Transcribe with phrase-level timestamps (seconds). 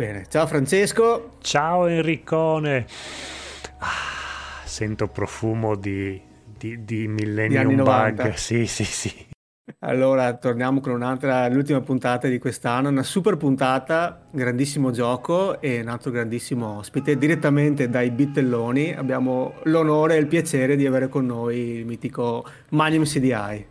[0.00, 1.32] Bene, ciao Francesco.
[1.42, 2.86] Ciao Enricone.
[3.80, 6.18] Ah, sento profumo di,
[6.56, 7.86] di, di Millennium Di anni Bug.
[7.86, 8.32] 90.
[8.32, 9.12] Sì, sì, sì.
[9.80, 15.88] Allora, torniamo con un'altra, l'ultima puntata di quest'anno, una super puntata, grandissimo gioco e un
[15.88, 18.94] altro grandissimo ospite direttamente dai Bitelloni.
[18.94, 23.66] Abbiamo l'onore e il piacere di avere con noi il mitico Magnum CDI.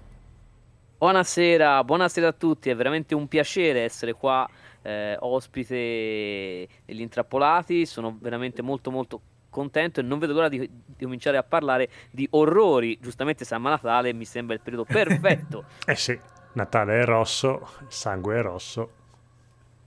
[0.99, 4.47] Buonasera, buonasera a tutti, è veramente un piacere essere qua
[4.81, 11.03] eh, ospite degli Intrappolati, sono veramente molto molto contento e non vedo l'ora di, di
[11.03, 15.65] cominciare a parlare di orrori, giustamente siamo a Natale, mi sembra il periodo perfetto.
[15.85, 16.19] Eh sì,
[16.53, 18.93] Natale è rosso, il sangue è rosso.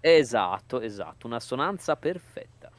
[0.00, 2.70] esatto, esatto, un'assonanza perfetta.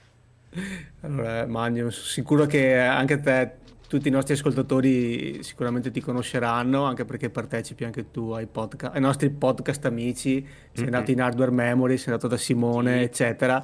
[1.01, 3.57] Allora, Magnum, sono sicuro che anche te,
[3.93, 9.01] tutti i nostri ascoltatori sicuramente ti conosceranno, anche perché partecipi anche tu ai podcast, ai
[9.01, 10.93] nostri podcast amici, sei Mhm.
[10.93, 13.03] andato in Hardware Memory, sei andato da Simone, Sì.
[13.03, 13.63] eccetera.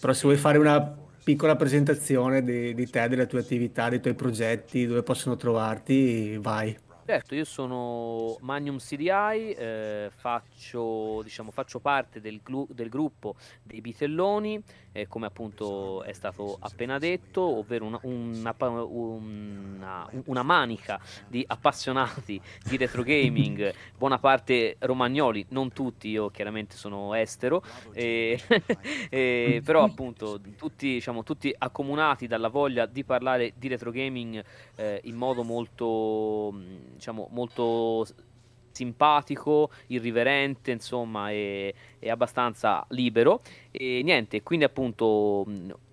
[0.00, 4.14] Però se vuoi fare una piccola presentazione di, di te, delle tue attività, dei tuoi
[4.14, 6.76] progetti, dove possono trovarti, vai.
[7.06, 13.80] Certo, io sono Magnum CDI, eh, faccio, diciamo, faccio parte del, glu- del gruppo dei
[13.80, 21.44] Bitelloni, eh, come appunto è stato appena detto, ovvero una, una una- una manica di
[21.46, 28.38] appassionati di retro gaming, buona parte romagnoli, non tutti, io chiaramente sono estero, e-
[29.08, 34.42] e- però appunto tutti, diciamo, tutti accomunati dalla voglia di parlare di retro gaming
[34.76, 36.52] eh, in modo molto,
[36.94, 38.06] diciamo, molto
[38.72, 43.42] simpatico, irriverente, insomma, e, e abbastanza libero.
[43.70, 45.44] E niente, quindi appunto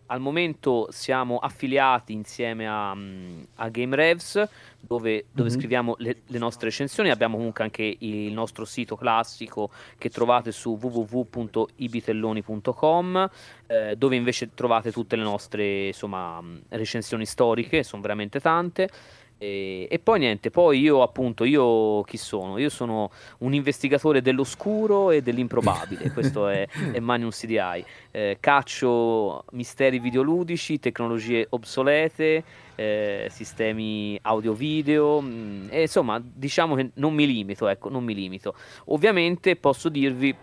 [0.09, 4.41] al momento siamo affiliati insieme a, a Game Revs,
[4.79, 5.55] dove, dove Mhm.
[5.55, 7.09] scriviamo le, le nostre recensioni.
[7.09, 13.29] Abbiamo comunque anche il nostro sito classico che trovate su www.ibitelloni.com
[13.67, 18.89] eh, dove invece trovate tutte le nostre insomma, recensioni storiche, sono veramente tante.
[19.37, 22.57] E, e poi niente, poi io appunto, io chi sono?
[22.57, 27.85] Io sono un investigatore dell'oscuro e dell'improbabile, questo è, è Magnum CDI.
[28.11, 32.43] Eh, caccio misteri videoludici, tecnologie obsolete,
[32.75, 38.55] eh, sistemi audio-video, mh, e insomma diciamo che non mi limito, ecco, non mi limito.
[38.85, 40.35] Ovviamente posso dirvi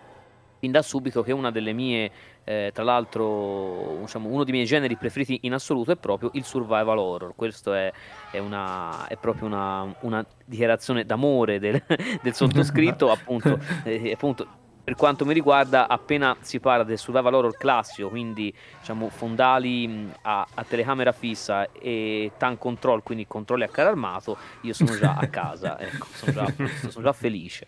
[0.59, 2.11] fin da subito che una delle mie,
[2.45, 6.97] eh, tra l'altro, diciamo, uno dei miei generi preferiti in assoluto è proprio il survival
[6.99, 7.33] horror.
[7.35, 7.91] Questo è,
[8.31, 11.81] è, una, è proprio una, una dichiarazione d'amore del,
[12.21, 14.63] del sottoscritto, appunto, eh, appunto.
[14.85, 20.45] Per quanto mi riguarda, appena si parla del survival horror classico, quindi diciamo fondali a,
[20.53, 25.25] a telecamera fissa e tank control, quindi controlli a carro armato, io sono già a
[25.29, 26.53] casa, ecco, sono già,
[26.89, 27.65] sono già felice.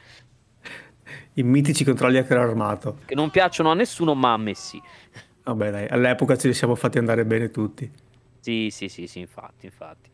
[1.34, 3.00] I mitici controlli a carro armato.
[3.06, 4.82] Che non piacciono a nessuno, ma a me sì.
[5.44, 7.90] Vabbè, dai, all'epoca ce li siamo fatti andare bene tutti.
[8.40, 10.10] Sì, sì, sì, sì, infatti, infatti.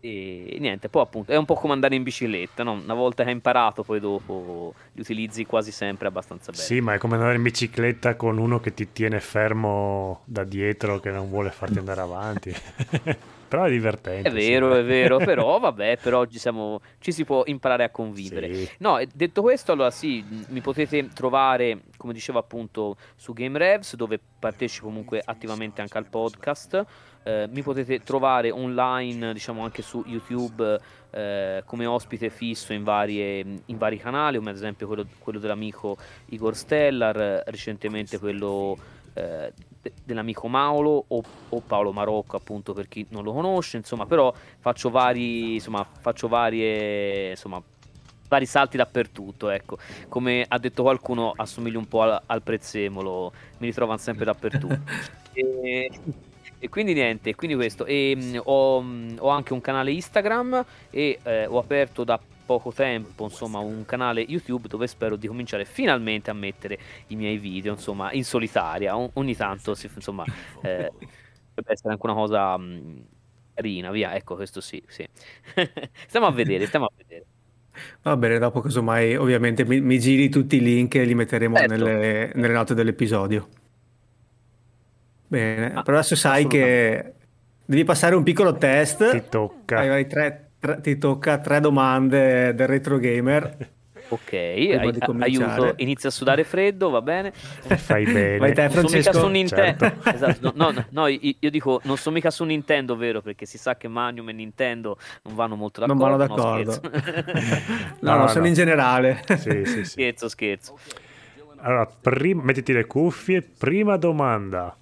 [0.00, 2.72] E niente, poi appunto è un po' come andare in bicicletta, no?
[2.72, 6.62] Una volta che hai imparato, poi dopo li utilizzi quasi sempre abbastanza bene.
[6.62, 11.00] Sì, ma è come andare in bicicletta con uno che ti tiene fermo da dietro,
[11.00, 12.54] che non vuole farti andare avanti.
[13.54, 14.28] Però è divertente.
[14.28, 14.80] È vero, sì.
[14.80, 18.52] è vero, però vabbè, per oggi siamo, ci si può imparare a convivere.
[18.52, 18.68] Sì.
[18.78, 24.18] No, detto questo, allora sì, mi potete trovare, come dicevo appunto, su Game Revs, dove
[24.40, 26.84] partecipo comunque attivamente anche al podcast.
[27.22, 33.62] Eh, mi potete trovare online, diciamo anche su YouTube, eh, come ospite fisso in, varie-
[33.64, 35.96] in vari canali, come ad esempio quello, quello dell'amico
[36.30, 38.76] Igor Stellar, recentemente quello
[39.14, 39.52] eh,
[40.04, 44.90] dell'amico Mauro o, o Paolo Marocco, appunto per chi non lo conosce, insomma, però faccio
[44.90, 47.62] vari, insomma, faccio varie, insomma,
[48.28, 49.78] vari salti dappertutto, ecco.
[50.08, 54.80] Come ha detto qualcuno, assomiglio un po' al, al prezzemolo, mi ritrovano sempre dappertutto.
[55.32, 55.90] e,
[56.58, 57.84] e quindi niente, quindi questo.
[57.84, 62.72] E, mh, ho, mh, ho anche un canale Instagram e eh, ho aperto da poco
[62.72, 67.72] tempo, insomma, un canale YouTube dove spero di cominciare finalmente a mettere i miei video,
[67.72, 68.96] insomma, in solitaria.
[68.96, 70.26] O- ogni tanto, si- insomma,
[70.60, 70.92] eh,
[71.48, 73.08] potrebbe essere anche una cosa mh,
[73.54, 74.14] carina, via.
[74.14, 75.06] Ecco, questo sì, sì.
[76.06, 77.26] stiamo a vedere, stiamo a vedere.
[78.02, 81.74] Va bene, dopo casomai ovviamente mi, mi giri tutti i link e li metteremo Certo.
[81.76, 83.48] nelle, nelle note dell'episodio.
[85.26, 87.14] Bene, Ah, però adesso sai che
[87.64, 89.10] devi passare un piccolo test.
[89.10, 89.78] Ti tocca.
[89.78, 93.72] Hai, hai tre- tre- ti tocca tre domande del retro gamer.
[94.08, 97.32] Ok, ai- aiuto, inizia a sudare freddo, va bene.
[97.32, 98.36] Fai bene.
[98.38, 99.78] Vai te, Non sono mica su Nintendo.
[99.78, 100.08] Certo.
[100.10, 103.20] Esatto, no, no, no, io, dico non sono mica su Nintendo, vero?
[103.22, 106.26] Perché si sa che Magnum e Nintendo non vanno molto Non d'accordo.
[106.26, 106.80] vanno no, d'accordo.
[108.00, 108.46] No, no, No, sono no.
[108.48, 109.22] in generale.
[109.36, 109.84] Sì, sì, sì.
[109.84, 110.78] scherzo, scherzo.
[111.60, 113.40] allora, prim- mettiti le cuffie.
[113.42, 114.76] Prima domanda.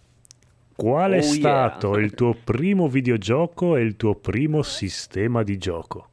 [0.77, 2.05] Qual è Oh, stato yeah.
[2.05, 6.09] il tuo primo videogioco e il tuo primo sistema di gioco?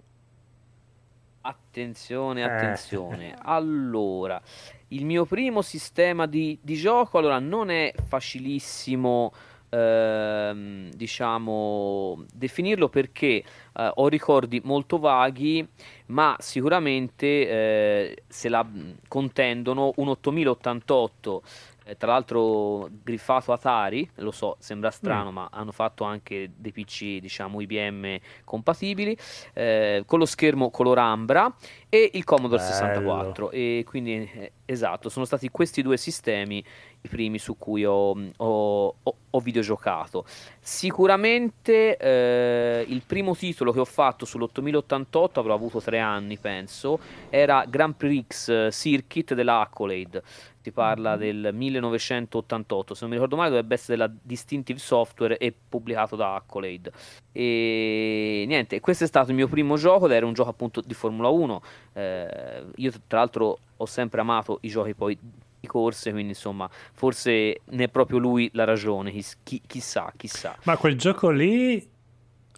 [1.41, 2.43] Attenzione, Eh.
[2.43, 3.33] attenzione.
[3.43, 4.41] Allora,
[4.89, 9.31] il mio primo sistema di, di gioco, allora, non è facilissimo,
[9.69, 13.27] ehm, diciamo, definirlo perché
[13.73, 15.65] eh, ho ricordi molto vaghi,
[16.07, 18.67] ma sicuramente eh, se la
[19.07, 21.41] contendono un 8088
[21.89, 27.17] eh, tra l'altro griffato Atari, lo so, sembra strano, ma hanno fatto anche dei PC,
[27.19, 29.17] diciamo, IBM compatibili,
[29.53, 31.51] eh, con lo schermo color ambra
[31.89, 32.71] e il Commodore Bello.
[32.73, 33.51] 64.
[33.51, 36.63] E quindi, eh, esatto, sono stati questi due sistemi
[37.01, 40.25] i primi su cui ho, ho- ho- ho videogiocato.
[40.59, 46.99] Sicuramente eh, il primo titolo che ho fatto sull'8088, avrò avuto tre anni, penso,
[47.29, 50.23] era Grand Prix eh, Circuit della Accolade.
[50.61, 55.53] Si parla del 1988, se non mi ricordo male dovrebbe essere della Distinctive Software e
[55.69, 56.91] pubblicato da Accolade.
[57.31, 60.93] E niente, questo è stato il mio primo gioco ed era un gioco appunto di
[60.93, 61.61] Formula 1.
[61.93, 65.17] Eh, io tra l'altro ho sempre amato i giochi poi
[65.59, 69.11] di corse, quindi insomma forse ne è proprio lui la ragione,
[69.43, 70.57] chi- chissà, chissà.
[70.63, 71.87] Ma quel gioco lì,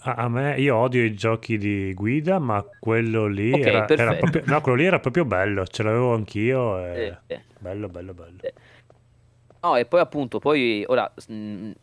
[0.03, 4.43] a, me, io odio i giochi di guida, ma quello lì Ok, era, era proprio,
[4.45, 6.83] no, quello lì era proprio bello, ce l'avevo anch'io.
[6.85, 7.17] E...
[7.27, 7.41] Eh.
[7.59, 8.37] Bello, bello, bello.
[8.41, 8.53] Eh.
[9.63, 11.11] No, e poi appunto, poi ora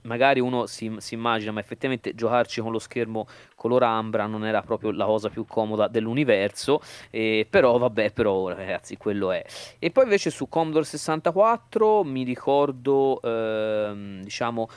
[0.03, 4.63] magari uno si, si immagina, ma effettivamente giocarci con lo schermo color ambra non era
[4.63, 6.81] proprio la cosa più comoda dell'universo,
[7.11, 9.45] eh, però vabbè, però ragazzi, quello è.
[9.79, 14.69] E poi invece su Commodore 64 mi ricordo, ehm, diciamo,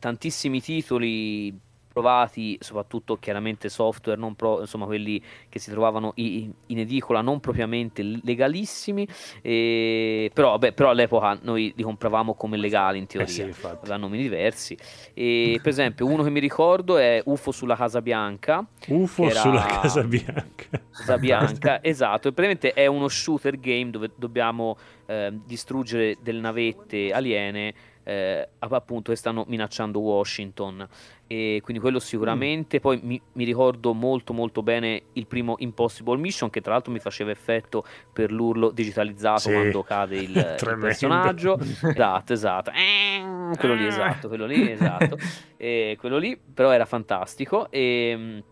[0.00, 1.66] tantissimi titoli
[1.98, 8.02] provati, soprattutto chiaramente software, non pro- insomma quelli che si trovavano in edicola, non propriamente
[8.22, 9.06] legalissimi,
[9.42, 13.78] e- però, vabbè, però all'epoca noi li compravamo come legali in Eh teoria, sì, infatti.
[13.80, 14.76] avevano nomi diversi.
[15.14, 18.64] E, per esempio, uno che mi ricordo è UFO sulla Casa Bianca.
[18.88, 20.66] UFO sulla Casa Bianca.
[20.92, 27.12] Casa Bianca, esatto, e praticamente è uno shooter game dove dobbiamo eh, distruggere delle navette
[27.12, 27.74] aliene
[28.08, 30.86] eh, appunto che stanno minacciando Washington
[31.28, 32.80] e quindi quello sicuramente.
[32.80, 36.98] Poi mi, mi ricordo molto molto bene il primo Impossible Mission che tra l'altro mi
[36.98, 39.52] faceva effetto per l'urlo digitalizzato Sì.
[39.52, 41.58] quando cade il, il personaggio.
[41.98, 42.70] Esatto esatto.
[42.70, 45.16] Eh, quello lì esatto quello lì esatto.
[45.56, 47.70] E quello lì però era fantastico.
[47.70, 48.42] E mh,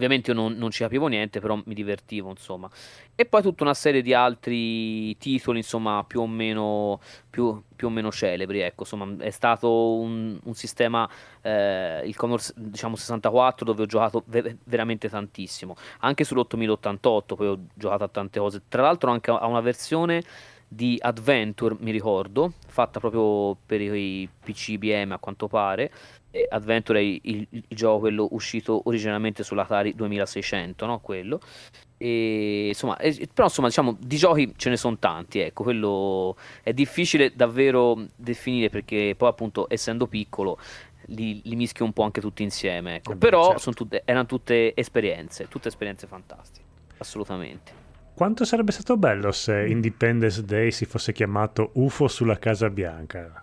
[0.00, 2.68] ovviamente io non, non ci capivo niente però mi divertivo insomma.
[3.14, 7.90] E poi tutta una serie di altri titoli insomma più o meno più, più o
[7.90, 11.08] meno celebri ecco insomma è stato un, un sistema
[11.42, 15.76] eh, il Commodore diciamo 64 dove ho giocato ve- veramente tantissimo.
[16.00, 18.62] Anche sull'8088 poi ho giocato a tante cose.
[18.68, 20.22] Tra l'altro anche a una versione
[20.72, 25.90] di Adventure mi ricordo fatta proprio per i PC IBM a quanto pare
[26.30, 27.20] e Adventure è il,
[27.50, 31.00] il- gioco quello uscito originalmente sull'Atari 2600 no?
[31.00, 31.40] quello
[31.96, 36.72] e, insomma, eh, però insomma diciamo di giochi ce ne sono tanti ecco quello è
[36.72, 40.56] difficile davvero definire perché poi appunto essendo piccolo
[41.06, 43.10] li, li mischi un po' anche tutti insieme ecco.
[43.10, 43.72] Eh beh, però certo.
[43.72, 46.64] tutte, erano tutte esperienze tutte esperienze fantastiche
[46.98, 47.79] assolutamente
[48.20, 53.42] Quanto sarebbe stato bello se Independence Day si fosse chiamato UFO sulla Casa Bianca?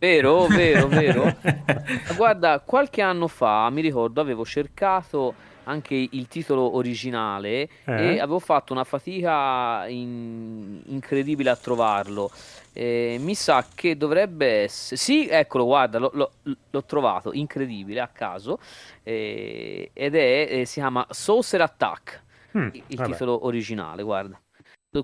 [0.00, 1.32] Vero, vero, vero.
[2.16, 8.14] Guarda, qualche anno fa mi ricordo avevo cercato anche il titolo originale Eh?
[8.14, 12.32] e avevo fatto una fatica in- incredibile a trovarlo.
[12.72, 14.96] Eh, mi sa che dovrebbe essere.
[14.96, 16.32] Sì, eccolo, guarda, l'ho, l'ho-
[16.68, 18.58] l'ho trovato, incredibile, a caso.
[19.04, 22.22] Eh, ed è, eh, si chiama Saucer Attack,
[22.58, 23.10] Mm, il vabbè.
[23.12, 24.40] titolo originale, guarda.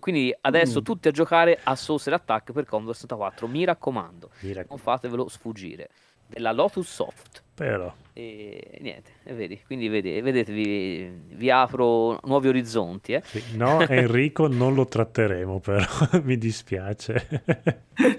[0.01, 0.83] Quindi adesso Mm.
[0.83, 4.67] tutti a giocare a Saucer Attack per Commodore 64, mi raccomando Mi raccomando.
[4.69, 5.89] non fatevelo sfuggire
[6.27, 12.49] della Lotus Soft Però, e niente e vedi quindi vedi, vedete vi, vi apro nuovi
[12.49, 13.23] orizzonti eh.
[13.25, 13.57] sì.
[13.57, 15.85] no, Enrico non lo tratteremo, però
[16.25, 17.45] mi dispiace.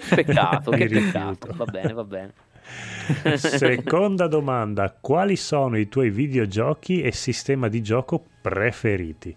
[0.09, 1.47] peccato Mi che rifiuto.
[1.47, 2.33] peccato va bene va bene
[3.35, 9.35] Seconda domanda, quali sono i tuoi videogiochi e sistema di gioco preferiti?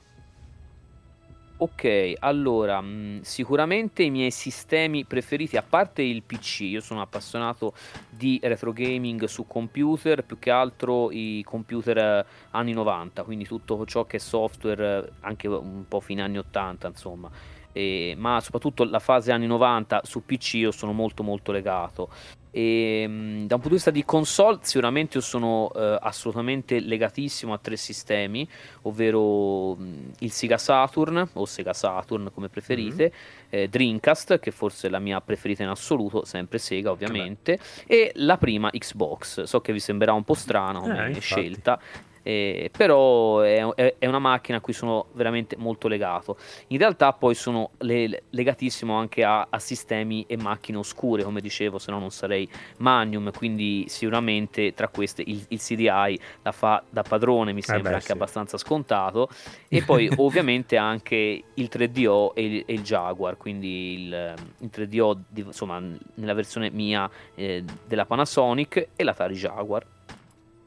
[1.62, 7.74] ok allora mh, sicuramente i miei sistemi preferiti a parte il PC io sono appassionato
[8.08, 13.84] di retro gaming su computer più che altro i computer eh, anni 90 quindi tutto
[13.84, 17.30] ciò che è software eh, anche un po' fine anni 80 insomma.
[17.72, 22.08] E- ma soprattutto la fase anni 90 su PC io sono molto molto legato
[22.50, 27.52] E, um, da un punto di vista di console, sicuramente io sono uh, assolutamente legatissimo
[27.52, 28.46] a tre sistemi,
[28.82, 33.62] ovvero um, il Sega Saturn o Sega Saturn come preferite, mm-hmm.
[33.62, 38.36] eh, Dreamcast, che forse è la mia preferita in assoluto, sempre Sega ovviamente, e la
[38.36, 39.42] prima Xbox.
[39.42, 41.80] So che vi sembrerà un po' strana come eh, scelta,
[42.22, 43.64] eh, però è,
[43.98, 46.36] è, una macchina a cui sono veramente molto legato.
[46.68, 51.78] In realtà poi sono le, legatissimo anche a, a, sistemi e macchine oscure, come dicevo,
[51.78, 52.48] se no non sarei
[52.78, 57.90] Magnum, quindi sicuramente tra queste il, il CDI la fa da padrone, mi sembra eh
[57.90, 58.12] beh, anche sì.
[58.12, 59.28] abbastanza scontato,
[59.68, 65.18] e poi ovviamente anche il 3DO e il, e il Jaguar, quindi il, il 3DO
[65.28, 65.82] di, insomma
[66.14, 69.86] nella versione mia eh, della Panasonic e l'Atari Jaguar.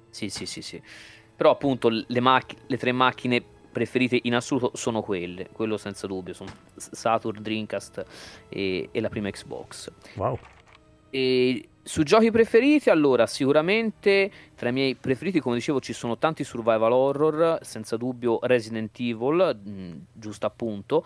[0.10, 0.79] Sì, sì, sì, sì.
[1.44, 6.34] Però appunto le, macch- le tre macchine preferite in assoluto sono quelle, quello senza dubbio,
[6.34, 8.06] sono Saturn, Dreamcast
[8.48, 9.92] e, e la prima Xbox.
[10.16, 10.40] Wow.
[11.10, 16.46] E su giochi preferiti, allora sicuramente tra i miei preferiti, come dicevo, ci sono tanti
[16.46, 21.06] survival horror, senza dubbio Resident Evil, mh, giusto appunto,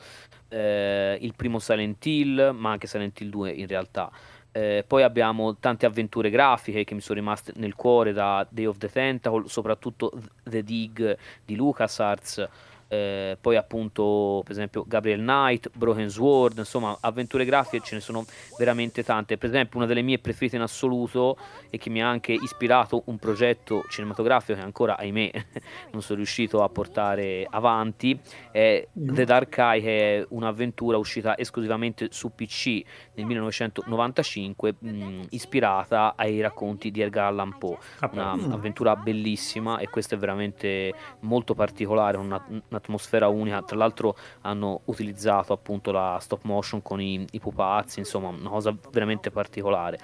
[0.50, 4.12] eh, il primo Silent Hill, ma anche Silent Hill 2 in realtà.
[4.52, 8.78] Eh, poi abbiamo tante avventure grafiche che mi sono rimaste nel cuore da Day of
[8.78, 10.12] the Tentacle, soprattutto
[10.44, 12.48] The Dig di LucasArts
[12.88, 18.26] eh, poi appunto per esempio Gabriel Knight, Broken Sword, insomma avventure grafiche ce ne sono
[18.58, 21.38] veramente tante, per esempio una delle mie preferite in assoluto
[21.70, 25.32] e che mi ha anche ispirato un progetto cinematografico che ancora ahimè
[25.92, 28.20] non sono riuscito a portare avanti
[28.52, 36.14] è The Dark Eye che è un'avventura uscita esclusivamente su PC nel 1995 mh, ispirata
[36.16, 37.78] ai racconti di Edgar Allan Poe,
[38.12, 43.62] un'avventura bellissima e questa è veramente molto particolare, una, una un'atmosfera unica.
[43.64, 48.76] Tra l'altro hanno utilizzato appunto la stop motion con i, i pupazzi, insomma, una cosa
[48.92, 50.00] veramente particolare.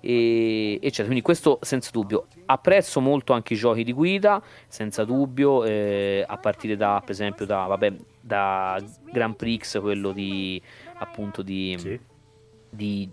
[0.00, 1.04] E, eccetera.
[1.04, 2.26] Quindi questo senza dubbio.
[2.46, 7.46] Apprezzo molto anche i giochi di guida, senza dubbio, eh, a partire da, per esempio,
[7.46, 10.60] da, vabbè, da Grand Prix, quello di
[11.00, 12.00] appunto di, sì.
[12.68, 13.08] di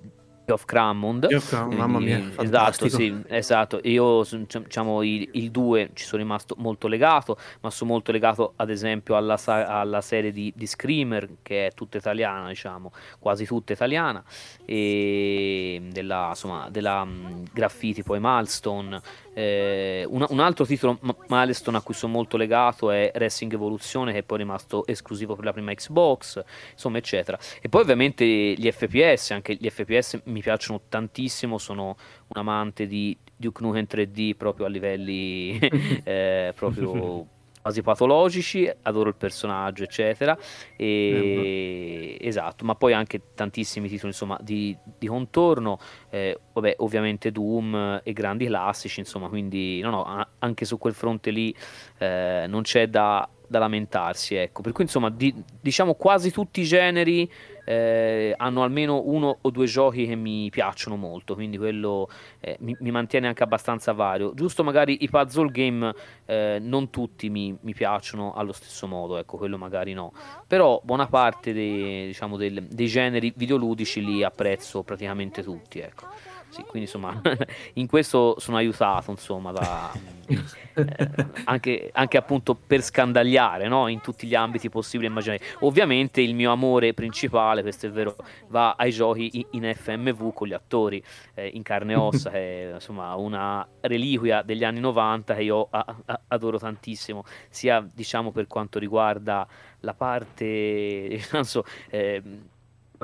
[0.54, 1.28] of Crammond.
[1.76, 3.80] mamma mia, esatto, sì, esatto.
[3.84, 9.16] Io diciamo il 2 ci sono rimasto molto legato, ma sono molto legato ad esempio
[9.16, 14.24] alla, alla serie di, di, Screamer che è tutta italiana, diciamo, quasi tutta italiana
[14.66, 17.08] e della, insomma, della
[17.52, 19.02] Graffiti poi Milestone
[19.36, 24.20] eh, un, un, altro titolo milestone a cui sono molto legato è Racing Evoluzione, che
[24.20, 27.38] è poi rimasto esclusivo per la prima Xbox, insomma, eccetera.
[27.62, 33.18] E poi ovviamente gli FPS, anche gli FPS mi piacciono tantissimo, sono un amante di
[33.36, 35.60] Duke Nukem 3D proprio a livelli
[36.04, 37.28] eh, proprio
[37.66, 40.38] quasi patologici, adoro il personaggio, eccetera.
[40.76, 45.80] E, eh, esatto, ma poi anche tantissimi titoli insomma, di, di contorno,
[46.12, 51.32] eh, vabbè, ovviamente Doom e grandi classici, insomma, quindi no, no, anche su quel fronte
[51.32, 51.56] lì
[51.98, 54.62] eh, non c'è da, da lamentarsi, ecco.
[54.62, 57.28] Per cui insomma, di, diciamo quasi tutti i generi
[57.66, 62.08] eh, hanno almeno uno o due giochi che mi piacciono molto, quindi quello
[62.40, 64.34] eh, mi, mi, mantiene anche abbastanza vario.
[64.34, 65.94] Giusto magari i puzzle game
[66.26, 70.14] eh, non tutti mi, mi, piacciono allo stesso modo, ecco, quello magari no.
[70.48, 76.08] Però buona parte dei, diciamo, del, dei generi videoludici li apprezzo praticamente tutti, ecco.
[76.56, 77.22] Sì, quindi insomma
[77.74, 79.92] in questo sono aiutato insomma da,
[80.26, 81.10] eh,
[81.44, 83.90] anche, anche, appunto per scandagliare no?
[83.90, 85.44] in tutti gli ambiti possibili e immaginari.
[85.60, 88.16] Ovviamente il mio amore principale, questo è vero,
[88.48, 92.74] va ai giochi in, FMV con gli attori eh, in carne e ossa, che è
[92.76, 98.48] insomma una reliquia degli anni 90 che io a, a, adoro tantissimo, sia diciamo per
[98.48, 99.46] quanto riguarda
[99.82, 102.24] la parte non so, eh,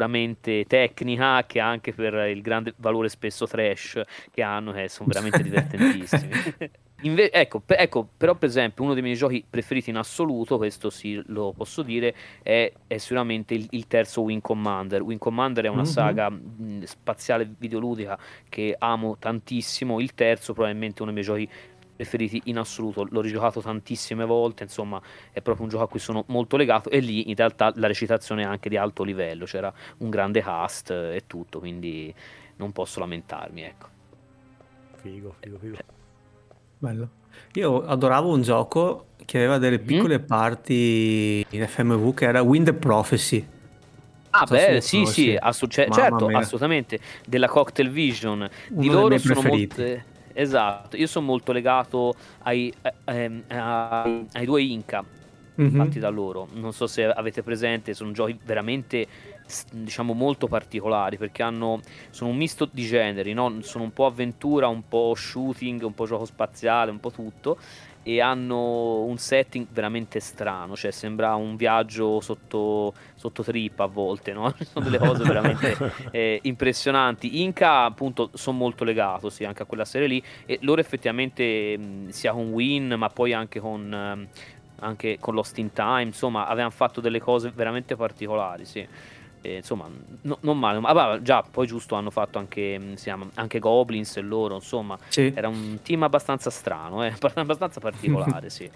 [0.02, 5.42] puramente tecnica che anche per il grande valore spesso trash che hanno che sono veramente
[5.44, 6.30] divertentissimi
[7.04, 10.90] Inve- ecco, pe- ecco, però per esempio uno dei miei giochi preferiti in assoluto, questo
[10.92, 15.02] sì lo posso dire, è, è sicuramente il, il, terzo Wing Commander.
[15.02, 15.92] Wing Commander è una mm-hmm.
[15.92, 21.52] saga mh, spaziale videoludica che amo tantissimo, il terzo probabilmente uno dei miei giochi
[22.02, 25.00] preferiti in assoluto, l'ho rigiocato tantissime volte, insomma
[25.32, 28.42] è proprio un gioco a cui sono molto legato e lì in realtà la recitazione
[28.42, 32.12] è anche di alto livello, c'era un grande cast e tutto, quindi
[32.56, 33.88] non posso lamentarmi, ecco.
[34.96, 35.78] Figo, figo, figo.
[36.80, 37.10] Bello.
[37.54, 39.86] Io adoravo un gioco che aveva delle mm-hmm.
[39.86, 40.26] piccole mm.
[40.26, 43.48] parti in FMV che era Wind Prophecy.
[44.32, 46.40] Ah, so beh, sì, sì, assu- cioè, certo, mia.
[46.40, 47.00] assolutamente.
[47.28, 48.40] Della Cocktail Vision.
[48.40, 50.06] Uno di loro sono molte.
[50.34, 52.74] Esatto, io sono molto legato ai,
[53.06, 55.04] ai, ai, ai due Inca
[55.62, 55.76] mm-hmm.
[55.76, 56.48] fatti da loro.
[56.54, 59.08] Non so se avete presente, sono giochi veramente
[59.72, 63.62] diciamo molto particolari perché hanno, sono un misto di generi, no?
[63.62, 67.58] sono un po' avventura, un po' shooting, un po' gioco spaziale, un po' tutto
[68.04, 74.34] e hanno un setting veramente strano, cioè sembra un viaggio sotto, sotto trip a volte,
[74.34, 74.54] no?
[74.64, 75.78] sono delle cose veramente
[76.12, 77.42] eh, impressionanti.
[77.42, 82.10] Inca appunto sono molto legato sì, anche a quella serie lì e loro effettivamente mh,
[82.10, 84.28] sia con Win ma poi anche con,
[84.80, 88.88] anche con Lost in Time, insomma avevano fatto delle cose veramente particolari, sì.
[89.42, 89.90] E, insomma,
[90.22, 90.80] no, non male.
[90.80, 94.98] Ma vabbè, già, poi giusto hanno fatto anche, mm, chiama, anche Goblins e loro, insomma,
[95.08, 95.32] sì.
[95.36, 97.14] era un team abbastanza strano, eh?
[97.36, 98.70] abbastanza particolare, sì.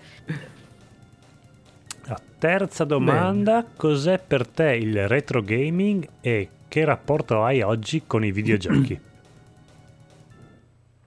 [2.06, 3.74] La terza domanda, Bene.
[3.76, 9.00] cos'è per te il retro gaming e che rapporto hai oggi con i videogiochi?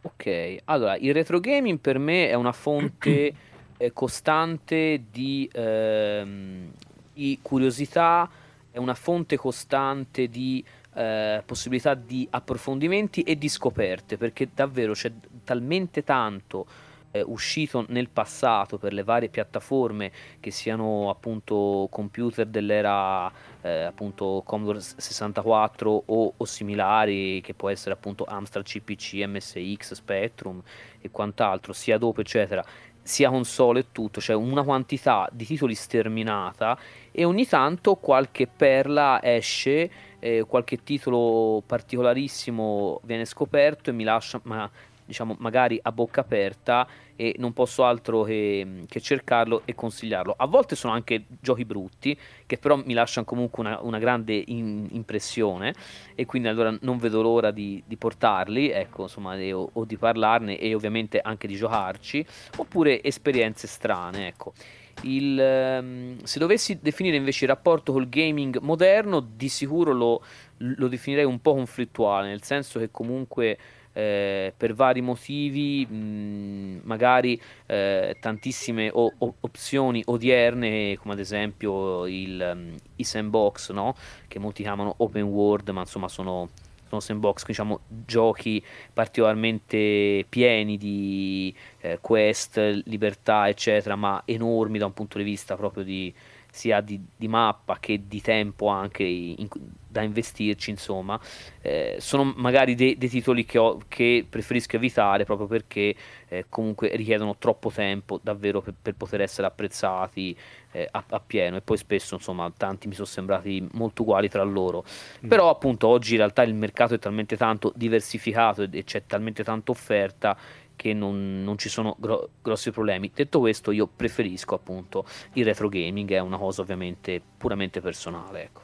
[0.00, 3.32] Ok, allora, il retro gaming per me è una fonte
[3.76, 6.70] eh, costante di, ehm,
[7.12, 8.28] di curiosità,
[8.70, 15.12] è una fonte costante di eh, possibilità di approfondimenti e di scoperte, perché davvero c'è
[15.44, 16.66] talmente tanto
[17.10, 20.10] eh, uscito nel passato per le varie piattaforme
[20.40, 23.30] che siano appunto computer dell'era
[23.62, 30.62] eh, appunto Commodore 64 o, o, similari che può essere appunto Amstrad CPC, MSX, Spectrum
[31.00, 32.64] e quant'altro sia dopo eccetera.
[33.00, 36.78] Sia console e tutto, cioè una quantità di titoli sterminata
[37.18, 44.38] e ogni tanto qualche perla esce, eh, qualche titolo particolarissimo viene scoperto e mi lascia,
[44.44, 44.70] ma
[45.04, 50.32] diciamo magari a bocca aperta e non posso altro che, che, cercarlo e consigliarlo.
[50.37, 54.87] A volte sono anche giochi brutti che però mi lasciano comunque una, una grande in,
[54.92, 55.75] impressione
[56.14, 59.96] e quindi allora non vedo l'ora di, di portarli, ecco, insomma, e, o, o, di
[59.96, 62.25] parlarne e ovviamente anche di giocarci,
[62.58, 64.52] oppure esperienze strane, ecco.
[65.02, 65.38] Il,
[65.80, 70.22] um, se dovessi definire invece il rapporto col gaming moderno, di sicuro lo,
[70.56, 73.58] lo definirei un po' conflittuale, nel senso che comunque
[73.92, 82.06] eh, per vari motivi, mh, magari eh, tantissime o- o- opzioni odierne, come ad esempio
[82.06, 83.94] il, um, i sandbox, no?
[84.26, 86.48] che molti chiamano open world, ma insomma sono,
[86.88, 94.94] sono sandbox, diciamo giochi particolarmente pieni di eh, quest, libertà, eccetera, ma enormi da un
[94.94, 96.12] punto di vista proprio di
[96.59, 99.49] sia di, di mappa che di tempo anche in,
[99.87, 101.18] da investirci, insomma,
[101.62, 105.94] eh, sono magari dei, dei titoli che, ho, che, preferisco evitare proprio perché
[106.29, 110.37] eh, comunque richiedono troppo tempo davvero per, per poter essere apprezzati
[110.73, 114.42] eh, a, a, pieno e poi spesso insomma tanti mi sono sembrati molto uguali tra
[114.42, 114.85] loro.
[115.25, 115.29] Mm.
[115.29, 119.71] Però appunto oggi in realtà il mercato è talmente tanto diversificato e c'è talmente tanta
[119.71, 120.37] offerta
[120.78, 123.10] che non, non ci sono gro- grossi problemi.
[123.12, 128.42] Detto questo, io preferisco appunto il retro gaming, è una cosa ovviamente puramente personale.
[128.44, 128.62] Ecco.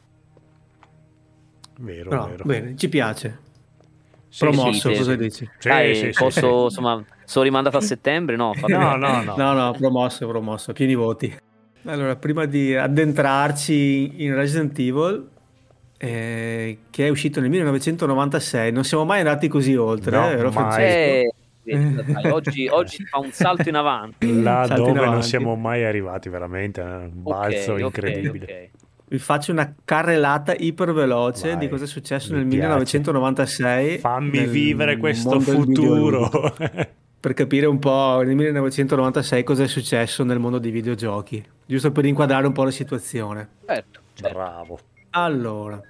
[1.80, 2.44] Vero, no, vero.
[2.44, 3.40] Bene, ci piace.
[4.28, 5.50] Sì, Promosso, sì, cosa dici?
[5.58, 8.36] Sì, Dai, sì, posso, insomma, sono rimandato a settembre?
[8.36, 11.36] No, no, no, no, no, no, promosso, promosso, pieni voti.
[11.86, 15.28] Allora, prima di addentrarci in Resident Evil,
[15.98, 21.42] eh, che è uscito nel 1996, non siamo mai andati così oltre, no, eh, mai.
[21.64, 24.42] Dai, oggi, oggi fa un salto in avanti.
[24.42, 28.44] Là salto dove non siamo mai arrivati, veramente, è un balzo okay, incredibile.
[28.44, 28.70] Okay, okay.
[29.06, 32.62] Vi faccio una carrellata iperveloce Vai, di cosa è successo nel piace.
[32.62, 33.98] 1996.
[33.98, 36.30] Fammi vivere questo futuro.
[37.24, 42.04] per capire un po' nel 1996 cosa è successo nel mondo dei videogiochi, giusto per
[42.04, 43.48] inquadrare un po' la situazione.
[43.66, 44.34] Certo, certo.
[44.34, 44.78] bravo.
[45.10, 45.80] Allora,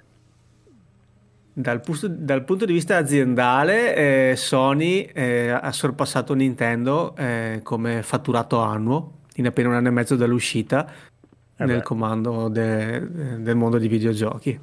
[1.57, 8.59] dal, dal, punto di vista aziendale, eh, Sony eh, ha sorpassato Nintendo eh, come fatturato
[8.59, 10.85] annuo in appena un anno e mezzo dall'uscita
[11.55, 14.59] eh nel comando de, del mondo dei videogiochi.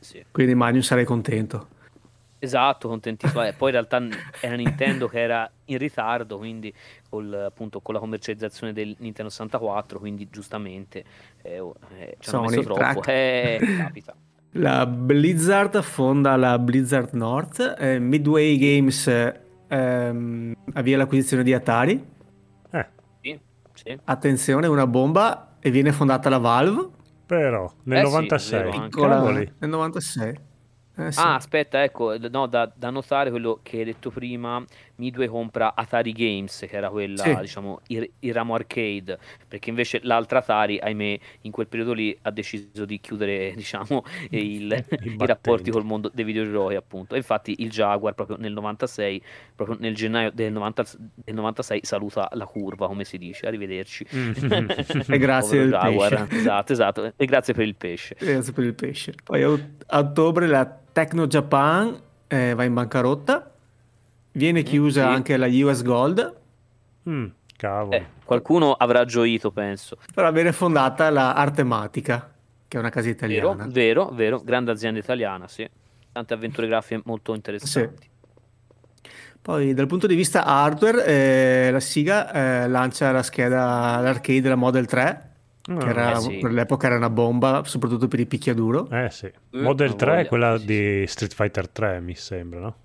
[0.00, 0.24] Sì.
[0.32, 1.68] Quindi Magnum sarei contento.
[2.40, 3.44] Esatto, contentissimo.
[3.44, 4.02] Eh, poi in realtà
[4.40, 6.74] era Nintendo che era in ritardo, quindi
[7.08, 11.04] col, appunto, con la commercializzazione del Nintendo 64, quindi giustamente
[11.42, 11.62] eh,
[11.98, 13.02] eh, ci hanno messo troppo.
[13.04, 14.14] Eh, capita.
[14.56, 19.08] La Blizzard fonda la Blizzard North, eh, Midway Games
[19.66, 22.06] ehm, avvia l'acquisizione di Atari.
[22.70, 22.86] Eh.
[23.20, 23.40] Sì,
[23.72, 23.98] sì.
[24.04, 26.88] Attenzione, una bomba e viene fondata la Valve.
[27.26, 30.38] Però nel eh 96, sì, piccola, nel 96.
[30.96, 31.20] Eh, sì.
[31.20, 34.64] Ah, aspetta, ecco, no, da, da notare quello che hai detto prima,
[34.96, 37.40] Midway compra Atari Games, che era quella, Sì.
[37.40, 42.30] diciamo, il, il ramo arcade, perché invece l'altra Atari, ahimè, in quel periodo lì ha
[42.30, 44.84] deciso di chiudere, diciamo, il-
[45.18, 47.14] i rapporti col mondo dei videogiochi, appunto.
[47.14, 49.20] E infatti il Jaguar, proprio nel 96,
[49.54, 53.46] proprio nel gennaio del, 90 del 96, saluta la curva, come si dice.
[53.46, 54.06] Arrivederci.
[54.14, 54.32] Mm.
[55.08, 56.26] E grazie Jaguar.
[56.26, 56.36] pesce.
[56.40, 57.12] Esatto, esatto.
[57.16, 58.16] E grazie per il pesce.
[58.18, 59.14] Grazie per il pesce.
[59.22, 63.50] Poi a, ot- a ottobre la Tecno Japan eh, va in bancarotta.
[64.32, 65.08] Viene chiusa sì.
[65.14, 66.34] anche la US Gold,
[67.08, 67.94] Mm, cavolo.
[67.96, 69.98] Eh, qualcuno avrà gioito, penso.
[70.14, 72.32] però viene fondata la Artematica,
[72.66, 73.16] che è una casa Vero,
[73.52, 73.66] italiana.
[73.68, 75.68] vero, vero, grande azienda italiana, sì.
[76.10, 78.08] Tante avventure grafiche molto interessanti.
[79.44, 84.54] Poi dal punto di vista hardware, eh, la Siga eh, lancia la scheda l'arcade, la
[84.54, 85.32] Model 3,
[85.66, 86.38] Ah, che era, eh sì.
[86.38, 88.88] per l'epoca era una bomba, soprattutto per i picchiaduro.
[88.88, 89.26] Eh sì.
[89.26, 90.66] Eh, Model ha 3 è quella sì, sì.
[90.66, 92.76] di Street Fighter 3, mi sembra, no?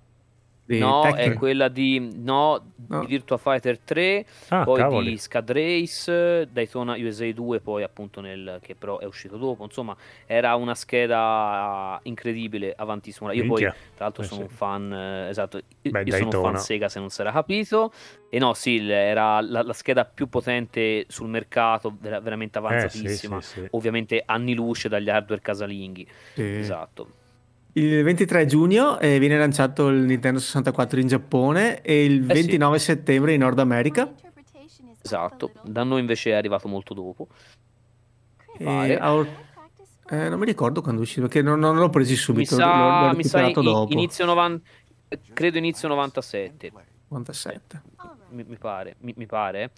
[0.70, 1.32] Di No, Tekken.
[1.32, 3.00] è quella di, no, No.
[3.00, 5.10] di Virtua Fighter 3, Ah, poi cavoli.
[5.12, 9.64] di Scad Race, Daytona USA 2, poi appunto nel, che però è uscito dopo.
[9.64, 9.96] Insomma,
[10.28, 13.34] era una scheda incredibile, avantissima.
[13.34, 13.72] Io Minchia.
[13.72, 14.46] poi, tra l'altro, Eh, sono sì.
[14.48, 17.32] un fan, eh, esatto, io Beh, io sono un fan Sega se non si era
[17.32, 17.92] capito.
[18.30, 22.66] E no, sì, era la, la scheda più potente sul mercato, vera- veramente Eh, sì,
[22.66, 23.42] avanzatissima.
[23.42, 23.68] sì, sì.
[23.72, 26.08] Ovviamente anni luce dagli hardware casalinghi.
[26.36, 26.44] Sì.
[26.58, 27.14] Esatto.
[27.80, 32.42] Il 23 giugno eh, viene lanciato il Nintendo 64 in Giappone e il Eh sì.
[32.42, 34.12] 29 settembre in Nord America.
[35.02, 35.52] Esatto.
[35.64, 37.28] Da noi invece è arrivato molto dopo.
[38.62, 39.28] Or-
[40.10, 42.62] eh, non mi ricordo quando è uscito, perché non, non l'ho presi Mi subito, l'ho,
[42.62, 43.94] sa, l'ho mi sa in- dopo.
[43.94, 44.64] inizio 90,
[45.34, 46.72] credo inizio 97,
[47.08, 47.82] 97.
[48.32, 49.72] mi, mi pare, mi, mi pare.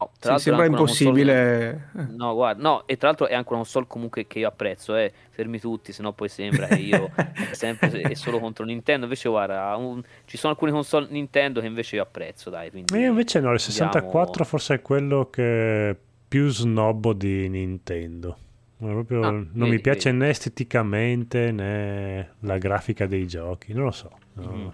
[0.00, 1.90] No, Sì, tra l'altro sembra console- impossibile.
[1.96, 2.06] eh.
[2.16, 5.12] No, guarda, no, e tra l'altro è anche una console comunque che io apprezzo, eh.
[5.30, 7.10] Fermi tutti, sennò poi sembra che io
[7.50, 9.04] sempre e solo contro Nintendo.
[9.06, 12.70] Invece, guarda, un- ci sono alcune console Nintendo che invece io apprezzo, dai.
[12.70, 15.96] Quindi Io invece no, il andiamo- 64 forse è quello che
[16.28, 18.36] più snobbo di Nintendo.
[18.78, 20.22] Ma proprio Ah, non vedi, mi piace vedi.
[20.22, 24.10] né esteticamente né la grafica dei giochi, non lo so.
[24.34, 24.42] no.
[24.52, 24.72] Mhm.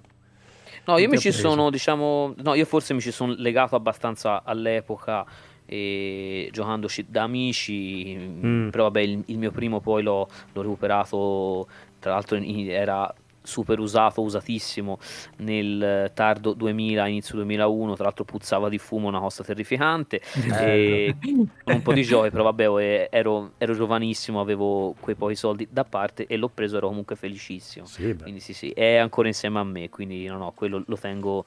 [0.86, 1.48] No, io mi ci preso.
[1.48, 5.24] sono, diciamo, no, io forse mi ci sono legato abbastanza all'epoca
[5.66, 8.68] e giocandoci da amici, Mm.
[8.68, 11.66] però vabbè, il, il mio primo poi l'ho, l'ho recuperato,
[11.98, 13.12] tra l'altro in- era
[13.44, 14.98] super usato, usatissimo
[15.36, 20.20] nel tardo 2000, inizio 2001, tra l'altro puzzava di fumo, una cosa terrificante,
[20.58, 21.14] e
[21.62, 25.68] con un po' di giochi, però vabbè, eh, ero, ero giovanissimo, avevo quei pochi soldi
[25.70, 27.86] da parte e l'ho preso, ero comunque felicissimo.
[27.86, 28.16] Sì.
[28.20, 31.44] Quindi sì, sì, è ancora insieme a me, quindi no, no, quello lo tengo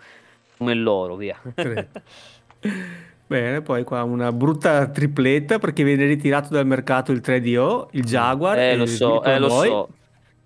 [0.57, 1.39] come l'oro, via.
[3.27, 8.57] Bene, poi qua una brutta tripletta perché viene ritirato dal mercato il 3DO, il Jaguar
[8.57, 9.89] Eh, lo so, eh, lo so.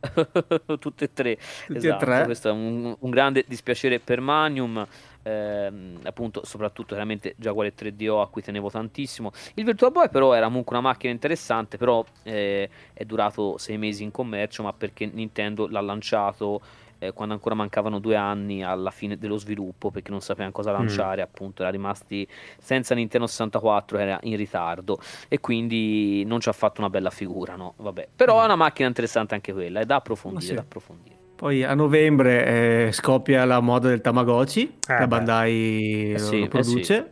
[0.80, 2.06] Tutte e tre, Tutti e esatto.
[2.06, 2.24] tre.
[2.26, 4.86] Questo è un, un grande dispiacere per Magnum,
[5.24, 9.32] ehm, appunto, soprattutto chiaramente Jaguar 3DO a cui tenevo tantissimo.
[9.56, 14.04] Il Virtual Boy però era comunque una macchina interessante, però eh, è durato sei mesi
[14.04, 16.62] in commercio, ma perché Nintendo l'ha lanciato
[17.04, 21.24] eh, quando ancora mancavano due anni alla fine dello sviluppo, perché non sapevano cosa lanciare,
[21.24, 22.28] appunto, era rimasti
[22.60, 27.56] senza Nintendo 64, era in ritardo e quindi non ci ha fatto una bella figura,
[27.56, 27.74] no?
[27.78, 28.08] Vabbè.
[28.16, 30.54] Però è una macchina interessante anche quella, è da approfondire, sì.
[30.54, 31.16] da approfondire.
[31.36, 35.08] Poi a novembre eh, scoppia la moda del Tamagotchi, Eh, la.
[35.08, 37.12] Bandai Eh lo- sì, lo eh produce.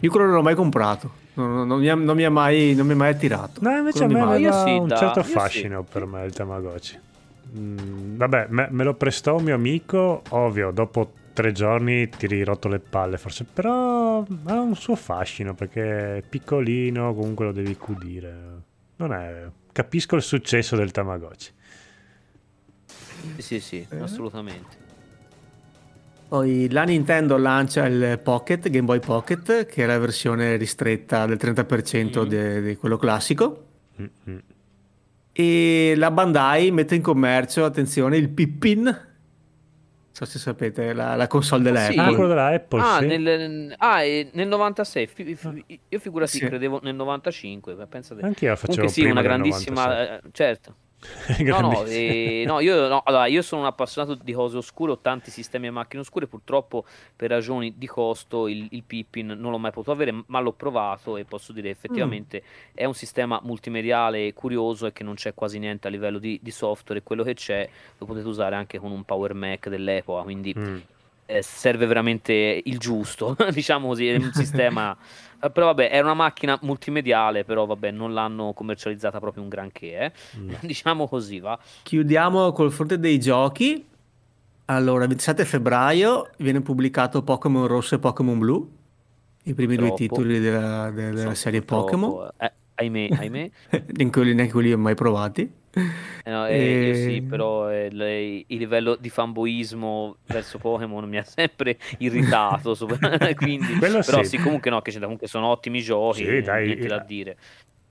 [0.00, 2.74] Io quello non l'ho mai comprato, non, non- non mi, ha, non mi ha mai,
[2.74, 3.60] non mi ha mai attirato.
[3.62, 5.30] No, invece a Quello me mi io aveva sì, un da- certo sì.
[5.30, 6.98] fascino per me il Tamagotchi.
[7.56, 12.44] Mm, vabbè, me, me lo prestò un mio amico, ovvio, dopo tre giorni ti eri
[12.44, 17.76] rotto le palle forse, però ha un suo fascino perché è piccolino, comunque lo devi
[17.76, 18.34] cudire.
[18.96, 19.46] Non è...
[19.72, 21.50] Capisco il successo del Tamagotchi.
[23.36, 23.98] Sì, sì, sì, Eh.
[23.98, 24.80] assolutamente.
[26.28, 31.36] Poi la Nintendo lancia il Pocket, Game Boy Pocket, che è la versione ristretta del
[31.36, 32.28] 30% Mhm.
[32.28, 33.66] de- di quello classico.
[34.00, 34.36] Mm, mm.
[35.32, 38.82] E la Bandai mette in commercio, attenzione, il Pippin.
[38.84, 39.00] Non
[40.12, 41.98] so se sapete, la, la console della Sì.
[41.98, 43.06] Ah, della Apple, Ah, sì.
[43.06, 46.44] nel, ah, nel 96, fi- fi- io figurati Sì.
[46.46, 48.20] credevo nel 95, ma pensate.
[48.20, 50.16] Anch'io la facevo Comunque sì, prima una del grandissima, 96.
[50.16, 50.76] eh, certo.
[51.42, 54.98] No, no, eh, no, io, no, allora, io sono un appassionato di cose oscure, ho
[54.98, 56.84] tanti sistemi a macchine oscure, purtroppo
[57.16, 61.16] per ragioni di costo il, il Pippin non l'ho mai potuto avere, ma l'ho provato
[61.16, 65.88] e posso dire effettivamente è un sistema multimediale curioso e che non c'è quasi niente
[65.88, 69.02] a livello di, di software e quello che c'è lo potete usare anche con un
[69.04, 70.78] Power Mac dell'epoca, quindi Mm.
[71.26, 74.96] eh, serve veramente il giusto, diciamo così, è un sistema...
[75.42, 79.98] Eh, però vabbè, è una macchina multimediale, però vabbè, non l'hanno commercializzata proprio un granché,
[79.98, 80.12] eh.
[80.38, 80.50] Mm.
[80.62, 81.58] diciamo così, va.
[81.82, 83.84] Chiudiamo col fronte dei giochi.
[84.66, 88.70] Allora, 27 febbraio viene pubblicato Pokémon Rosso e Pokémon Blu,
[89.44, 90.00] i primi due Troppo.
[90.00, 92.30] titoli della, della Sono serie Pokémon.
[92.38, 92.52] eh,
[92.82, 93.50] ahimè, ahimè.
[93.70, 95.60] Neanche quelli, neanche quelli ho mai provati.
[96.24, 101.08] Eh no, eh, io sì, E- però eh, le- il livello di fanboismo verso Pokémon
[101.08, 102.98] mi ha sempre irritato, sopra-
[103.34, 104.36] quindi, Quello però sì.
[104.36, 107.36] sì, comunque no, che c'è- comunque sono ottimi giochi, Sì, dai, niente da dire.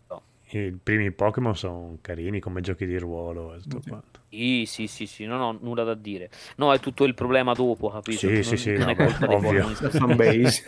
[0.09, 0.21] No.
[0.51, 4.19] I primi Pokémon sono carini come giochi di ruolo e tutto quanto.
[4.29, 6.29] Sì, sì, sì, sì, non ho nulla da dire.
[6.57, 8.19] No, è tutto il problema dopo, capito?
[8.19, 9.67] Sì, non, sì, sì, non è vabbè, colpa dei ovvio.
[9.73, 9.91] Pokémon.
[9.91, 10.63] Fanbase.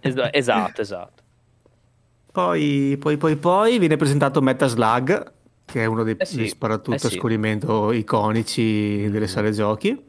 [0.00, 1.19] Es- esatto, esatto.
[2.32, 5.32] Poi, poi, poi, poi viene presentato Metaslug,
[5.64, 7.06] che è uno dei, Eh sì, sparatutto eh sì.
[7.06, 10.08] a scorrimento iconici delle sale giochi.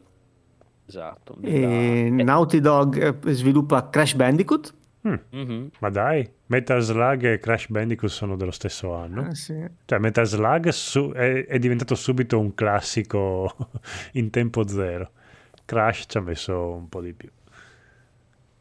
[0.86, 1.36] Esatto.
[1.40, 4.74] E Da- Naughty Dog eh, sviluppa Crash Bandicoot.
[5.08, 5.70] Mm, Mhm.
[5.80, 9.28] Ma dai, Metal Slug e Crash Bandicoot sono dello stesso anno.
[9.28, 9.64] Eh, sì.
[9.84, 13.52] Cioè, Metal Slug su- è, è diventato subito un classico
[14.12, 15.10] in tempo zero.
[15.64, 17.28] Crash ci ha messo un po' di più.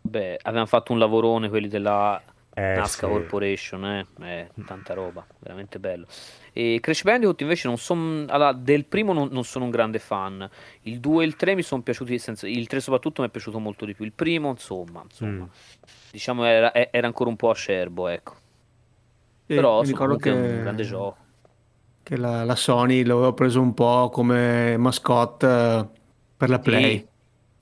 [0.03, 2.19] Beh, avevano fatto un lavorone quelli della
[2.53, 3.07] Eh, Nazca sì.
[3.07, 4.05] Corporation, eh?
[4.21, 6.05] Eh, tanta roba, veramente bello.
[6.53, 10.49] E Crash Bandicoot invece non sono allora, del primo non, non sono un grande fan.
[10.83, 13.59] Il 2 e il 3 mi sono piaciuti, senza- il 3 soprattutto mi è piaciuto
[13.59, 14.05] molto di più.
[14.05, 15.49] Il primo, insomma, insomma Mm.
[16.11, 18.35] diciamo era, era ancora un po' acerbo, ecco.
[19.47, 21.17] E Però sono ricordo che, un grande gioco.
[22.03, 25.89] che la, la Sony lo aveva preso un po' come mascotte eh,
[26.37, 27.05] per la Play,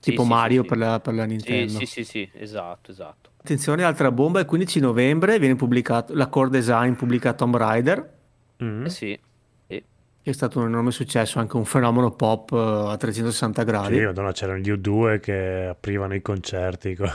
[0.00, 1.68] tipo Sì, Mario sì, Per, la, per la Sì, Nintendo.
[1.68, 3.29] sì, sì, sì, esatto, esatto.
[3.42, 8.18] Attenzione, altra bomba, il 15 novembre viene pubblicato, la Core Design pubblica Tomb Raider,
[8.62, 8.84] Mm.
[8.84, 9.18] Eh sì,
[9.66, 9.82] sì.
[10.22, 13.96] che è stato un enorme successo, anche un fenomeno pop eh, a 360 gradi.
[13.96, 16.94] Sì, madonna, c'erano gli U2 che aprivano i concerti.
[16.94, 17.10] co-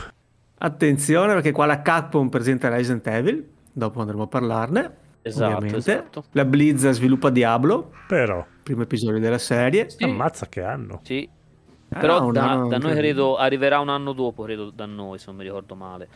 [0.57, 4.91] Attenzione perché qua la Capcom presenta Resident Evil, dopo andremo a parlarne.
[5.21, 5.77] Esatto, ovviamente.
[5.77, 6.23] esatto.
[6.31, 9.89] La Blizz sviluppa Diablo, Però, primo episodio della serie.
[9.91, 10.03] Sì.
[10.05, 11.01] ammazza che hanno.
[11.03, 11.29] Sì,
[11.87, 15.25] Però un da, anno da noi credo arriverà un anno dopo, credo da noi, se
[15.27, 16.09] non mi ricordo male.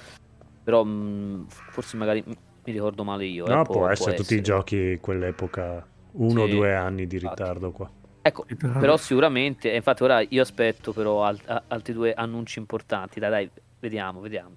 [0.63, 2.35] Però mh, forse magari mi
[2.71, 3.45] ricordo male io.
[3.45, 7.41] eh, No, può, essere tutti i giochi quell'epoca, uno o Sì, due anni di infatti.
[7.41, 7.89] ritardo qua.
[8.21, 8.45] Ecco,
[8.79, 13.19] però sicuramente, e infatti ora io aspetto però al- a- altri due annunci importanti.
[13.19, 14.55] Dai, dai, vediamo, vediamo.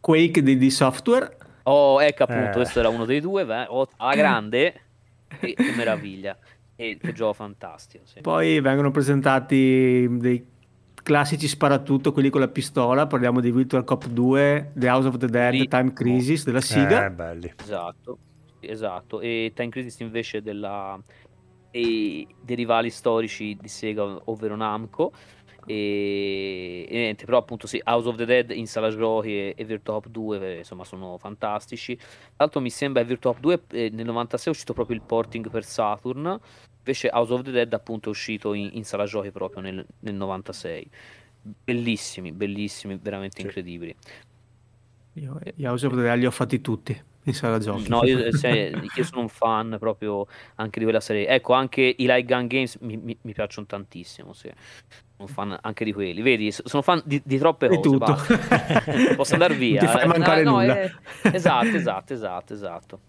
[0.00, 1.36] Quake di, di software.
[1.64, 2.52] Oh, ecco appunto, Eh.
[2.52, 4.82] questo era uno dei due, beh, oh, alla grande,
[5.26, 6.36] che, che meraviglia.
[6.80, 8.22] E che gioco fantastico, sì.
[8.22, 10.42] Poi vengono presentati dei
[11.02, 13.06] classici sparatutto, quelli con la pistola.
[13.06, 17.04] Parliamo di Virtual Cop 2, The House of the Dead, Lì- Time Crisis della Siga.
[17.04, 17.52] Eh, belli.
[17.62, 18.18] Esatto,
[18.60, 19.20] esatto.
[19.20, 20.98] E Time Crisis invece della,
[21.70, 25.12] e dei rivali storici di Sega, ovvero Namco.
[25.66, 29.64] E, e niente, però appunto sì, House of the Dead in sala giochi e, e
[29.64, 31.94] Virtua Cop 2 eh, insomma sono fantastici.
[31.94, 35.02] Tra l'altro mi sembra che Virtua Cop 2 eh, nel 96 è uscito proprio il
[35.02, 36.40] porting per Saturn,
[36.80, 40.14] invece House of the Dead appunto è uscito in, in sala giochi proprio nel, nel
[40.14, 40.90] 96.
[41.64, 43.46] Bellissimi, bellissimi, veramente Sì.
[43.46, 43.94] incredibili.
[45.14, 47.88] Io gli House of the Dead li ho fatti tutti in sala giochi.
[47.88, 51.26] No, io, se- io sono un fan proprio anche di quella serie.
[51.28, 54.32] Ecco, anche i Light Gun Games mi, mi- mi piacciono tantissimo.
[54.32, 54.50] Sì.
[55.16, 56.22] Sono fan anche di quelli.
[56.22, 57.88] Vedi, sono fan di, di troppe Di cose.
[57.90, 58.16] tutto.
[59.16, 59.82] Posso andare via.
[59.82, 60.80] Non ti fai Eh, mancare no, nulla.
[60.80, 60.92] eh,
[61.32, 63.00] esatto, esatto, esatto, esatto.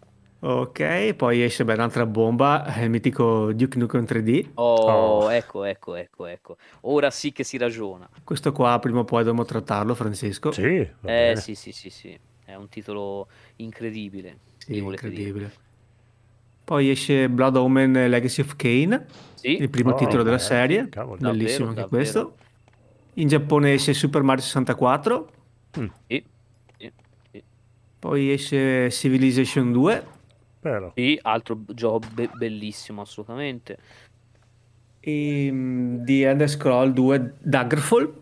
[0.44, 4.50] Ok, poi esce beh, un'altra bomba, il mitico Duke Nukem 3D.
[4.56, 5.30] Oh, Oh.
[5.30, 6.58] ecco, ecco, ecco, ecco.
[6.82, 8.10] Ora sì che si ragiona.
[8.24, 10.52] Questo qua prima o poi dobbiamo trattarlo, Francesco.
[10.52, 12.20] Sì, Eh, sì, sì, sì, sì.
[12.44, 13.28] È un titolo
[13.58, 14.40] incredibile.
[14.58, 15.22] Sì, volete dire.
[15.22, 15.52] incredibile.
[16.64, 20.90] Poi esce Blood Omen Legacy of Kane, Sì, il primo Oh, titolo della eh, serie,
[20.90, 21.18] cavolo.
[21.18, 21.88] bellissimo Davvero, anche davvero.
[21.90, 22.36] questo.
[23.16, 25.32] In Giappone esce Super Mario 64,
[25.80, 26.26] Mm, sì,
[26.78, 27.44] sì.
[28.00, 30.04] poi esce Civilization 2
[30.62, 33.78] però, Sì, altro gioco be- bellissimo, assolutamente.
[35.04, 38.14] e mm, The Elder Scroll 2 Daggerfall.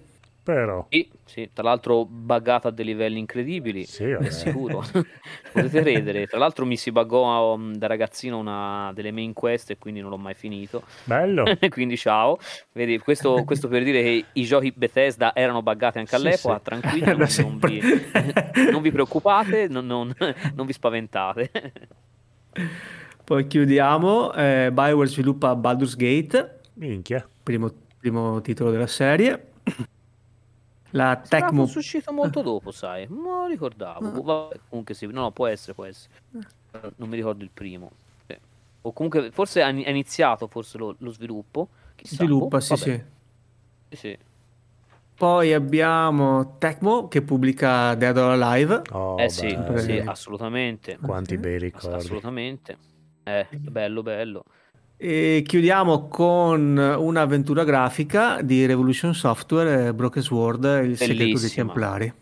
[0.44, 4.30] però, Sì, sì, tra l'altro buggata a dei livelli incredibili, sì, vabbè.
[4.32, 4.82] sicuro.
[5.52, 6.26] Potete credere.
[6.26, 10.10] Tra l'altro mi si buggò um, da ragazzino una delle main quest e quindi non
[10.10, 10.84] l'ho mai finito.
[11.04, 11.44] Bello.
[11.70, 12.40] quindi ciao.
[12.72, 16.64] Vedi, questo, questo per dire che i giochi Bethesda erano buggati anche Sì, all'epoca, sì.
[16.64, 17.82] tranquilli, Da non, non vi,
[18.72, 20.16] non vi preoccupate, non, non-
[20.56, 21.52] non vi spaventate.
[23.24, 27.28] Poi chiudiamo, eh, BioWare sviluppa Baldur's Gate, Minchia.
[27.44, 29.52] primo, primo titolo della serie.
[30.92, 34.22] La Tecmo fosse uscito molto dopo, sai, non lo ricordavo.
[34.22, 36.14] Vabbè, comunque sì, no, no, può essere, può essere.
[36.96, 37.92] Non mi ricordo il primo.
[38.26, 38.36] Sì.
[38.82, 41.68] O comunque, forse ha iniziato forse lo, lo sviluppo.
[41.96, 42.82] Chissà, sviluppa, boh, sì, vabbè.
[42.82, 43.04] sì.
[43.90, 44.18] Sì, sì.
[45.20, 48.84] Poi abbiamo Tecmo che pubblica Dead or Alive.
[48.92, 50.98] Oh, eh sì, sì, assolutamente.
[51.02, 51.98] Quanti bei ricordi.
[51.98, 52.78] Assolutamente.
[53.26, 54.46] Eh, bello, bello.
[54.96, 61.14] E chiudiamo con un'avventura grafica di Revolution Software, Broken Sword, il Bellissima.
[61.14, 62.14] segreto dei Templari.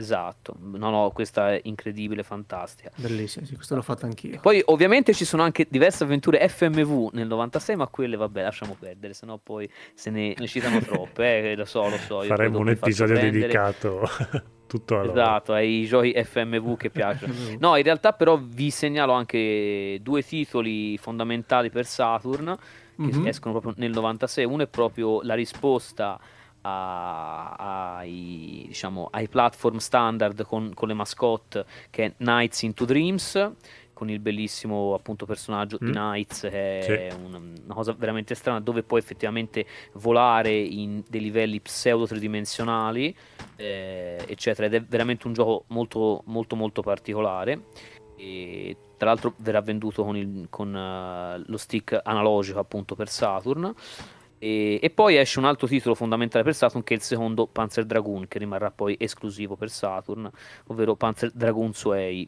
[0.00, 2.90] Esatto, no, no, questa è incredibile, fantastica.
[2.96, 4.40] Bellissima, sì, questo l'ho fatto anch'io.
[4.40, 9.12] Poi ovviamente ci sono anche diverse avventure FMV nel 96, ma quelle vabbè, lasciamo perdere,
[9.12, 12.22] sennò poi se ne, ne citano troppe, eh, lo so, lo so.
[12.22, 14.08] Faremo un episodio dedicato
[14.66, 17.34] tutto a Esatto, ai giochi FMV che piacciono.
[17.58, 22.56] no, in realtà però vi segnalo anche due titoli fondamentali per Saturn
[22.96, 23.26] che mm-hmm.
[23.26, 24.44] escono proprio nel 96.
[24.44, 26.18] Uno è proprio la risposta
[26.62, 33.52] a, ai, diciamo, ai platform standard con, con, le mascotte che è Nights into Dreams
[34.00, 35.86] con il bellissimo appunto personaggio mm.
[35.86, 41.20] di Knights che è una, una, cosa veramente strana dove puoi effettivamente volare in dei
[41.20, 43.14] livelli pseudo tridimensionali
[43.56, 47.64] eh, eccetera ed è veramente un gioco molto molto molto particolare.
[48.16, 53.74] E tra l'altro verrà venduto con, il, con uh, lo stick analogico appunto per Saturn
[54.42, 57.84] e, e, poi esce un altro titolo fondamentale per Saturn che è il secondo Panzer
[57.84, 60.30] Dragoon che rimarrà poi esclusivo per Saturn,
[60.68, 62.26] ovvero Panzer Dragoon Zuei.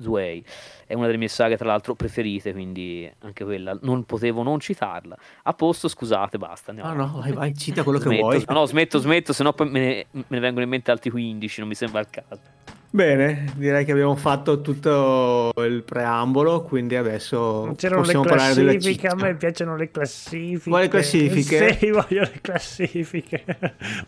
[0.00, 0.44] Zuei.
[0.84, 5.16] È una delle mie saghe tra l'altro preferite, quindi anche quella non potevo non citarla.
[5.44, 6.70] A posto, scusate, basta.
[6.72, 6.90] Andiamo.
[6.90, 8.44] Ah no, vai, vai, cita quello smetto, che vuoi.
[8.48, 11.60] No, smetto, smetto, se no poi me ne, me ne vengono in mente altri 15,
[11.60, 12.63] non mi sembra il caso.
[12.94, 18.70] Bene, direi che abbiamo fatto tutto il preambolo, quindi adesso C'erano possiamo le parlare della
[18.70, 20.70] classifiche, a me piacciono le classifiche.
[20.70, 21.74] Quali classifiche?
[21.74, 23.44] Sì, voglio le classifiche.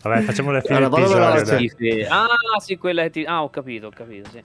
[0.01, 2.07] Vabbè, facciamo le fine allora, episodio.
[2.07, 2.27] Ah,
[2.59, 4.41] sì, quella che Ah, ho capito, ho capito, sì.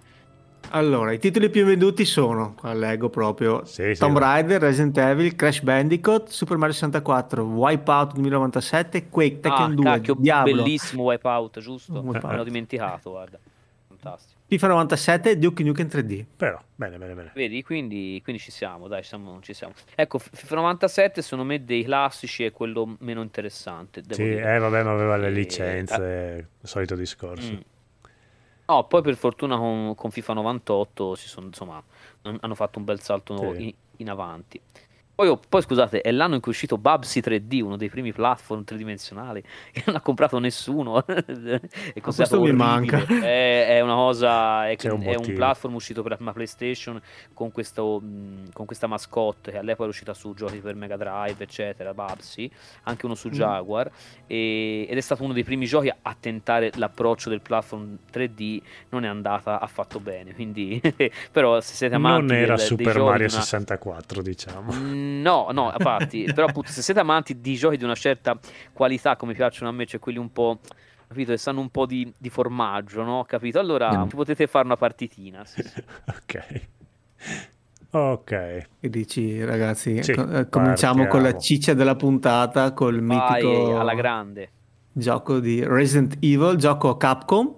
[0.70, 5.36] Allora, i titoli più venduti sono, qua leggo proprio, sì, Tomb sì, Raider, Resident Evil,
[5.36, 10.52] Crash Bandicoot, Super Mario 64, Wipeout 2097, Quake, Tekken ah, 2, cacchio, Diablo.
[10.52, 11.92] bellissimo Wipeout, giusto?
[12.00, 12.24] Wipeout.
[12.24, 13.38] Me l'ho dimenticato, guarda
[14.02, 14.40] fantastico.
[14.46, 16.24] FIFA 97 Duke Nukem 3D.
[16.36, 17.32] Però, bene, bene, bene.
[17.34, 19.72] Vedi, quindi, quindi ci siamo, dai, siamo, ci siamo.
[19.94, 24.02] Ecco, FIFA 97 secondo me dei classici è quello meno interessante.
[24.10, 24.56] sì, dire.
[24.56, 27.52] eh, vabbè, ma aveva le licenze, eh, il solito discorso.
[27.52, 27.60] Mm.
[28.66, 31.82] No, poi per fortuna con, con FIFA 98 si sono, insomma,
[32.22, 33.64] hanno fatto un bel salto sì.
[33.64, 34.60] in, in avanti.
[35.22, 38.64] Poi, poi, scusate, è l'anno in cui è uscito Babsy 3D, uno dei primi platform
[38.64, 41.04] tridimensionali che non ha comprato nessuno.
[41.06, 43.04] è questo mi manca.
[43.06, 47.00] È, è, una cosa, è, un, è un, platform uscito per la PlayStation
[47.32, 48.02] con, questo,
[48.52, 52.50] con, questa mascotte che all'epoca è uscita su giochi per Mega Drive, eccetera, Babsy,
[52.82, 53.32] anche uno su mm.
[53.32, 53.88] Jaguar.
[53.88, 54.24] Mm.
[54.26, 58.60] E, ed è stato uno dei primi giochi a, a, tentare l'approccio del platform 3D,
[58.88, 60.34] non è andata affatto bene.
[60.34, 60.80] Quindi,
[61.30, 63.40] però se siete amanti Non era del, Super Mario una...
[63.40, 64.72] 64, diciamo.
[64.72, 68.38] Mm, No, no, infatti, però appunto se siete amanti di giochi di una certa
[68.72, 70.58] qualità come piacciono a me, cioè quelli un po'
[71.12, 73.24] capito, che sanno un po' di, di formaggio, no?
[73.24, 73.58] Capito?
[73.58, 74.08] Allora mm.
[74.08, 75.44] potete fare una partitina.
[75.44, 75.62] Sì.
[76.08, 76.60] ok.
[77.90, 78.32] Ok.
[78.80, 81.06] E dici, ragazzi, sì, co- eh, cominciamo partiamo.
[81.08, 84.50] con la ciccia della puntata, col Vai, mitico alla grande.
[84.90, 87.54] gioco di Resident Evil, gioco Capcom,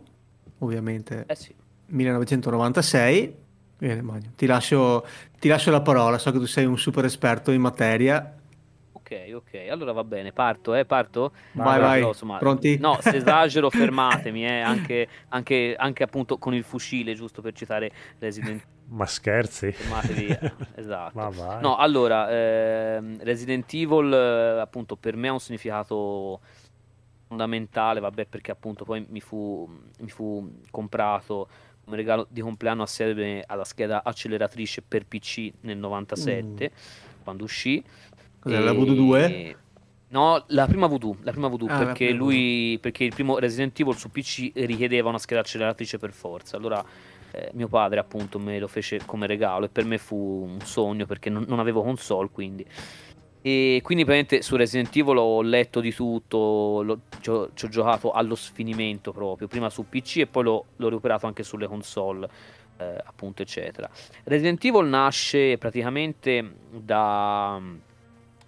[0.59, 1.55] ovviamente eh sì.
[1.87, 3.43] 1996
[3.85, 4.33] Bene, Magno.
[4.35, 5.07] Ti lascio,
[5.38, 8.35] ti lascio la parola, so che tu sei un super esperto in materia.
[8.92, 11.33] Ok, ok, allora va bene, parto, eh, parto?
[11.53, 12.79] Vai, vai, però, insomma, pronti?
[12.79, 17.92] No, se esagero fermatemi, eh, anche, anche, anche, appunto con il fucile, giusto per citare
[18.20, 18.64] Resident Evil.
[18.97, 19.73] Ma scherzi?
[19.73, 21.59] Fermatevi, eh, esatto.
[21.61, 26.40] No, allora, eh, Resident Evil eh, appunto per me ha un significato
[27.27, 29.68] fondamentale, vabbè, perché appunto poi mi fu,
[29.99, 31.49] mi fu comprato
[31.85, 37.23] come regalo di compleanno assieme alla scheda acceleratrice per PC nel 97 mm.
[37.23, 37.83] quando uscì.
[38.38, 38.61] Cos'è, e...
[38.61, 39.57] la Voodoo 2?
[40.09, 43.79] No, la prima Voodoo, la prima Voodoo ah, perché prima lui perché il primo Resident
[43.81, 46.57] Evil su PC richiedeva una scheda acceleratrice per forza.
[46.57, 46.85] Allora
[47.33, 51.05] eh, mio padre appunto me lo fece come regalo e per me fu un sogno
[51.05, 52.64] perché non, non avevo console, quindi
[53.46, 58.11] e quindi praticamente su Resident Evil ho letto di tutto, ci, ho, ci, ho, giocato
[58.11, 62.26] allo sfinimento proprio, prima su PC e poi l'ho, l'ho recuperato anche sulle console,
[62.78, 63.87] eh, appunto, eccetera.
[64.22, 67.61] Resident Evil nasce praticamente da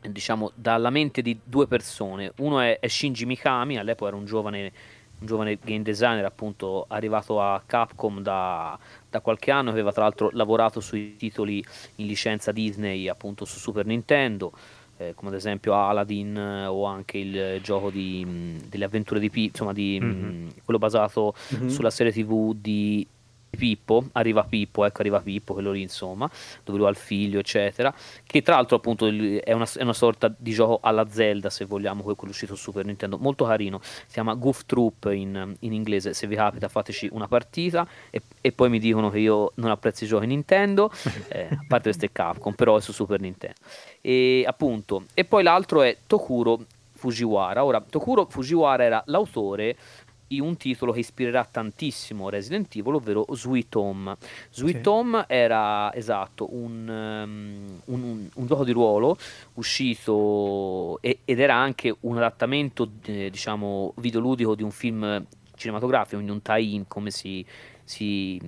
[0.01, 2.33] diciamo dalla mente di due persone.
[2.39, 4.73] Uno è, è Shinji Mikami, all'epoca era un giovane,
[5.19, 8.79] un giovane game designer, appunto, arrivato a Capcom da,
[9.11, 11.63] da qualche anno, aveva tra l'altro lavorato sui titoli
[11.97, 14.55] in licenza Disney, appunto, su Super Nintendo
[14.99, 19.31] eh, come ad esempio Aladdin eh, o anche il gioco di, mh, delle avventure di
[19.31, 20.45] P, insomma di, mm-hmm.
[20.47, 21.69] mh, quello basato mm-hmm.
[21.69, 23.07] sulla serie tv di
[23.51, 26.31] Pippo, arriva Pippo, ecco arriva Pippo, quello lì insomma,
[26.65, 27.93] dove lui ha il figlio eccetera,
[28.25, 32.03] che tra l'altro appunto è una, è una sorta di gioco alla Zelda se vogliamo,
[32.03, 36.27] quello uscito su Super Nintendo, molto carino, si chiama Goof Troop in, in inglese, se
[36.27, 40.07] vi capita fateci una partita e, e, poi mi dicono che io non apprezzo i
[40.07, 40.91] giochi Nintendo,
[41.29, 43.57] eh, a parte questo è Capcom, però è su Super Nintendo.
[44.01, 46.65] E appunto, e poi l'altro è Tokuro
[46.97, 47.65] Fujiwara.
[47.65, 49.77] Ora, Tokuro Fujiwara era l'autore
[50.31, 54.17] un titolo che ispirerà tantissimo Resident Evil, ovvero Sweet Home.
[54.51, 54.89] Sweet sì.
[54.89, 59.17] Home era esatto un, um, un, un, un, gioco di ruolo
[59.55, 65.25] uscito e, ed era anche un adattamento, eh, diciamo, videoludico di un film
[65.55, 67.45] cinematografico, quindi un tie-in come si,
[67.85, 68.41] si si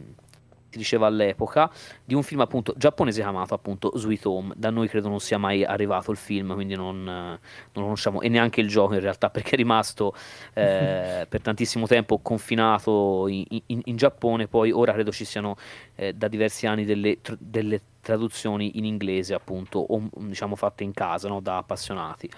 [0.77, 1.71] diceva all'epoca,
[2.05, 4.55] di un film appunto giapponese chiamato appunto Sweet Home.
[4.57, 7.39] Da noi credo non sia mai arrivato il film, quindi non, non
[7.73, 10.15] lo conosciamo, e neanche il gioco in realtà, perché è rimasto
[10.55, 15.57] eh, per tantissimo tempo confinato in, in, in, Giappone, poi ora credo ci siano
[15.95, 21.29] eh, da diversi anni delle, delle, traduzioni in inglese appunto, o diciamo fatte in casa
[21.29, 21.41] no?
[21.41, 22.31] da appassionati.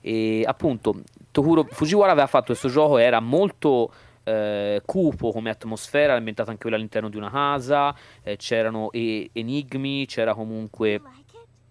[0.00, 3.92] E appunto Tokuro Fujiwara aveva fatto questo gioco, era molto
[4.24, 10.06] eh, cupo come atmosfera, ambientata anche quella all'interno di una casa, eh, c'erano e- enigmi,
[10.06, 11.00] c'era comunque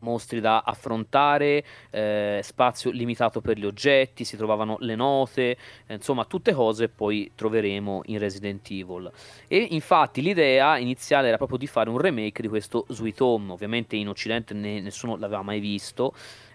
[0.02, 6.26] mostri da affrontare, eh, spazio limitato per gli oggetti, si trovavano le note, eh, insomma
[6.26, 9.12] tutte cose poi troveremo in Resident Evil.
[9.48, 13.96] E infatti l'idea iniziale era proprio di fare un remake di questo Sweet Home, ovviamente
[13.96, 16.14] in Occidente ne- nessuno l'aveva mai visto,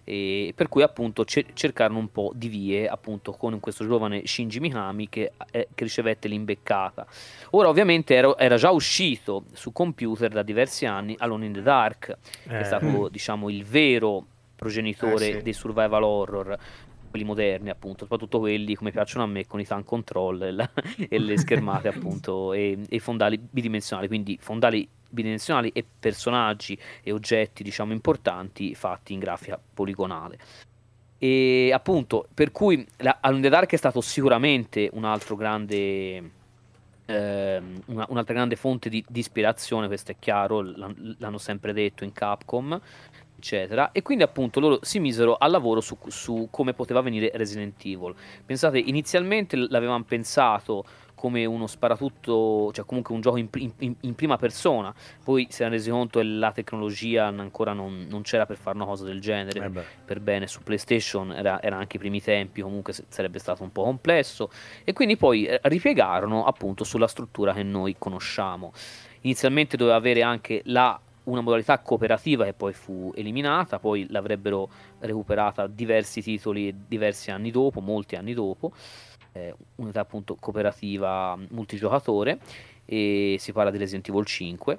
[0.09, 4.61] e per cui appunto cer- cercarono un po' di vie appunto con questo giovane Shinji
[4.61, 7.05] Mikami che, eh, che ricevette l'imbeccata
[7.51, 12.09] ora ovviamente era, era, già uscito su computer da diversi anni Alone in the Dark
[12.09, 12.49] eh.
[12.49, 13.07] che è stato mm.
[13.07, 15.43] diciamo il vero progenitore eh, sì.
[15.43, 16.59] dei survival horror
[17.11, 20.71] quelli moderni appunto, soprattutto quelli come piacciono a me con i tank control e, la,
[21.09, 24.87] e le schermate appunto e, i fondali bidimensionali, quindi fondali
[25.17, 30.39] bidimensionali e personaggi e oggetti diciamo importanti fatti in grafica poligonale.
[31.19, 36.31] E appunto, per cui la, Alone in the Dark è stato sicuramente un altro grande
[37.07, 42.13] eh, una, un'altra grande fonte di, di, ispirazione, questo è chiaro, l'hanno sempre detto in
[42.13, 42.79] Capcom,
[43.37, 43.93] eccetera.
[43.93, 48.15] E quindi appunto loro si misero al lavoro su, su come poteva venire Resident Evil.
[48.45, 50.85] Pensate, inizialmente l'avevano pensato
[51.17, 53.49] come uno sparatutto, cioè comunque un gioco in,
[53.79, 54.95] in, in prima persona.
[55.25, 58.85] Poi si erano resi conto che la tecnologia ancora non, non c'era per fare una
[58.85, 59.65] cosa del genere.
[59.65, 63.73] Eh per bene, su PlayStation era, era, anche i primi tempi, comunque sarebbe stato un
[63.73, 64.51] po' complesso.
[64.85, 68.73] E quindi poi eh, ripiegarono appunto sulla struttura che noi conosciamo.
[69.23, 74.69] Inizialmente doveva avere anche la una modalità cooperativa che poi fu eliminata, poi l'avrebbero
[75.01, 78.73] recuperata diversi titoli diversi anni dopo, molti anni dopo,
[79.37, 82.39] eh, unità appunto cooperativa multigiocatore
[82.85, 84.79] e si parla di Resident Evil 5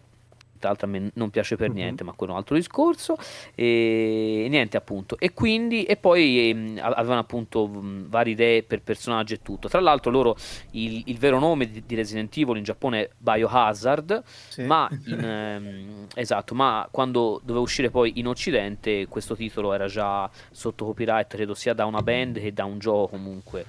[0.59, 1.75] tra l'altro a me non piace per mhm.
[1.75, 2.09] niente, uh-huh.
[2.09, 3.17] ma quello è un altro discorso.
[3.55, 5.17] E niente, appunto.
[5.19, 9.67] E quindi, e poi eh, avevano appunto mh, varie idee per personaggi e tutto.
[9.67, 10.35] Tra l'altro, loro
[10.71, 14.63] il, il vero nome di, di, Resident Evil in Giappone è Biohazard, sì.
[14.63, 20.29] ma in, ehm, esatto, ma quando doveva uscire poi in Occidente, questo titolo era già
[20.51, 23.65] sotto copyright, credo sia da una band che da un gioco comunque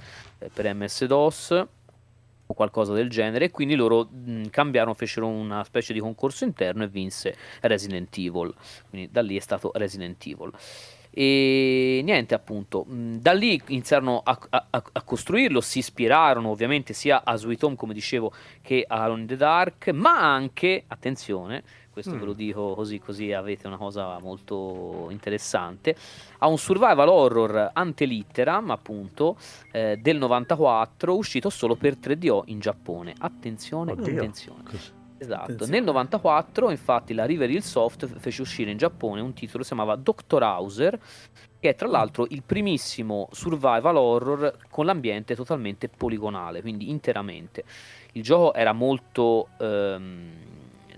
[0.52, 1.66] per MS-DOS
[2.50, 6.84] o qualcosa del genere e quindi loro mh, cambiarono, fecero una specie di concorso interno
[6.84, 8.54] e vinse Resident Evil,
[8.88, 10.52] quindi da lì è stato Resident Evil.
[11.10, 17.34] E niente, appunto, da lì iniziarono a, a, a, costruirlo, si ispirarono ovviamente sia a
[17.34, 18.32] Sweet Home, come dicevo,
[18.62, 21.64] che a Alone in the Dark, ma anche, attenzione,
[21.98, 22.18] questo mm.
[22.18, 25.96] ve lo dico così, così avete una cosa molto interessante,
[26.38, 29.36] a un survival horror antelitteram, appunto,
[29.72, 33.14] eh, del 94, uscito solo per 3DO in Giappone.
[33.18, 34.16] Attenzione, Oddio.
[34.16, 34.62] attenzione.
[35.20, 35.72] Esatto, attenzione.
[35.72, 39.74] nel 94 infatti la River Hill Soft fece uscire in Giappone un titolo che si
[39.74, 40.96] chiamava Doctor Hauser,
[41.58, 47.64] che è tra l'altro il primissimo survival horror con l'ambiente totalmente poligonale, quindi interamente.
[48.12, 49.48] Il gioco era molto...
[49.58, 50.47] Ehm,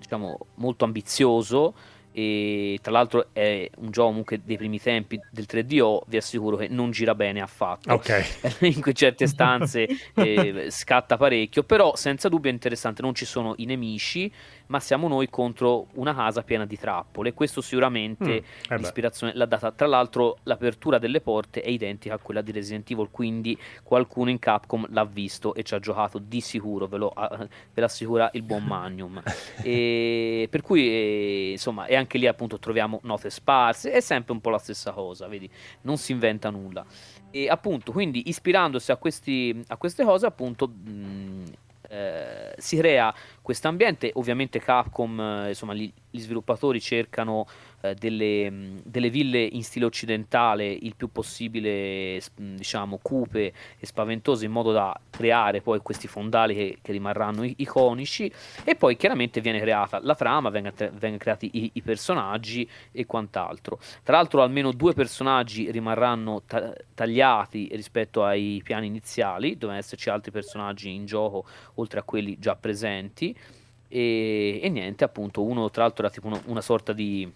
[0.01, 1.74] diciamo, molto ambizioso
[2.12, 6.66] e tra l'altro è un gioco comunque dei primi tempi del 3DO vi assicuro che
[6.66, 8.24] non gira bene affatto okay.
[8.62, 13.64] in certe stanze eh, scatta parecchio però senza dubbio è interessante non ci sono i
[13.64, 14.30] nemici
[14.71, 17.35] ma siamo noi contro una casa piena di trappole.
[17.35, 19.73] Questo sicuramente mm, eh l'ispirazione l'ha data.
[19.73, 24.39] Tra l'altro, l'apertura delle porte è identica a quella di Resident Evil, quindi qualcuno in
[24.39, 28.62] Capcom l'ha visto e ci ha giocato di sicuro, ve lo ve l'assicura il buon
[28.71, 29.21] Magnum.
[29.62, 34.41] e, per cui, eh, insomma, e anche lì appunto troviamo note sparse, è sempre un
[34.41, 35.51] po' la stessa cosa, vedi,
[35.83, 36.87] non si inventa nulla.
[37.33, 40.68] E appunto, quindi ispirandosi a, questi, a queste cose, appunto.
[40.68, 41.45] Mh,
[41.91, 43.12] eh, si crea
[43.51, 44.12] questo ambiente.
[44.14, 47.46] Ovviamente Capcom, eh, insomma, gli, gli sviluppatori cercano
[47.80, 53.86] eh, delle, mm, delle, ville in stile occidentale il più possibile mm, diciamo cupe e
[53.86, 58.32] spaventose in modo da creare poi questi fondali che, che rimarranno iconici.
[58.62, 60.74] E poi chiaramente viene creata la trama vengono,
[61.16, 63.80] creati i, i, personaggi e quant'altro.
[64.05, 70.30] Tra l'altro almeno due personaggi rimarranno ta- tagliati rispetto ai piani iniziali dovevano esserci altri
[70.30, 73.34] personaggi in gioco oltre a quelli già presenti
[73.93, 77.30] e, e niente appunto uno tra l'altro era tipo uno, una sorta di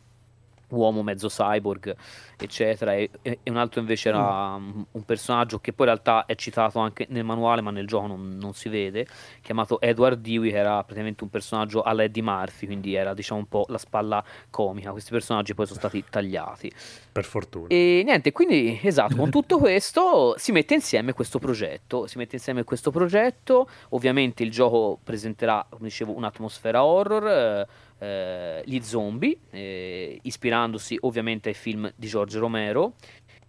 [0.68, 1.94] uomo mezzo cyborg,
[2.36, 4.82] eccetera, e, e un altro invece era mm.
[4.90, 8.36] un personaggio che poi in realtà è citato anche nel manuale, ma nel gioco non,
[8.40, 9.06] non si vede,
[9.40, 13.48] chiamato Edward Dewey, che era praticamente un personaggio alla Eddie Murphy, quindi era diciamo un
[13.48, 14.90] po' la spalla comica.
[14.90, 16.72] Questi personaggi poi sono stati tagliati.
[17.12, 17.68] Per fortuna.
[17.68, 22.64] E niente, quindi esatto, con tutto questo si mette insieme questo progetto, si mette insieme
[22.64, 27.26] questo progetto, ovviamente il gioco presenterà, come dicevo, un'atmosfera horror.
[27.26, 32.95] Eh, eh, gli zombie, eh, ispirandosi ovviamente ai film di Giorgio Romero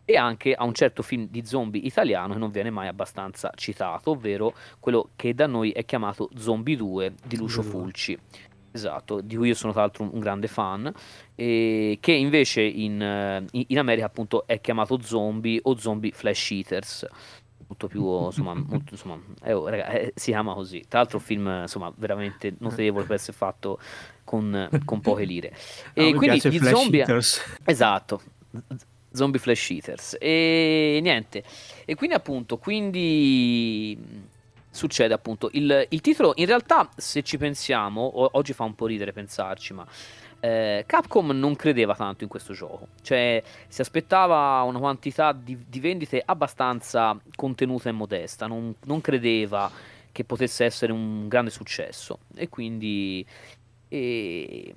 [0.05, 4.11] e anche a un certo film di zombie italiano che non viene mai abbastanza citato,
[4.11, 8.17] ovvero quello che da noi è chiamato Zombie 2 di Lucio Fulci.
[8.71, 10.91] Esatto, di cui io sono tra l'altro un, un grande fan,
[11.33, 17.07] e che invece in, eh, in, America appunto è chiamato Zombie o Zombie Flash Eaters.
[17.67, 20.83] Molto più insomma, molto, insomma eh, oh, raga, eh, si chiama così.
[20.87, 23.79] Tra l'altro un film insomma veramente notevole per essere fatto
[24.25, 25.55] con, con poche lire.
[25.93, 27.41] E no, quindi gli zombie eaters.
[27.63, 28.21] esatto
[29.15, 30.17] zombie flash eaters.
[30.19, 31.43] E niente.
[31.85, 33.97] E quindi appunto quindi
[34.69, 38.87] succede appunto il, il titolo in realtà se ci pensiamo o, oggi fa un po'
[38.87, 39.87] ridere pensarci ma
[40.41, 45.79] eh, Capcom non credeva tanto in questo gioco, cioè si aspettava una quantità di, di
[45.79, 49.71] vendite abbastanza contenuta e modesta, non, non, credeva
[50.11, 52.19] che potesse essere un grande successo.
[52.35, 53.25] E quindi...
[53.95, 54.73] E,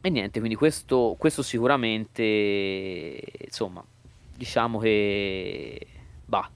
[0.00, 3.84] e niente, quindi questo, questo sicuramente, insomma,
[4.36, 5.86] diciamo che...
[6.24, 6.48] Bah,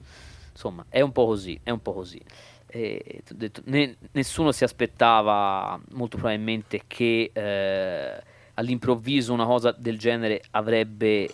[0.51, 2.21] insomma, è un po' così, è un po' così.
[2.67, 7.31] E, detto, ne, nessuno si aspettava molto probabilmente che...
[7.33, 11.29] Eh, all'improvviso una cosa del genere avrebbe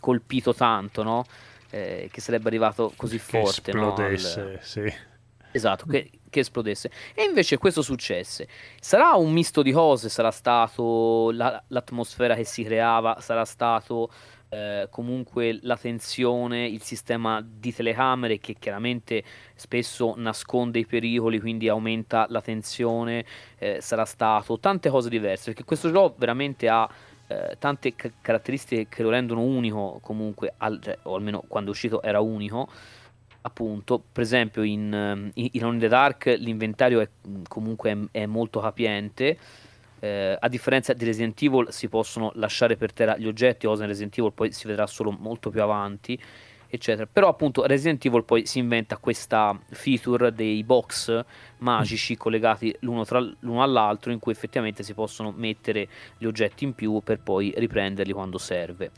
[0.00, 1.24] colpito tanto, no?
[1.68, 3.60] Eh, che sarebbe arrivato così forte.
[3.60, 4.48] Che esplodesse, no?
[4.48, 4.58] Al...
[4.62, 4.94] sì.
[5.52, 6.90] Esatto, che, che, esplodesse.
[7.14, 8.46] E invece questo successe.
[8.80, 14.10] Sarà un misto di cose, sarà stato la, l'atmosfera che si creava, sarà stato
[14.48, 19.22] eh, comunque la tensione, il sistema di telecamere che chiaramente
[19.54, 23.24] spesso nasconde i pericoli, quindi aumenta la tensione,
[23.58, 26.88] eh, sarà stato tante cose diverse, perché questo gioco veramente ha
[27.28, 31.72] eh, tante c- caratteristiche che lo rendono unico comunque, al, cioè, o almeno quando è
[31.72, 32.68] uscito era unico
[33.46, 37.08] appunto, per esempio in, in, in On the Dark l'inventario è
[37.48, 39.38] comunque è, è molto capiente,
[40.00, 43.88] eh, a differenza di Resident Evil si possono lasciare per terra gli oggetti, cosa in
[43.88, 46.20] Resident Evil poi si vedrà solo molto più avanti,
[46.68, 47.08] eccetera.
[47.10, 51.24] Però appunto Resident Evil poi si inventa questa feature dei box
[51.58, 52.16] magici mm.
[52.16, 55.88] collegati l'uno, tra, l'uno all'altro in cui effettivamente si possono mettere
[56.18, 58.90] gli oggetti in più per poi riprenderli quando serve.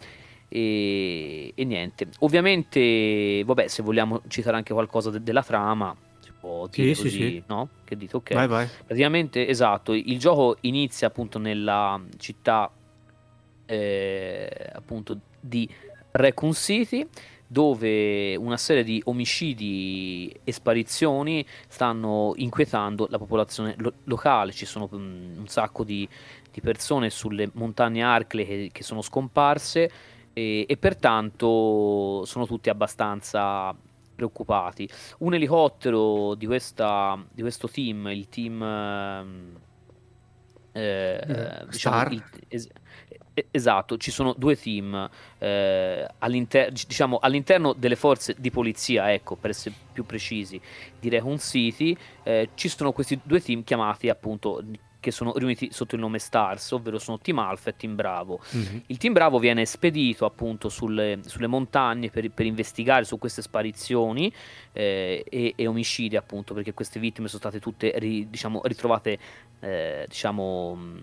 [0.48, 5.94] E, e niente, ovviamente, vabbè, se vogliamo citare anche qualcosa de- della trama,
[6.38, 7.42] può dire sì, così, sì, sì.
[7.46, 7.68] no?
[7.84, 8.34] Che dite, ok.
[8.34, 8.68] Vai, vai.
[8.86, 12.70] Praticamente, esatto, il gioco inizia appunto nella città
[13.66, 15.68] eh, appunto di
[16.12, 17.06] Raccoon City
[17.50, 24.52] dove una serie di omicidi e sparizioni stanno inquietando la popolazione lo- locale.
[24.52, 26.06] Ci sono um, un sacco di,
[26.52, 29.90] di, persone sulle montagne Arcle che, che sono scomparse
[30.38, 33.74] e, e, pertanto sono tutti abbastanza
[34.14, 34.88] preoccupati.
[35.18, 38.62] Un elicottero di, questa, di questo team, il team...
[38.62, 39.58] Ehm,
[40.72, 42.68] eh, eh, diciamo, il, es-
[43.50, 45.08] esatto, ci sono due team
[45.38, 50.60] eh, all'inter- diciamo, all'interno delle forze di polizia, ecco, per essere più precisi,
[51.00, 54.62] di Recon City, eh, ci sono questi due team chiamati appunto
[55.00, 58.40] che sono riuniti sotto il nome Stars, ovvero sono Team Alpha e Team Bravo.
[58.56, 58.78] Mm-hmm.
[58.86, 64.32] Il Team Bravo viene spedito appunto sulle, sulle montagne per, per, investigare su queste sparizioni
[64.72, 69.18] eh, e, e, omicidi, appunto, perché queste vittime sono state tutte ri, diciamo, ritrovate,
[69.60, 70.96] eh, diciamo, mm,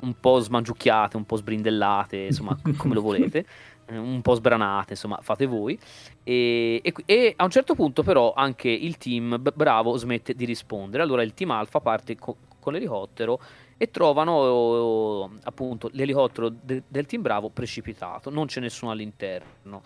[0.00, 3.46] un po' smangiucchiate, un po' sbrindellate, insomma, come lo volete.
[3.88, 5.78] un po' sbranate, insomma, fate voi.
[6.22, 11.02] E, e, e, a un certo punto, però, anche il team bravo smette di rispondere.
[11.02, 12.36] Allora il team alfa parte co-
[12.66, 13.40] con l'elicottero
[13.76, 19.82] e trovano appunto l'elicottero de- del team Bravo precipitato, non c'è nessuno all'interno.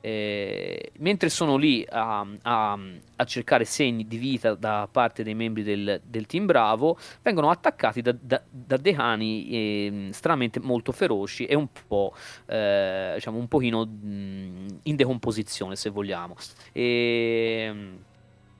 [0.00, 2.78] Eh, mentre sono lì a, a,
[3.16, 8.02] a, cercare segni di vita da parte dei membri del, del team Bravo, vengono attaccati
[8.02, 12.14] da, da, da dei cani eh, stranamente molto feroci e un po',
[12.46, 16.36] eh, diciamo, un pochino mh, in decomposizione, se vogliamo.
[16.72, 17.72] E,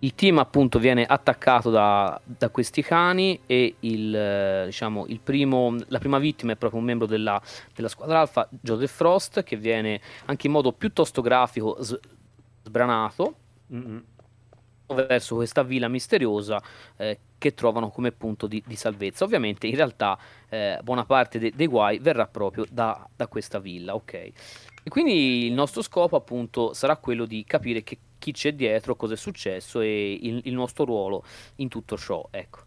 [0.04, 5.98] il team appunto viene attaccato da, da questi cani e il, diciamo, il primo, la
[5.98, 7.40] prima vittima è proprio un membro della,
[7.74, 11.98] della squadra alfa, Joseph Frost, che viene anche in modo piuttosto grafico s-
[12.64, 13.34] sbranato
[13.72, 13.98] mm-hmm.
[15.06, 16.62] verso questa villa misteriosa
[16.98, 19.24] eh, che trovano come punto di, di, salvezza.
[19.24, 20.18] Ovviamente in realtà
[20.48, 24.12] eh, buona parte de- dei guai verrà proprio da, da questa villa, ok?
[24.14, 29.12] E quindi il nostro scopo appunto sarà quello di capire che chi c'è dietro, cosa
[29.12, 31.22] è successo e il, il nostro ruolo
[31.56, 32.26] in tutto ciò.
[32.30, 32.60] Ecco.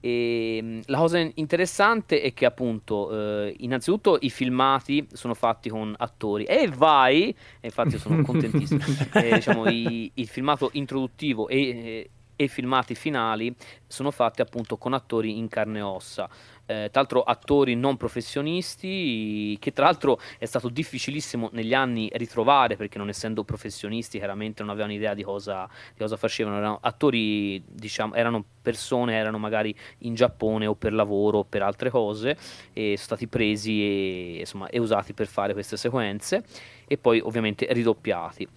[0.00, 5.94] E, ehm, la cosa interessante è che appunto eh, innanzitutto i filmati sono fatti con
[5.96, 8.82] attori e vai e infatti sono contentissimo
[9.12, 13.54] eh, diciamo, i, il filmato introduttivo e, e, filmati finali
[13.86, 16.28] sono fatti appunto con attori in carne e ossa
[16.66, 22.76] eh, tra l'altro attori non professionisti, che tra l'altro è stato difficilissimo negli anni ritrovare
[22.76, 27.62] perché non essendo professionisti chiaramente non avevano idea di cosa, di cosa facevano, erano attori,
[27.66, 32.36] diciamo, erano persone, erano magari in Giappone o per lavoro o per altre cose
[32.72, 36.44] e sono stati presi e, insomma, e usati per fare queste sequenze
[36.86, 38.48] e poi ovviamente ridoppiati.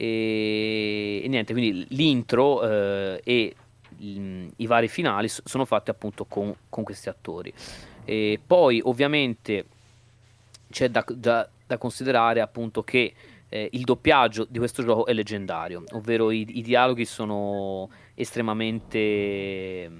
[0.00, 3.56] E, e niente, quindi l'intro eh, e
[4.00, 7.52] i vari finali sono fatti appunto con, con questi attori.
[8.04, 9.64] E poi ovviamente
[10.70, 13.12] c'è da, da, da considerare appunto che
[13.48, 19.90] eh, il doppiaggio di questo gioco è leggendario, ovvero i, i dialoghi sono estremamente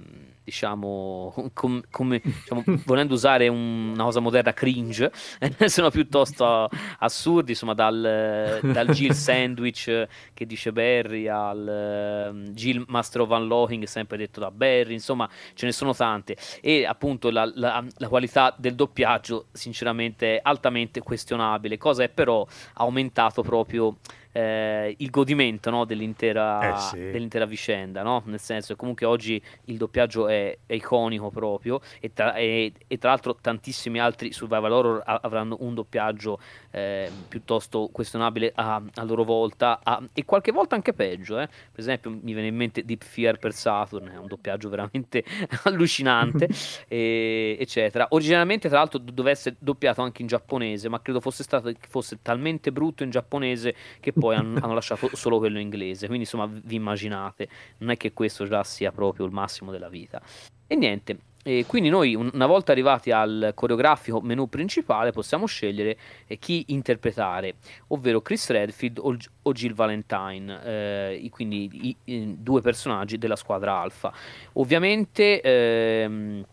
[0.49, 5.11] diciamo, com, come, diciamo volendo usare un, una cosa moderna, cringe,
[5.65, 6.69] sono piuttosto
[6.99, 13.83] assurdi, insomma, dal, dal Jill Sandwich che dice Barry al uh, Jill Master of Unlocking,
[13.85, 16.35] sempre detto da Barry, insomma, ce ne sono tante.
[16.61, 22.45] E appunto la, la, la qualità del doppiaggio, sinceramente, è altamente questionabile, cosa è però
[22.73, 23.97] aumentato proprio
[24.31, 26.97] eh, il godimento no, dell'intera, eh sì.
[26.97, 28.21] dell'intera, vicenda, no?
[28.25, 32.97] nel senso che comunque oggi il doppiaggio è, è iconico proprio e tra, e, e
[32.97, 36.39] tra, l'altro tantissimi altri survival horror avranno un doppiaggio
[36.71, 41.47] eh, piuttosto questionabile a, a loro volta a, e qualche volta anche peggio, eh?
[41.47, 45.23] per esempio mi viene in mente Deep Fear per Saturn, è un doppiaggio veramente
[45.63, 46.47] allucinante,
[46.87, 48.07] e, eccetera.
[48.11, 52.71] Originalmente tra l'altro doveva essere doppiato anche in giapponese, ma credo fosse stato fosse talmente
[52.71, 56.05] brutto in giapponese che poi hanno, hanno, lasciato solo quello inglese.
[56.05, 57.47] Quindi, insomma, vi immaginate,
[57.79, 60.21] non è che questo già sia proprio il massimo della vita.
[60.67, 61.17] E niente.
[61.41, 65.97] E quindi noi una volta arrivati al coreografico menu principale possiamo scegliere
[66.27, 67.55] eh, chi interpretare,
[67.87, 74.13] ovvero Chris Redfield o, Jill Valentine, eh, quindi i, i, due personaggi della squadra alfa.
[74.53, 76.45] Ovviamente ehm,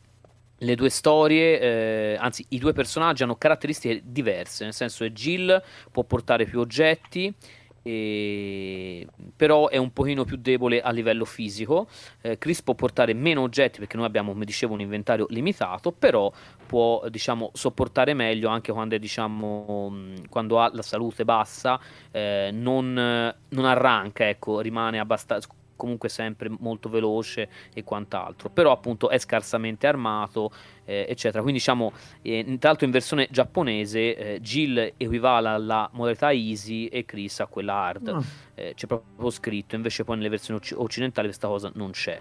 [0.58, 5.62] le due storie, eh, anzi i due personaggi hanno caratteristiche diverse, nel senso che Jill
[5.90, 7.34] può portare più oggetti,
[7.86, 9.06] e...
[9.36, 11.86] però è un pochino più debole a livello fisico.
[12.20, 16.32] Eh, Chris può portare meno oggetti perché noi abbiamo, come dicevo, un inventario limitato, però
[16.66, 19.94] può diciamo, sopportare meglio anche quando, è, diciamo,
[20.28, 21.78] quando ha la salute bassa,
[22.10, 29.08] eh, non, non arranca, ecco, rimane abbastanza comunque sempre molto veloce e quant'altro, però appunto
[29.08, 30.50] è scarsamente armato,
[30.84, 31.42] eh, eccetera.
[31.42, 37.04] Quindi diciamo, eh, tra l'altro in versione giapponese eh, Jill equivale alla modalità easy e
[37.04, 38.24] Chris a quella hard, oh.
[38.54, 42.18] c'è proprio scritto, invece poi nelle versioni occidentali questa cosa non c'è.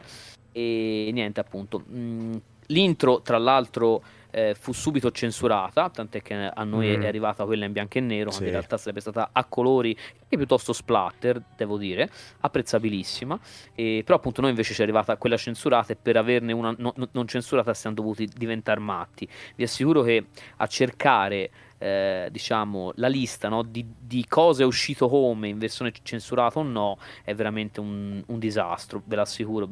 [0.51, 2.35] E niente appunto, mm,
[2.67, 4.03] l'intro tra l'altro
[4.35, 7.03] eh, fu subito censurata, tant'è che a noi mm.
[7.03, 8.43] è arrivata quella in bianco e nero, sì.
[8.43, 12.09] in realtà sarebbe stata a colori e piuttosto splatter, devo dire,
[12.41, 13.39] apprezzabilissima,
[13.73, 16.93] e, però appunto noi invece ci è arrivata quella censurata e per averne una no,
[17.11, 19.25] non censurata siamo dovuti diventare matti.
[19.55, 20.25] Vi assicuro che
[20.57, 25.93] a cercare eh, diciamo, la lista no, di, di, cosa è uscito come in versione
[26.03, 29.69] censurata o no è veramente un, un disastro, ve l'assicuro.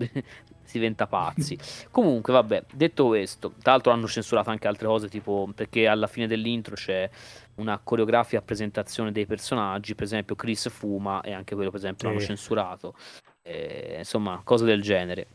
[0.63, 1.57] Si diventa pazzi.
[1.91, 6.27] Comunque, vabbè, detto questo, tra l'altro hanno censurato anche altre cose, tipo perché alla fine
[6.27, 7.09] dell'intro c'è
[7.55, 12.07] una coreografia a presentazione dei personaggi, per esempio Chris fuma e anche quello per esempio
[12.07, 12.13] sì.
[12.13, 12.95] l'hanno censurato.
[13.41, 15.27] Eh, insomma, cose del genere.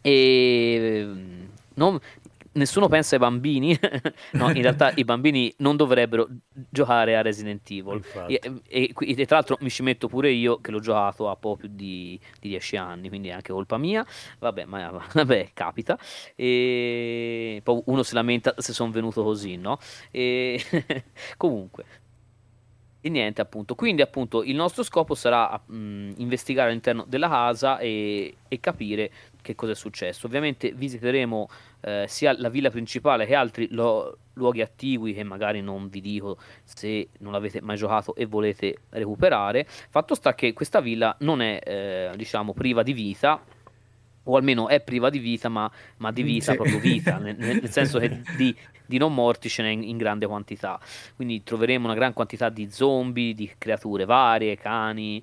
[0.00, 1.08] E
[1.74, 1.98] non,
[2.54, 3.78] nessuno pensa ai bambini.
[4.32, 6.28] no, in realtà i bambini non dovrebbero
[6.68, 8.02] giocare a Resident Evil.
[8.26, 11.56] E, e, e, tra l'altro mi ci metto pure io che l'ho giocato a poco
[11.56, 14.04] più di, di 10 anni, quindi è anche colpa mia.
[14.38, 15.98] Vabbè, ma vabbè, capita.
[16.34, 19.78] E poi uno si lamenta se sono venuto così, no?
[20.10, 20.60] E
[21.36, 21.84] comunque.
[23.00, 23.74] e niente, appunto.
[23.74, 29.10] Quindi, appunto, il nostro scopo sarà mh, investigare all'interno della casa e, e, capire
[29.44, 30.26] che cosa è successo.
[30.26, 31.48] Ovviamente visiteremo
[31.82, 36.38] eh, sia la villa principale che altri lo, luoghi attigui che magari non vi dico
[36.64, 39.66] se non l'avete mai giocato e volete recuperare.
[39.68, 43.38] Fatto sta che questa villa non è, eh, diciamo, priva di vita,
[44.26, 46.56] o almeno è priva di vita, ma, ma di vita sì.
[46.56, 50.26] proprio vita, nel, nel senso che di, di, non morti ce n'è in, in, grande
[50.26, 50.80] quantità.
[51.14, 55.22] Quindi troveremo una gran quantità di zombie, di creature varie, cani,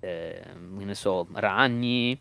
[0.00, 2.18] eh, ne so, ragni,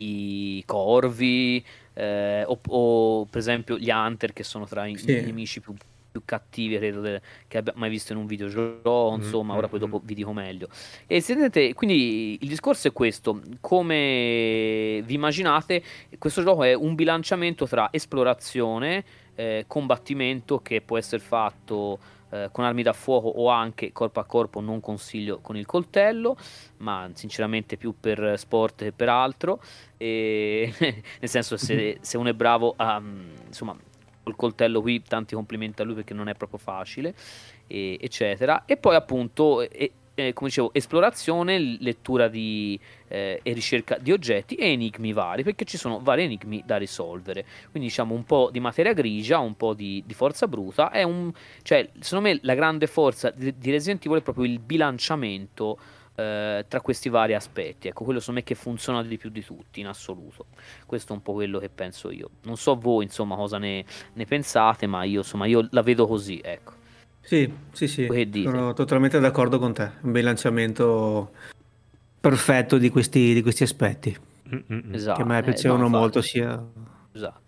[0.00, 5.10] i corvi, eh, o, o, per esempio gli hunter che sono tra i, sì.
[5.10, 5.74] i nemici più
[6.10, 9.58] più cattivi credo de- che abbia mai visto in un videogioco mm, insomma mm-hmm.
[9.58, 9.82] ora poi mm.
[9.82, 10.68] dopo vi dico meglio
[11.06, 15.82] e sedete quindi il discorso è questo come vi immaginate
[16.18, 19.04] questo gioco è un bilanciamento tra esplorazione
[19.36, 21.98] eh, combattimento che può essere fatto
[22.30, 26.36] eh, con armi da fuoco o anche corpo a corpo non consiglio con il coltello
[26.78, 29.60] ma sinceramente più per sport che per altro.
[29.96, 33.00] E, nel senso se, se uno è bravo a
[33.46, 33.76] insomma
[34.22, 37.14] col coltello qui tanti complimenti a lui perché non è proprio facile
[37.66, 38.64] e, eccetera.
[38.64, 44.54] E poi appunto e, e, come dicevo esplorazione lettura di, eh, e ricerca di oggetti
[44.54, 48.60] e enigmi vari perché ci sono vari enigmi da risolvere quindi diciamo un po' di
[48.60, 51.32] materia grigia un po' di, di forza bruta è un
[51.62, 55.78] cioè secondo me la grande forza di, di Resident Evil è proprio il bilanciamento
[56.20, 57.88] eh, tra questi vari aspetti.
[57.88, 60.46] Ecco, quello secondo me che funziona di più di tutti in assoluto.
[60.84, 62.30] Questo è un po' quello che penso io.
[62.42, 66.40] Non so voi, insomma, cosa ne, ne pensate, ma io, insomma, io la vedo così,
[66.42, 66.79] ecco.
[67.30, 68.08] Sì, sì, sì,
[68.42, 69.88] sono totalmente d'accordo con te.
[70.00, 71.30] Un bilanciamento
[72.18, 74.16] perfetto di questi, di questi aspetti.
[74.90, 75.16] Esatto.
[75.16, 76.60] Che a me eh, piacevano eh, no, molto sia...
[77.12, 77.40] Esatto.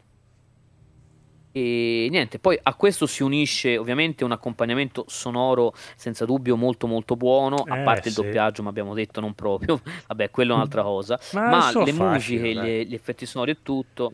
[1.50, 7.16] E niente, poi a questo si unisce ovviamente un accompagnamento sonoro senza dubbio molto molto
[7.16, 10.84] buono, a eh, parte il doppiaggio, ma abbiamo detto non proprio, vabbè, quello è un'altra
[10.84, 14.12] cosa, ma, ma le musiche, gli, gli effetti sonori e tutto.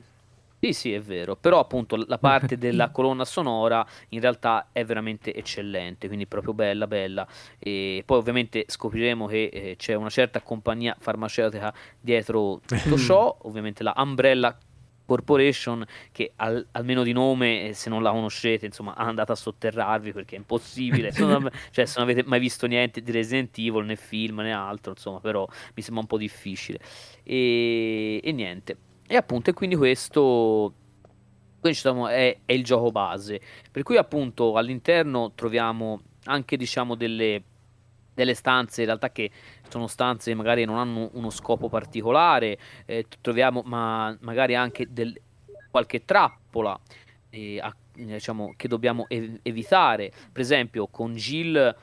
[0.61, 5.33] Sì, sì, è vero, però appunto la parte della colonna sonora in realtà è veramente
[5.33, 7.27] eccellente, quindi proprio bella, bella.
[7.59, 13.83] E poi ovviamente scopriremo che eh, c'è una certa compagnia farmaceutica dietro tutto ciò, ovviamente
[13.85, 14.57] la Umbrella
[15.09, 20.13] Corporation che al, almeno di nome, eh, se non la conoscete, insomma, andate a sotterrarvi
[20.13, 21.13] perché è impossibile.
[21.19, 24.91] non, cioè, se non avete mai visto niente di Resident Evil, né film né altro,
[24.91, 26.81] insomma, però mi sembra un po' difficile.
[27.23, 28.77] E, e niente.
[29.11, 30.75] E appunto, e quindi questo
[31.61, 33.41] diciamo, è, è, il gioco base.
[33.71, 37.43] Per cui appunto all'interno troviamo anche diciamo delle,
[38.13, 39.31] delle stanze in realtà che
[39.69, 45.19] sono stanze che magari non hanno uno scopo particolare, eh, troviamo ma magari anche del,
[45.71, 46.79] qualche trappola
[47.31, 50.13] eh, a, diciamo, che dobbiamo ev- evitare.
[50.31, 51.75] Per esempio, con Jill,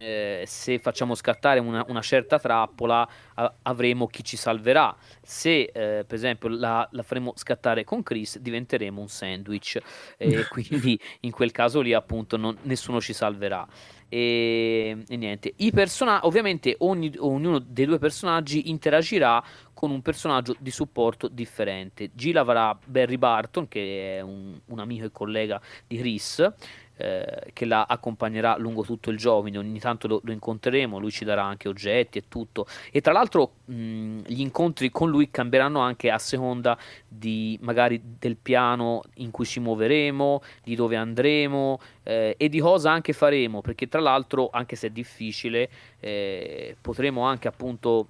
[0.00, 4.96] eh, se facciamo scattare una, una certa trappola, a- avremo chi ci salverà.
[5.20, 9.78] Se, eh, per esempio, la, la, faremo scattare con Chris, diventeremo un sandwich.
[10.16, 13.66] E quindi in quel caso lì, appunto, non, nessuno ci salverà.
[14.08, 19.40] E, e niente, i personaggi, ovviamente ogni, ognuno dei due personaggi interagirà
[19.74, 22.10] con un personaggio di supporto differente.
[22.14, 26.52] Jill avrà Barry Barton, che è un, un amico e collega di Chris,
[27.00, 31.10] eh, che la accompagnerà lungo tutto il gioco, quindi ogni tanto lo, lo, incontreremo, lui
[31.10, 32.66] ci darà anche oggetti e tutto.
[32.92, 36.76] E tra l'altro mh, gli incontri con lui cambieranno anche a seconda
[37.08, 42.90] di magari del piano in cui ci muoveremo, di dove andremo eh, e di cosa
[42.90, 45.70] anche faremo, perché tra l'altro, anche se è difficile,
[46.00, 48.08] eh, potremo anche appunto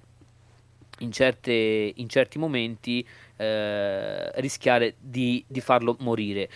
[0.99, 6.49] in, certe, in certi momenti eh, rischiare di, di farlo morire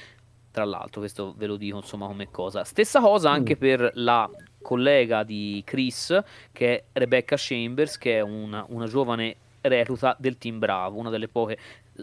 [0.55, 2.63] tra l'altro, questo ve lo dico insomma come cosa.
[2.63, 3.59] Stessa cosa anche mm.
[3.59, 4.29] per la
[4.61, 6.17] collega di Chris,
[6.53, 11.27] che è Rebecca Chambers, che è una, una giovane recluta del team Bravo, una delle
[11.27, 11.57] poche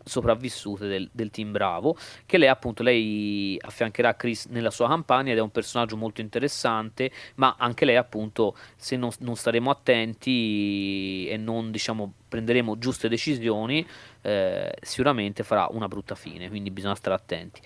[0.04, 1.96] sopravvissute del, del, team Bravo,
[2.26, 7.10] che lei appunto lei affiancherà Chris nella sua campagna ed è un personaggio molto interessante,
[7.36, 13.86] ma anche lei appunto se non, non staremo attenti e non diciamo prenderemo giuste decisioni,
[14.20, 17.60] eh, sicuramente farà una brutta fine, quindi bisogna stare attenti.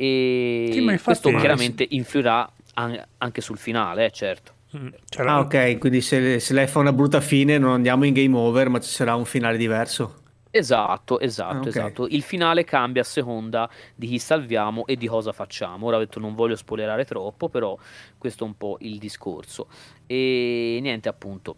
[0.00, 4.52] E sì, questo chiaramente influirà an- anche sul finale, eh, certo.
[4.76, 4.88] Mm,
[5.26, 8.68] ah, ok, quindi se, se, lei fa una brutta fine non andiamo in game over,
[8.68, 10.22] ma ci sarà un finale diverso.
[10.50, 11.68] Esatto, esatto, ah, okay.
[11.68, 12.06] esatto.
[12.06, 15.86] Il finale cambia a seconda di chi salviamo e di cosa facciamo.
[15.86, 17.76] Ora ho detto non voglio spoilerare troppo, però
[18.16, 19.68] questo è un po' il discorso.
[20.06, 21.56] E niente, appunto.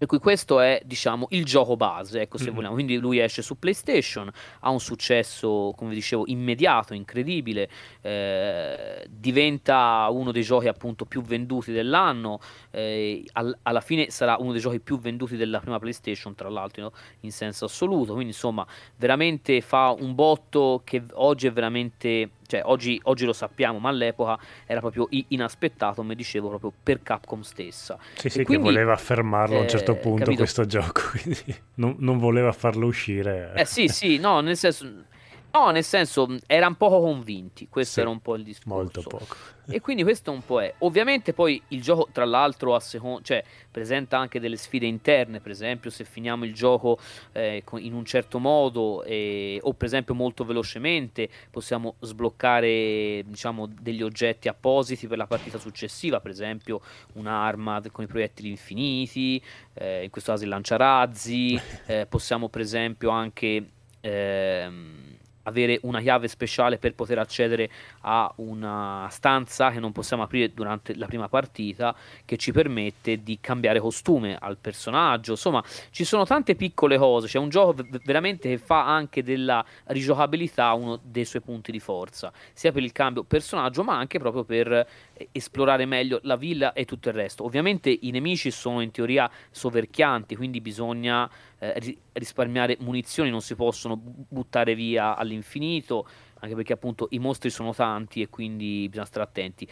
[0.00, 2.54] Per cui questo è, diciamo, il gioco base, ecco, se Mm-mm.
[2.54, 2.72] vogliamo.
[2.72, 4.30] Quindi lui esce su PlayStation,
[4.60, 7.68] ha un successo, come dicevo, immediato, incredibile,
[8.00, 12.40] eh, diventa uno dei giochi appunto più venduti dell'anno,
[12.70, 16.82] eh, al- alla fine sarà uno dei giochi più venduti della prima PlayStation, tra l'altro,
[16.84, 16.92] no?
[17.20, 18.14] in senso assoluto.
[18.14, 23.78] Quindi, insomma, veramente fa un botto che oggi è veramente, cioè oggi, oggi lo sappiamo,
[23.78, 24.36] ma all'epoca
[24.66, 27.96] era proprio inaspettato, come dicevo, proprio per Capcom stessa.
[28.14, 30.38] Sì, E sì, quindi, che voleva fermarlo a un certo eh, punto capito?
[30.38, 33.52] questo gioco, quindi non, non voleva farlo uscire.
[33.54, 35.04] Eh sì, sì, no, nel senso,
[35.52, 38.74] no, nel senso, erano poco convinti, questo Sì, era un po' il discorso.
[38.74, 39.36] Molto poco.
[39.72, 40.74] E quindi questo un po' è.
[40.78, 45.52] Ovviamente poi il gioco, tra l'altro, a secon- cioè, presenta anche delle sfide interne, per
[45.52, 46.98] esempio se finiamo il gioco
[47.32, 54.02] eh, in un certo modo eh, o per esempio molto velocemente possiamo sbloccare diciamo degli
[54.02, 56.80] oggetti appositi per la partita successiva, per esempio
[57.14, 59.40] un'arma con i proiettili infiniti,
[59.74, 63.70] eh, in questo caso il lanciarazzi, eh, possiamo per esempio anche
[64.00, 65.09] ehm,
[65.50, 67.70] avere una chiave speciale per poter accedere
[68.02, 71.94] a una stanza che non possiamo aprire durante la prima partita
[72.24, 75.32] che ci permette di cambiare costume al personaggio.
[75.32, 77.26] Insomma, ci sono tante piccole cose.
[77.26, 82.32] C'è un gioco veramente che fa anche della rigiocabilità uno dei suoi punti di forza,
[82.52, 84.86] sia per il cambio personaggio, ma anche proprio per
[85.32, 87.44] esplorare meglio la villa e tutto il resto.
[87.44, 93.54] Ovviamente i nemici sono in teoria soverchianti, quindi bisogna eh, ri- risparmiare munizioni, non si
[93.54, 96.06] possono bu- buttare via all'infinito,
[96.40, 99.68] anche perché appunto i mostri sono tanti e quindi bisogna stare attenti.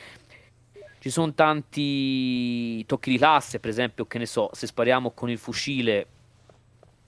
[1.01, 5.39] Ci sono tanti tocchi di classe, per esempio, che ne so, se spariamo con il
[5.39, 6.07] fucile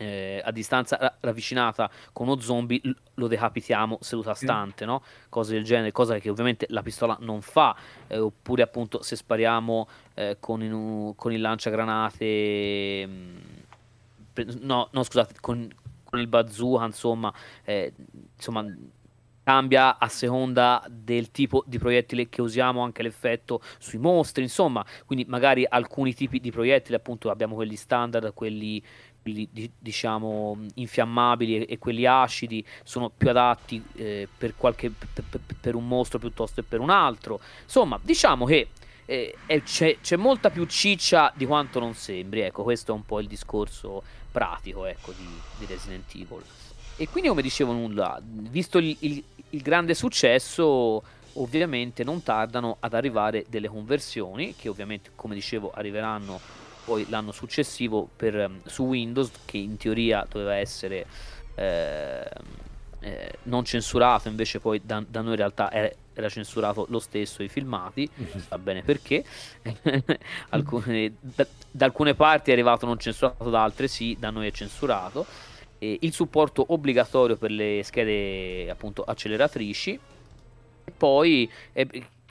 [0.01, 2.81] eh, a distanza ra- ravvicinata con uno zombie,
[3.15, 5.03] lo decapitiamo seduta stante, no?
[5.29, 7.77] Cose del genere, cosa che ovviamente la pistola non fa.
[8.07, 13.09] eh, oppure appunto se spariamo eh, con, il- con il lanciagranate,
[14.33, 15.69] pre- no, no, scusate, con,
[16.05, 17.33] con il bazooka, insomma,
[17.65, 17.93] eh,
[18.37, 18.65] insomma,
[19.43, 25.25] cambia a seconda del tipo di proiettile che usiamo anche l'effetto sui mostri, insomma, quindi
[25.29, 28.81] magari alcuni tipi di proiettili, appunto abbiamo quelli standard, quelli,
[29.31, 35.25] quelli, di- diciamo infiammabili e, quelli acidi sono più adatti eh, per, qualche, per,
[35.61, 37.41] per- un mostro piuttosto che per un altro.
[37.63, 38.69] Insomma, diciamo che
[39.07, 43.21] eh, c'è, c'è molta più ciccia di quanto non sembri, ecco, questo è un po'
[43.21, 45.27] il discorso pratico, ecco, di,
[45.59, 46.43] di Resident Evil.
[46.97, 51.03] E quindi, come dicevo, nulla, visto il, il- il grande successo,
[51.35, 56.39] ovviamente non tardano ad arrivare delle conversioni, che ovviamente, come dicevo, arriveranno
[56.91, 61.07] poi l'anno successivo per, ehm, su Windows, che in teoria doveva essere
[61.55, 62.25] ehm,
[62.99, 67.45] eh, non censurato, invece poi da, da noi in realtà era, era censurato lo stesso
[67.45, 68.11] i filmati,
[68.49, 69.25] va bene perché,
[70.51, 74.51] Alcune- da, da alcune parti è arrivato non censurato, da altre sì, da noi è
[74.51, 75.25] censurato.
[75.79, 79.99] E il supporto obbligatorio per le schede appunto acceleratrici.
[80.99, 81.89] Poi eh,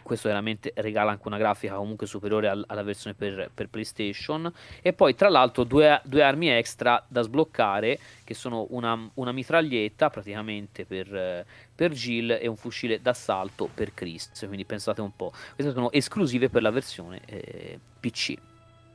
[0.10, 4.52] questo veramente regala anche una grafica comunque superiore al- alla versione per, per PlayStation.
[4.82, 10.10] E poi tra l'altro due, due armi extra da sbloccare che sono una, una mitraglietta
[10.10, 11.46] praticamente per,
[11.76, 14.32] per Jill e un fucile d'assalto per Chris.
[14.40, 18.49] Quindi pensate un po' queste sono esclusive per la versione eh, PC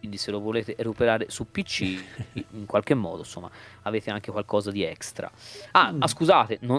[0.05, 1.81] quindi se lo volete recuperare su PC
[2.53, 3.51] in qualche modo insomma
[3.83, 5.31] avete anche qualcosa di extra.
[5.73, 6.03] Ah, Mm.
[6.03, 6.79] ah, scusate non,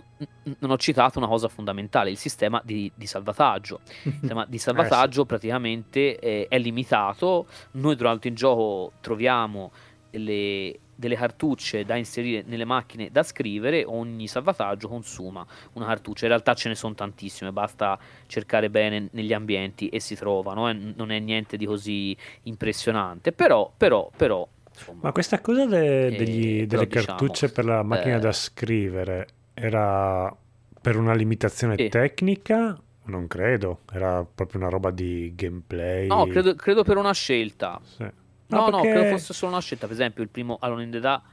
[0.59, 3.79] non ho citato una cosa fondamentale il sistema di, di salvataggio.
[4.03, 7.47] Il sistema di salvataggio praticamente eh, è limitato.
[7.71, 9.71] Noi durante il gioco troviamo
[10.11, 16.31] delle, delle cartucce da inserire nelle macchine da scrivere ogni salvataggio consuma una cartuccia in
[16.31, 21.11] realtà ce ne sono tantissime basta cercare bene negli ambienti e si trovano eh, non
[21.11, 26.65] è niente di così impressionante però però però insomma, Ma questa cosa de- Eh, degli-
[26.65, 30.35] però delle diciamo, cartucce per la macchina eh, da scrivere era
[30.81, 32.79] per una limitazione tecnica?
[33.07, 36.07] Non credo, era proprio una roba di gameplay.
[36.07, 38.05] no credo, credo per una scelta Sì.
[38.47, 40.99] No no, perché- credo fosse solo una scelta per esempio il primo Alone in the
[40.99, 41.23] Dark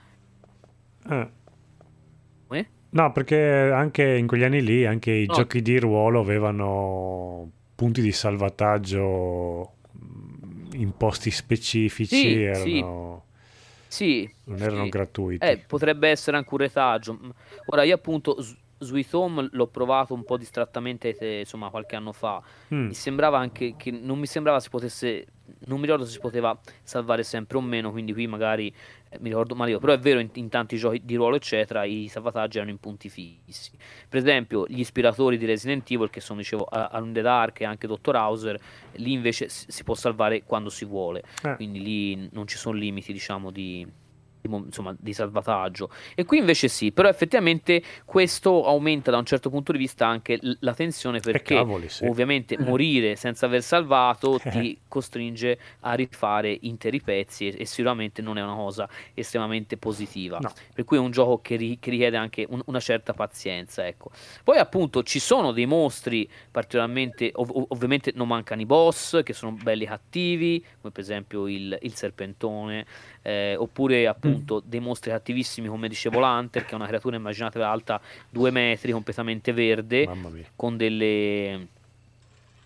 [1.11, 1.31] eh.
[2.47, 2.69] Come?
[2.91, 5.33] No, perché anche in quegli anni lì, anche i No.
[5.35, 13.25] giochi di ruolo avevano punti di salvataggio mh, in posti specifici, Sì, erano,
[13.89, 14.89] sì non erano sì.
[14.91, 15.45] gratuiti.
[15.47, 17.19] Eh, potrebbe essere anche un retaggio.
[17.21, 17.31] Mm,
[17.67, 18.37] Ora, io appunto
[18.79, 22.43] Sweet Home l'ho provato un po' distrattamente, eh, insomma, qualche anno fa.
[22.75, 22.87] Mm.
[22.89, 25.27] Mi sembrava anche che non mi sembrava si potesse
[25.67, 28.73] non mi ricordo se si poteva salvare sempre o meno, quindi qui magari
[29.09, 31.85] eh, mi ricordo male io, però è vero in, in, tanti giochi di ruolo eccetera
[31.85, 33.71] i salvataggi erano in punti fissi.
[34.09, 37.87] Per esempio gli ispiratori di Resident Evil che sono dicevo Alone the Dark e anche
[37.87, 38.17] Dr.
[38.17, 38.59] Hauser,
[38.93, 41.55] lì invece si, si può salvare quando si vuole, eh.
[41.57, 43.87] quindi lì non ci sono limiti diciamo di
[44.43, 45.91] insomma, di salvataggio.
[46.15, 50.39] E qui invece sì, però effettivamente questo aumenta da un certo punto di vista anche
[50.61, 52.05] la tensione perché cavoli, sì.
[52.05, 58.39] ovviamente morire senza aver salvato ti costringe a rifare interi pezzi e, e, sicuramente non
[58.39, 60.39] è una cosa estremamente positiva.
[60.41, 60.53] No.
[60.75, 63.87] Per cui è un gioco che, ri, che richiede anche un, una certa pazienza.
[63.87, 64.11] Ecco.
[64.43, 69.53] Poi appunto ci sono dei mostri particolarmente, ov- ovviamente non mancano i boss che sono
[69.53, 72.87] belli cattivi, come per esempio il, il serpentone
[73.23, 74.32] eh, oppure appunto mm.
[74.65, 79.53] Dei mostri cattivissimi come dicevo l'Hunter che è una creatura immaginatevi alta due metri completamente
[79.53, 80.09] verde
[80.57, 81.67] con delle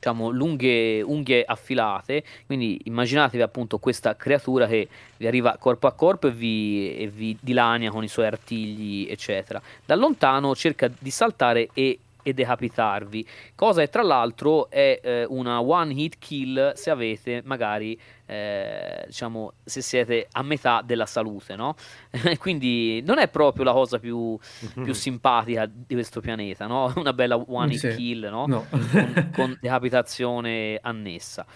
[0.07, 2.23] diciamo lunghe unghie affilate.
[2.47, 7.37] Quindi immaginatevi appunto questa creatura che vi arriva corpo a corpo e vi, e vi
[7.41, 9.61] dilania con i suoi artigli eccetera.
[9.85, 13.25] Da lontano cerca di saltare e e decapitarvi.
[13.55, 17.97] Cosa che tra l'altro è eh, una one hit kill se avete magari
[18.27, 21.77] eh, diciamo se siete a metà della salute, no?
[22.39, 24.37] Quindi non è proprio la cosa più,
[24.73, 24.91] più mhm.
[24.91, 26.93] simpatica di questo pianeta, no?
[26.97, 27.95] Una bella one hit sì.
[27.95, 28.47] kill, no?
[28.47, 28.67] no.
[28.69, 31.47] con, con decapitazione annessa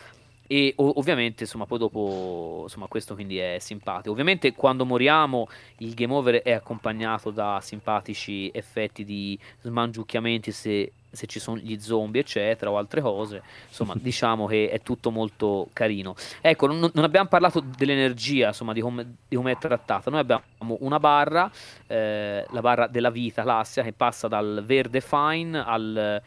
[0.52, 4.10] e ovviamente insomma poi dopo insomma questo quindi è simpatico.
[4.10, 5.46] Ovviamente quando moriamo
[5.76, 11.78] il game over è accompagnato da simpatici effetti di smangiucchiamenti se, se ci sono gli
[11.78, 13.44] zombie eccetera o altre cose.
[13.68, 16.16] Insomma diciamo che è tutto molto carino.
[16.40, 20.10] Ecco non, non abbiamo parlato dell'energia insomma di come, di come, è trattata.
[20.10, 20.42] Noi abbiamo
[20.80, 21.48] una barra
[21.86, 26.20] eh, la barra della vita classica che passa dal verde fine al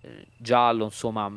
[0.00, 1.30] eh, giallo insomma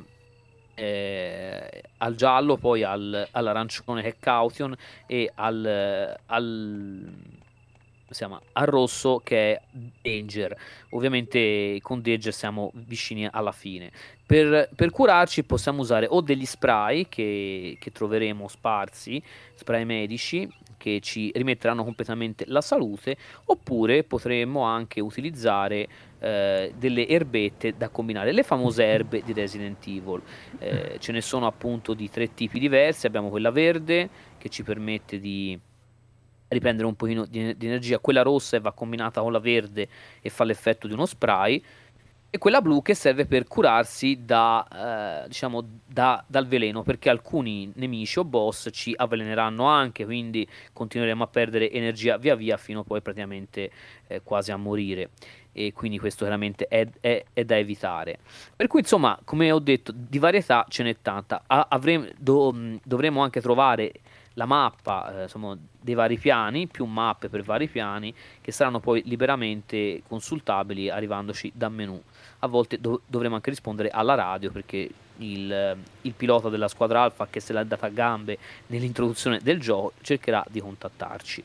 [0.76, 7.14] eh, al giallo, poi al, all'arancione che è Caution e al, al,
[8.10, 9.62] chiama, al, rosso che è
[10.02, 10.56] Danger.
[10.92, 13.92] Ovviamente con Danger siamo vicini alla fine.
[14.26, 19.22] Per, per curarci possiamo usare o degli spray che, che troveremo sparsi,
[19.56, 23.16] spray medici, che ci rimetteranno completamente la salute,
[23.46, 25.88] oppure potremmo anche utilizzare
[26.24, 30.22] eh, delle erbette da combinare, le famose erbe di Resident Evil.
[30.60, 35.20] Eh, ce ne sono appunto di tre tipi diversi, abbiamo quella verde che ci permette
[35.20, 35.60] di
[36.48, 39.88] riprendere un pochino di, di energia, quella rossa va combinata con la verde
[40.22, 41.62] e fa l'effetto di uno spray
[42.36, 47.72] e quella blu che serve per curarsi da, eh, diciamo, da, dal veleno, perché alcuni
[47.76, 53.02] nemici o boss ci avveleneranno anche, quindi continueremo a perdere energia via via fino poi
[53.02, 53.70] praticamente
[54.08, 55.12] eh, quasi a morire.
[55.54, 58.18] E quindi questo chiaramente è, è, è, da evitare.
[58.56, 61.44] Per cui, insomma, come ho detto, di varietà ce n'è tanta.
[61.48, 63.94] Avremo, do, dovremo anche trovare
[64.34, 69.04] la mappa eh, insomma, dei vari piani, più mappe per vari piani, che saranno poi
[69.06, 72.02] liberamente consultabili arrivandoci dal menu
[72.44, 77.28] a volte dov- dovremo anche rispondere alla radio perché il, il, pilota della squadra Alfa
[77.30, 78.38] che se l'ha data a gambe
[78.68, 81.44] nell'introduzione del gioco cercherà di contattarci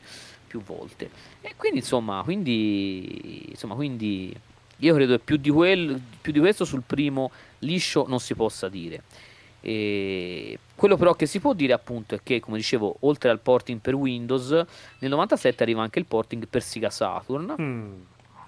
[0.49, 1.09] più volte
[1.41, 4.35] e quindi insomma quindi, insomma, quindi
[4.77, 8.67] io credo che più di, quel, più di questo sul primo liscio non si possa
[8.67, 9.03] dire
[9.61, 13.79] e quello però che si può dire appunto è che come dicevo oltre al porting
[13.79, 17.93] per Windows nel 97 arriva anche il porting per Sega Saturn mm.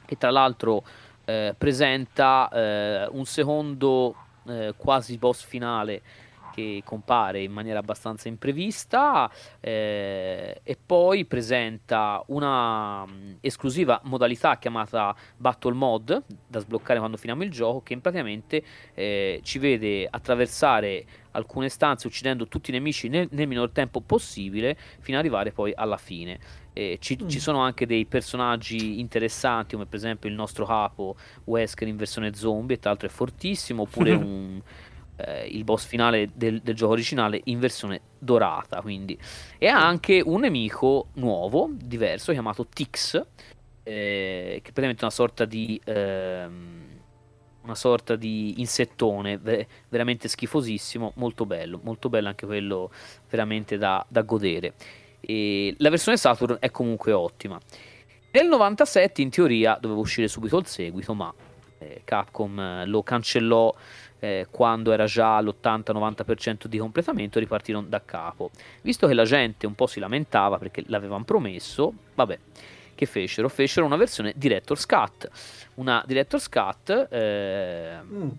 [0.06, 0.84] che tra l'altro
[1.26, 4.16] eh, presenta eh, un secondo
[4.47, 6.02] eh, quasi boss finale
[6.52, 15.16] che compare in maniera abbastanza imprevista eh, e poi presenta una um, esclusiva modalità chiamata
[15.38, 21.70] Battle Mod da sbloccare quando finiamo il gioco che praticamente eh, ci vede attraversare alcune
[21.70, 25.97] stanze uccidendo tutti i nemici nel, nel minor tempo possibile fino ad arrivare poi alla
[25.97, 26.39] fine
[26.74, 27.28] eh, ci, mm.
[27.28, 32.34] ci, sono anche dei personaggi interessanti, come per esempio il nostro capo Wesker in versione
[32.34, 34.62] zombie, tra l'altro è fortissimo, oppure un,
[35.18, 38.82] eh, il boss finale del, del, gioco originale in versione dorata.
[38.82, 39.18] Quindi.
[39.57, 43.24] E ha anche un nemico nuovo, diverso, chiamato Tix, eh,
[43.84, 45.80] che è praticamente una sorta di.
[45.86, 46.89] Ehm,
[47.64, 52.91] una sorta di insettone ve- veramente schifosissimo, molto bello, molto bello anche quello
[53.30, 54.74] veramente da, da godere.
[55.20, 57.59] E la versione Saturn è comunque ottima.
[58.32, 61.34] Nel 97 in teoria doveva uscire subito il seguito, ma
[61.80, 63.74] eh, Capcom eh, lo cancellò
[64.22, 68.52] eh, quando era già all'80-90% di completamento ripartirono da capo.
[68.84, 72.40] Visto che la gente un po' si lamentava perché l'avevano promesso, vabbè,
[72.94, 73.50] che fecero?
[73.50, 75.30] Fecero una versione Director's Cut.
[75.76, 77.08] Una Director's Cut...
[77.10, 78.30] Eh, mm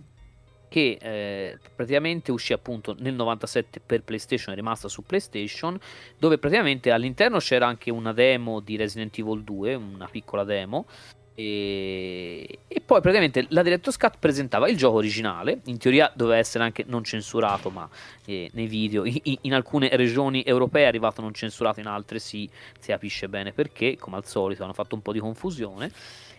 [0.73, 5.79] che eh, praticamente uscì appunto nel 97 per PlayStation, è rimasta su PlayStation,
[6.19, 10.87] dove praticamente all'interno c'era anche una demo di Resident Evil 2, una piccola demo,
[11.35, 16.63] e, e, poi praticamente la Director's Cut presentava il gioco originale, in teoria doveva essere
[16.65, 17.89] anche non censurato, ma
[18.27, 19.05] eh, nei video.
[19.05, 23.53] In, in, alcune regioni europee è arrivato non censurato, in altre sì, si capisce bene
[23.53, 25.91] perché, come al solito hanno fatto un po' di confusione.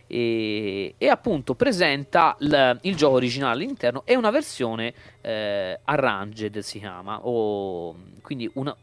[0.05, 4.03] E, e appunto presenta l, il gioco originale all'interno.
[4.05, 8.75] E una versione eh, arranged si chiama, o quindi una,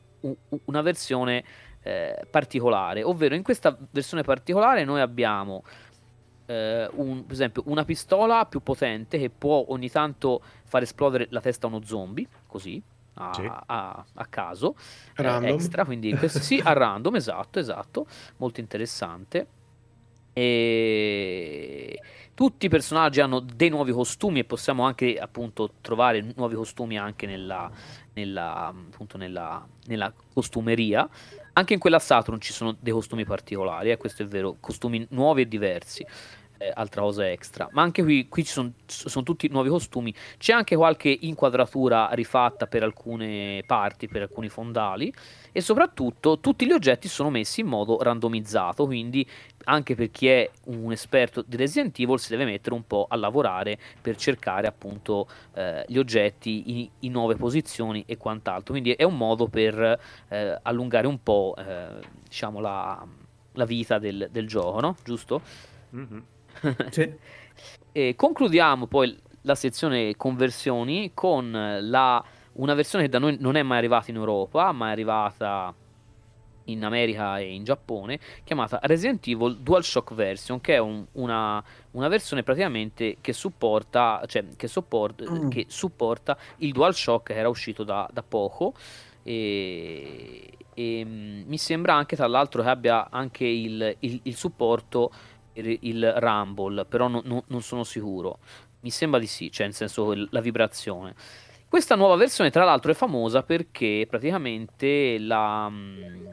[0.65, 1.45] una versione
[1.83, 5.63] eh, particolare, ovvero in questa versione particolare noi abbiamo
[6.95, 11.67] un, per esempio una pistola più potente che può ogni tanto far esplodere la testa
[11.67, 12.83] a uno zombie, così,
[13.15, 13.49] a, sì.
[13.49, 14.75] a, a caso,
[15.17, 18.07] eh, extra, quindi questo, sì, a random, esatto, esatto,
[18.39, 19.47] molto interessante.
[20.33, 22.01] E
[22.35, 27.27] tutti i personaggi hanno dei nuovi costumi e possiamo anche appunto trovare nuovi costumi anche
[27.27, 27.71] nella,
[28.15, 31.09] nella, appunto, nella, nella costumeria.
[31.53, 35.43] Anche in quella Saturn ci sono dei costumi particolari, eh, questo è vero, costumi nuovi
[35.43, 36.07] e diversi
[36.61, 37.69] eh, altra cosa extra.
[37.73, 40.15] Ma anche qui, qui ci sono, sono tutti nuovi costumi.
[40.37, 45.13] C'è anche qualche inquadratura rifatta per alcune parti, per alcuni fondali.
[45.53, 48.85] E soprattutto tutti gli oggetti sono messi in modo randomizzato.
[48.85, 49.27] Quindi
[49.65, 53.17] anche per chi è un esperto di Resident Evil si deve mettere un po' a
[53.17, 58.73] lavorare per cercare appunto eh, gli oggetti in, in, nuove posizioni e quant'altro.
[58.73, 59.99] Quindi è un modo per
[60.29, 63.03] eh, allungare un po' eh, diciamo la,
[63.53, 64.97] la vita del, del, gioco, no?
[65.03, 65.41] Giusto?
[65.95, 66.19] Mm-hmm.
[66.91, 67.13] Sì.
[67.93, 72.23] e concludiamo poi la sezione conversioni con la,
[72.55, 75.75] una versione che da noi non è mai arrivata in Europa, ma è arrivata
[76.65, 82.09] in America e in Giappone, chiamata Resident Evil DualShock Version, che è un, una, una,
[82.09, 85.49] versione praticamente che supporta, cioè, che, support, mm.
[85.49, 88.75] che supporta il DualShock che era uscito da, da poco.
[89.23, 95.11] E, e mm, mi sembra anche tra l'altro che abbia anche il, il, il supporto
[95.55, 98.39] il Rumble, però no, no, non sono sicuro.
[98.81, 101.15] Mi sembra di sì, cioè nel senso la vibrazione.
[101.69, 106.27] Questa nuova versione, tra l'altro, è famosa perché praticamente la, mm,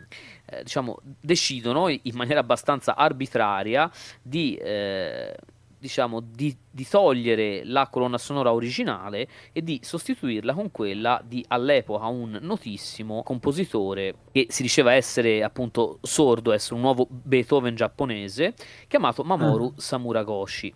[0.45, 3.88] eh, diciamo, decidono in maniera abbastanza arbitraria
[4.20, 5.36] di eh,
[5.78, 12.08] diciamo, di, di, togliere la colonna sonora originale e di sostituirla con quella di all'epoca
[12.08, 18.54] un notissimo compositore che si diceva essere appunto sordo, essere un nuovo Beethoven giapponese,
[18.88, 19.78] chiamato Mamoru mm.
[19.78, 20.74] Samuragoshi.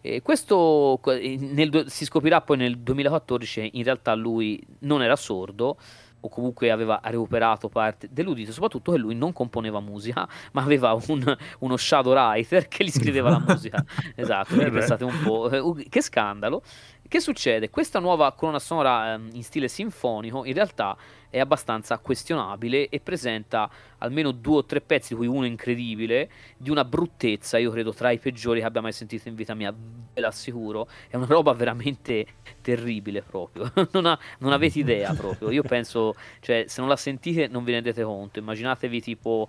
[0.00, 5.78] E questo nel, si scoprirà poi nel 2014 che in realtà lui non era sordo,
[6.26, 11.36] o comunque aveva recuperato parte dell'udito, soprattutto che lui non componeva musica, ma aveva un,
[11.60, 13.84] uno shadow writer che gli scriveva la musica.
[14.14, 16.62] esatto, quindi eh pensate un po', eh, che scandalo.
[17.08, 17.70] Che succede?
[17.70, 20.96] Questa nuova colonna sonora ehm, in stile sinfonico in realtà
[21.30, 26.70] è abbastanza questionabile e presenta almeno due o tre pezzi, di cui uno incredibile, di
[26.70, 30.20] una bruttezza, io credo tra i peggiori che abbia mai sentito in vita mia, ve
[30.20, 32.26] l'assicuro, è una roba veramente
[32.60, 37.48] terribile proprio, non, ha, non, avete idea proprio, io penso, cioè se non la sentite
[37.48, 39.48] non vi rendete conto, immaginatevi tipo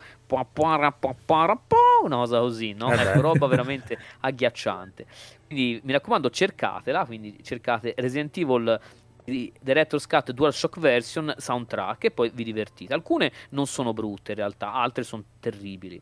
[2.03, 2.89] una cosa così, no?
[2.89, 5.05] È una roba veramente agghiacciante.
[5.45, 8.80] Quindi mi raccomando, cercatela, quindi cercate Resident Evil
[9.28, 12.93] di Director's Cut DualShock Version soundtrack e poi vi divertite.
[12.93, 16.01] Alcune non sono brutte in realtà, altre sono terribili,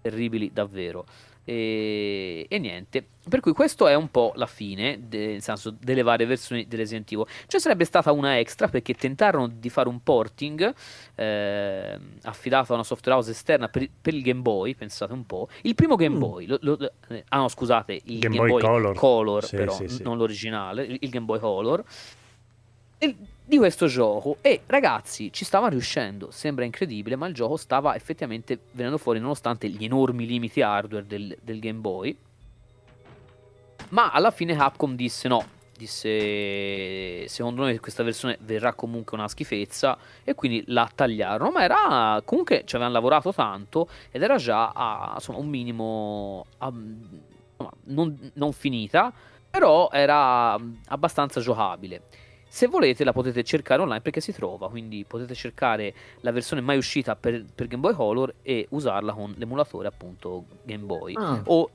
[0.00, 1.04] terribili davvero.
[1.46, 6.02] E, e, niente, per cui questo è un po' la fine, de, nel senso delle
[6.02, 7.26] varie versioni di Resident Evil.
[7.46, 10.74] Ci sarebbe stata una extra perché tentarono di fare un porting
[11.14, 14.74] eh, affidato a una software house esterna per, per, il Game Boy.
[14.74, 16.18] Pensate un po', il primo Game mm.
[16.18, 16.92] Boy, lo, lo,
[17.28, 20.02] ah no, scusate, il Game, Game Boy, Boy, Color, Color sì, però, sì, sì.
[20.02, 21.84] non l'originale, il Game Boy Color
[23.44, 24.38] di questo gioco.
[24.40, 26.30] E ragazzi ci stava riuscendo.
[26.30, 31.36] Sembra incredibile ma il gioco stava effettivamente venendo fuori nonostante gli enormi limiti hardware del,
[31.42, 32.16] del Game Boy.
[33.90, 35.46] Ma alla fine Capcom disse no.
[35.76, 39.98] Disse secondo noi questa versione verrà comunque una schifezza.
[40.22, 41.50] E quindi la tagliarono.
[41.50, 46.68] Ma era comunque ci avevano lavorato tanto ed era già a insomma, un minimo a,
[46.68, 49.12] insomma, non, non finita
[49.54, 52.02] però era abbastanza giocabile
[52.54, 56.76] se volete la potete cercare online perché si trova, quindi potete cercare la versione mai
[56.76, 61.14] uscita per, per Game Boy Color e usarla con l'emulatore appunto Game Boy.
[61.16, 61.42] Ah.
[61.46, 61.68] O,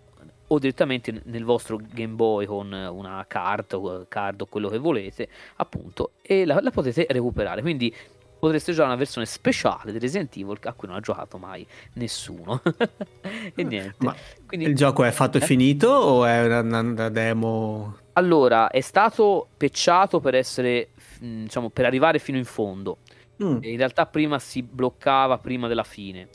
[0.47, 5.27] o, direttamente nel vostro Game Boy con una carta o card o quello che volete,
[5.57, 7.59] appunto, e la, la potete recuperare.
[7.59, 7.93] Quindi
[8.39, 12.61] potreste giocare una versione speciale di Resident Evil a cui non ha giocato mai nessuno.
[13.53, 13.95] e niente.
[13.97, 14.15] Ma
[14.45, 15.45] Quindi, il gioco è fatto e eh?
[15.45, 18.07] finito o è una, una demo?
[18.19, 20.89] Allora, è stato pecciato per essere,
[21.19, 22.97] diciamo, per arrivare fino in fondo.
[23.41, 23.59] Mm.
[23.61, 26.27] In realtà prima si bloccava prima della fine.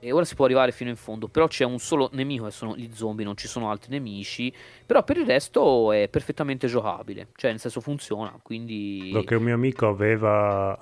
[0.00, 1.28] E ora si può arrivare fino in fondo.
[1.28, 4.52] Però c'è un solo nemico che sono gli zombie, non ci sono altri nemici.
[4.84, 7.28] Però per il resto è perfettamente giocabile.
[7.36, 8.36] Cioè, nel senso funziona.
[8.42, 9.10] Quindi.
[9.12, 10.76] Lo che un mio amico aveva.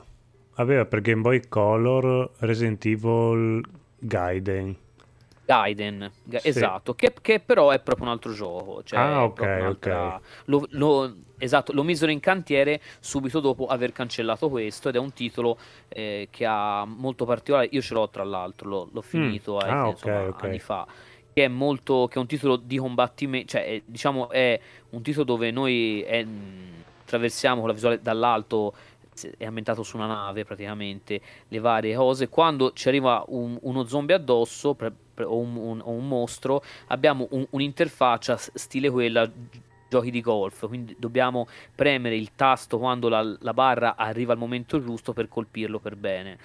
[0.54, 3.62] Aveva per Game Boy Color Resident Evil
[3.98, 4.76] Gaiden
[5.48, 6.40] Gaiden, sì.
[6.42, 8.82] esatto, che, che, però è proprio un altro gioco.
[8.84, 10.20] Cioè ah, ok, ok.
[10.44, 15.14] Lo, lo, esatto, lo misero in cantiere subito dopo aver cancellato questo ed è un
[15.14, 15.56] titolo
[15.88, 17.68] eh, che ha molto particolare.
[17.70, 19.08] Io ce l'ho tra l'altro, l'ho, l'ho mm.
[19.08, 19.58] finito mm.
[19.60, 20.48] ah, insomma, okay, okay.
[20.50, 20.86] anni fa.
[21.32, 24.60] Che è, molto, che è un titolo di combattimento, cioè è, diciamo è
[24.90, 26.26] un titolo dove noi è,
[27.04, 28.74] attraversiamo con la visuale dall'alto
[29.36, 34.14] è ambientato su una nave praticamente le varie cose quando ci arriva un, uno zombie
[34.14, 39.30] addosso pre, pre, o, un, un, o, un, mostro abbiamo un'interfaccia stile quella
[39.88, 44.82] giochi di golf, quindi dobbiamo premere il tasto quando la, la, barra arriva al momento
[44.82, 46.38] giusto per colpirlo per bene.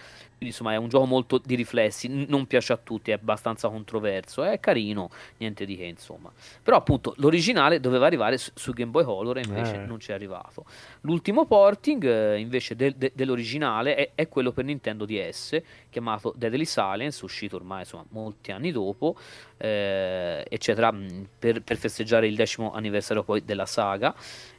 [0.43, 3.69] Quindi insomma è un gioco molto di riflessi, N- non piace a tutti, è abbastanza
[3.69, 6.31] controverso, è carino, niente di che insomma.
[6.61, 9.85] Però appunto l'originale doveva arrivare su, su Game Boy Color e invece eh.
[9.85, 10.65] non ci è arrivato.
[11.01, 16.65] L'ultimo porting eh, invece de- de- dell'originale è, è, quello per Nintendo DS, chiamato Deadly
[16.65, 19.15] Silence, uscito ormai insomma molti anni dopo,
[19.57, 20.93] eh, eccetera,
[21.39, 24.13] per, per festeggiare il decimo anniversario poi della saga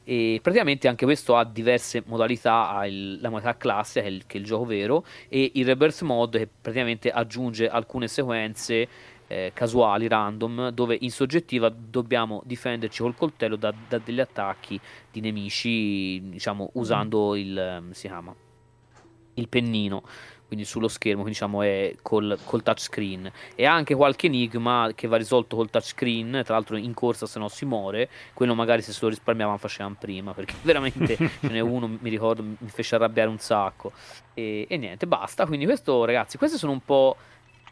[0.04, 4.26] e praticamente anche questo ha diverse modalità, ha il, la modalità classica che è, il,
[4.26, 8.88] che è il gioco vero e il rebirth mode che praticamente aggiunge alcune sequenze
[9.26, 14.78] eh, casuali, random, dove in soggettiva dobbiamo difenderci col coltello da, da degli attacchi
[15.10, 17.36] di nemici, diciamo, usando mm.
[17.36, 18.34] il, si chiama,
[19.34, 20.02] il pennino
[20.54, 23.30] quindi sullo schermo, diciamo è col, col touchscreen.
[23.56, 27.48] E anche qualche enigma che va risolto col touchscreen, tra l'altro in corsa se no
[27.48, 31.88] si muore, quello magari se se lo risparmiavamo facevamo prima, perché veramente ce n'è uno,
[31.88, 33.92] mi ricordo, mi fece arrabbiare un sacco.
[34.32, 35.44] E, e niente, basta.
[35.44, 37.16] Quindi questo ragazzi, queste sono un po'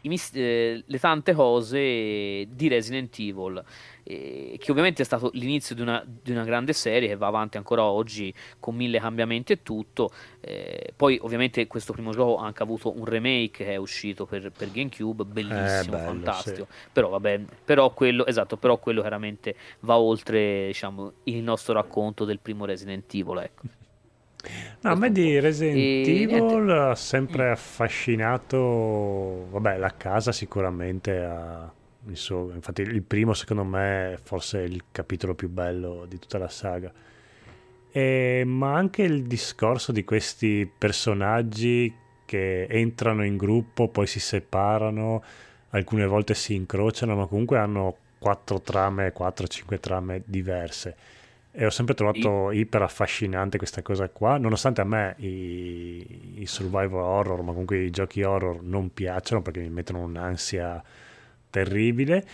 [0.03, 3.63] mis- eh, le tante cose di Resident Evil
[4.03, 7.57] eh, che ovviamente è stato l'inizio di una, di una, grande serie che va avanti
[7.57, 10.11] ancora oggi con mille cambiamenti e tutto.
[10.41, 14.51] Eh, poi ovviamente questo primo gioco ha anche avuto un remake che è uscito per,
[14.51, 16.67] per GameCube, bellissimo, eh, bello, fantastico.
[16.69, 16.89] Sì.
[16.91, 22.39] Però vabbè, però quello, esatto, però quello chiaramente va oltre diciamo, il nostro racconto del
[22.39, 23.37] primo Resident Evil.
[23.37, 23.61] Ecco.
[24.81, 26.21] No, a me di Resident e...
[26.21, 31.71] Evil ha sempre affascinato, vabbè, la casa sicuramente ha
[32.07, 36.37] il suo, infatti il primo secondo me è forse il capitolo più bello di tutta
[36.37, 36.91] la saga.
[37.91, 41.93] E, ma anche il discorso di questi personaggi
[42.25, 45.23] che entrano in gruppo, poi si separano,
[45.69, 50.95] alcune volte si incrociano, ma comunque hanno quattro trame, 4-5 trame diverse.
[51.55, 52.57] E ho sempre trovato sì.
[52.57, 57.91] iper affascinante questa cosa qua, nonostante a me i, i survival horror, ma comunque i
[57.91, 60.81] giochi horror non piacciono perché mi mettono un'ansia
[61.51, 62.25] terribile.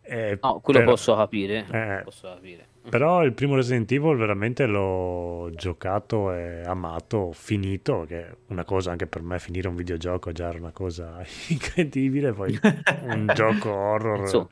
[0.00, 0.88] Eh, no, quello per...
[0.88, 1.66] posso capire.
[1.70, 2.66] Eh, posso capire.
[2.88, 8.90] Però il primo Resident Evil veramente l'ho giocato e amato, finito, che è una cosa
[8.90, 12.58] anche per me finire un videogioco già era una cosa incredibile, poi
[13.04, 14.48] un gioco horror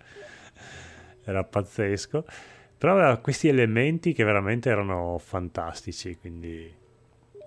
[1.25, 2.25] era pazzesco.
[2.83, 6.69] Però aveva questi elementi che veramente erano fantastici, quindi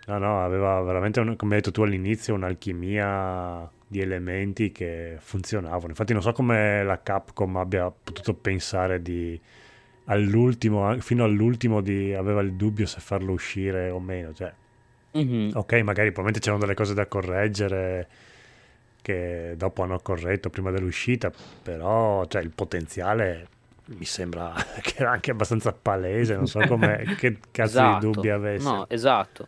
[0.06, 5.90] no, no, aveva veramente, come hai detto tu all'inizio, un'alchimia di elementi che funzionavano.
[5.90, 9.38] Infatti non so come la Capcom abbia potuto pensare di
[10.06, 14.34] all'ultimo, fino all'ultimo di aveva il dubbio se farlo uscire o meno.
[14.34, 14.54] Cioè,
[15.18, 15.50] mm-hmm.
[15.54, 18.08] ok, magari probabilmente c'erano delle cose da correggere
[19.02, 21.30] che dopo hanno corretto prima dell'uscita,
[21.62, 23.50] però cioè, il potenziale
[23.88, 28.06] mi sembra che era anche abbastanza palese, non so come, che cazzo esatto.
[28.06, 28.68] di dubbi avesse.
[28.68, 29.48] No, esatto.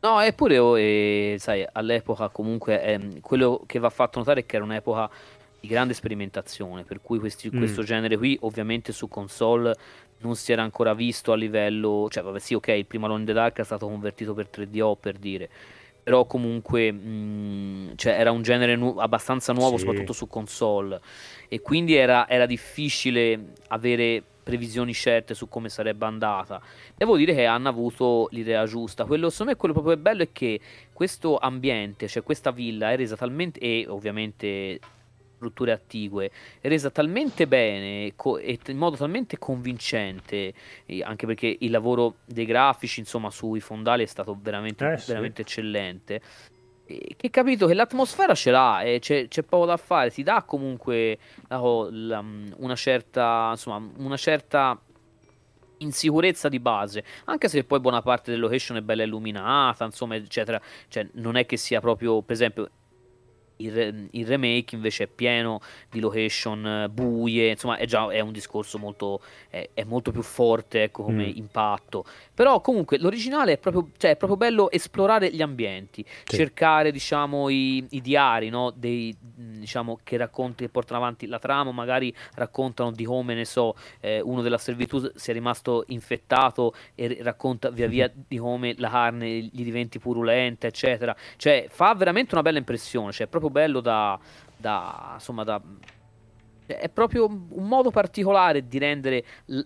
[0.00, 4.56] No, eppure, oh, eh, sai, all'epoca comunque eh, quello che va fatto notare è che
[4.56, 5.10] era un'epoca
[5.60, 7.56] di grande sperimentazione, per cui questi, mm.
[7.56, 9.74] questo genere qui ovviamente su console
[10.18, 13.26] non si era ancora visto a livello, cioè vabbè sì ok, il primo Alone in
[13.26, 15.48] the Dark è stato convertito per 3DO per dire,
[16.04, 19.84] però comunque mh, cioè, era un genere nu- abbastanza nuovo sì.
[19.84, 21.00] soprattutto su console
[21.48, 26.60] e quindi era, era difficile avere previsioni certe su come sarebbe andata.
[26.94, 29.06] Devo dire che hanno avuto l'idea giusta.
[29.06, 30.60] Quello, secondo me, quello proprio bello è che
[30.92, 33.58] questo ambiente, cioè questa villa, è resa talmente.
[33.58, 34.78] e ovviamente
[35.44, 36.30] strutture attigue
[36.62, 40.52] resa talmente bene co- e in modo talmente convincente
[41.02, 45.60] anche perché il lavoro dei grafici insomma sui fondali è stato veramente, eh, veramente sì.
[45.60, 46.20] eccellente
[46.86, 51.18] che capito che l'atmosfera ce l'ha e c'è, c'è, poco da fare, ti dà comunque
[51.48, 51.58] la,
[51.90, 52.24] la,
[52.56, 54.78] una certa, insomma, una certa
[55.78, 60.16] in sicurezza di base, anche se poi buona parte del location è bella illuminata, insomma,
[60.16, 60.60] eccetera.
[60.88, 62.68] Cioè, non è che sia proprio, per esempio,
[63.56, 65.60] il, il, remake invece è pieno
[65.90, 70.22] di location eh, buie, insomma è già è un discorso molto, è, è molto più
[70.22, 71.36] forte ecco, come mm.
[71.36, 72.04] impatto.
[72.34, 76.36] Però comunque l'originale è proprio, cioè, è proprio bello esplorare gli ambienti, sì.
[76.36, 78.72] cercare diciamo i, i diari no?
[78.74, 83.74] Dei, diciamo, che racconti che portano avanti la trama, magari raccontano di come ne so,
[84.00, 88.24] eh, uno della servitù sia rimasto infettato e racconta via via mm-hmm.
[88.26, 91.14] di come la carne gli diventi purulenta, eccetera.
[91.36, 94.18] Cioè fa veramente una bella impressione, cioè è proprio bello da,
[94.56, 95.60] da insomma da
[96.66, 99.60] è proprio un modo particolare di rendere l-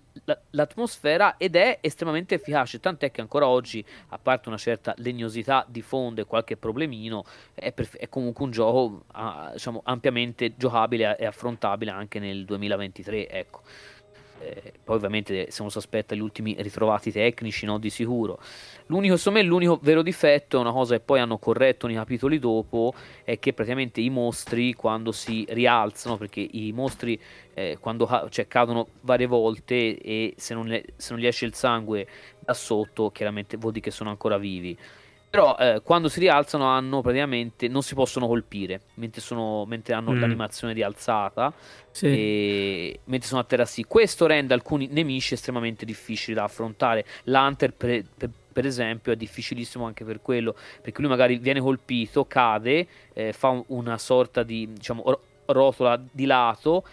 [0.51, 5.81] l'atmosfera ed è estremamente efficace, tant'è che ancora oggi, a parte una certa legnosità di
[5.81, 7.25] fondo e qualche problemino,
[7.55, 13.29] è, perf- è comunque un gioco ah, diciamo, ampiamente giocabile e affrontabile anche nel 2023.
[13.29, 13.61] Ecco.
[14.41, 18.39] Eh, poi ovviamente se uno si aspetta gli ultimi ritrovati tecnici, no, di sicuro.
[18.87, 22.95] L'unico, insomma, l'unico vero difetto una cosa che poi hanno corretto nei capitoli dopo,
[23.25, 27.21] è che praticamente i mostri quando si rialzano, perché i mostri
[27.55, 31.45] eh, quando ca- cioè, cadono varie volte e se non, le, se non gli esce
[31.45, 32.07] il sangue
[32.39, 34.77] da sotto, chiaramente vuol dire che sono ancora vivi.
[35.31, 40.13] Però eh, quando si rialzano hanno praticamente non si possono colpire mentre, sono, mentre hanno
[40.13, 40.21] mm.
[40.21, 41.53] l'animazione di alzata
[41.91, 42.07] sì.
[42.07, 43.85] e, mentre sono a terra sì.
[43.85, 47.05] Questo rende alcuni nemici estremamente difficili da affrontare.
[47.25, 52.25] L'Hunter per, per, per, esempio è difficilissimo anche per quello perché lui magari viene colpito,
[52.25, 56.85] cade, eh, fa una sorta di diciamo, rotola di lato,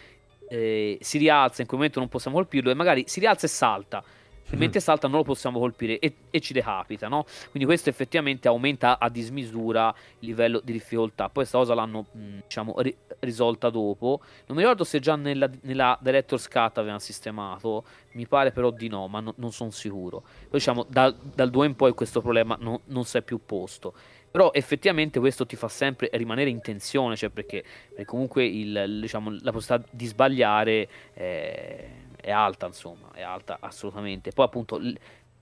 [0.49, 4.03] eh, si rialza, in quel momento non possiamo colpirlo e magari si rialza e salta.
[4.51, 7.26] Mentre salta non lo possiamo colpire e, e, ci decapita, no?
[7.49, 11.26] Quindi questo effettivamente aumenta a dismisura il livello di difficoltà.
[11.26, 14.22] Poi questa cosa l'hanno, mh, diciamo, ri- risolta dopo.
[14.45, 18.88] Non mi ricordo se già nella, nella Director's Cut avevano sistemato, mi pare però di
[18.88, 20.22] no, ma no, non sono sicuro.
[20.22, 23.93] Poi diciamo, da, dal 2 in poi questo problema no, non si è più posto
[24.35, 29.30] però effettivamente questo ti fa sempre rimanere in tensione, cioè perché, perché comunque il, diciamo,
[29.39, 31.89] la possibilità di sbagliare eh,
[32.26, 34.31] è alta, insomma, è alta assolutamente.
[34.31, 34.97] Poi appunto l-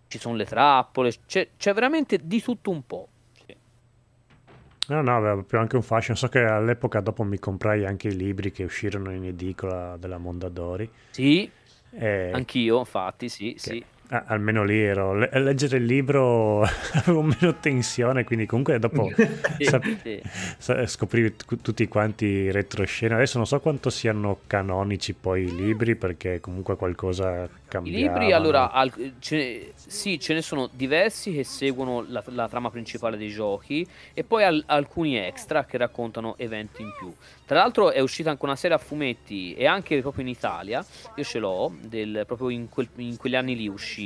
[0.08, 3.08] ci sono le trappole, c'è, c'è, veramente di tutto un po'.
[4.88, 6.18] No, no, aveva proprio anche un fascino.
[6.18, 10.92] So che all'epoca dopo mi comprai anche i libri che uscirono in edicola della Mondadori.
[11.12, 11.50] Sì,
[11.92, 12.32] e...
[12.34, 13.84] anch'io, infatti, sì, sì.
[14.14, 15.28] Ah, almeno lì ero.
[15.28, 16.62] A leggere il libro
[16.94, 19.10] avevo meno tensione quindi comunque dopo
[19.58, 20.86] sì, sap- sì.
[20.86, 23.16] scoprivi t- tutti quanti retroscena.
[23.16, 28.32] Adesso non so quanto siano canonici poi i libri perché comunque qualcosa cambiava i libri
[28.34, 33.30] allora al- ce sì ce ne sono diversi che seguono la, la trama principale dei
[33.30, 33.84] giochi
[34.14, 37.12] e poi al- alcuni extra che raccontano eventi in più.
[37.46, 40.84] Tra l'altro è uscita anche una serie a fumetti e anche proprio in Italia,
[41.16, 44.03] io ce l'ho, del, proprio in, quel, in, quegli anni lì uscì,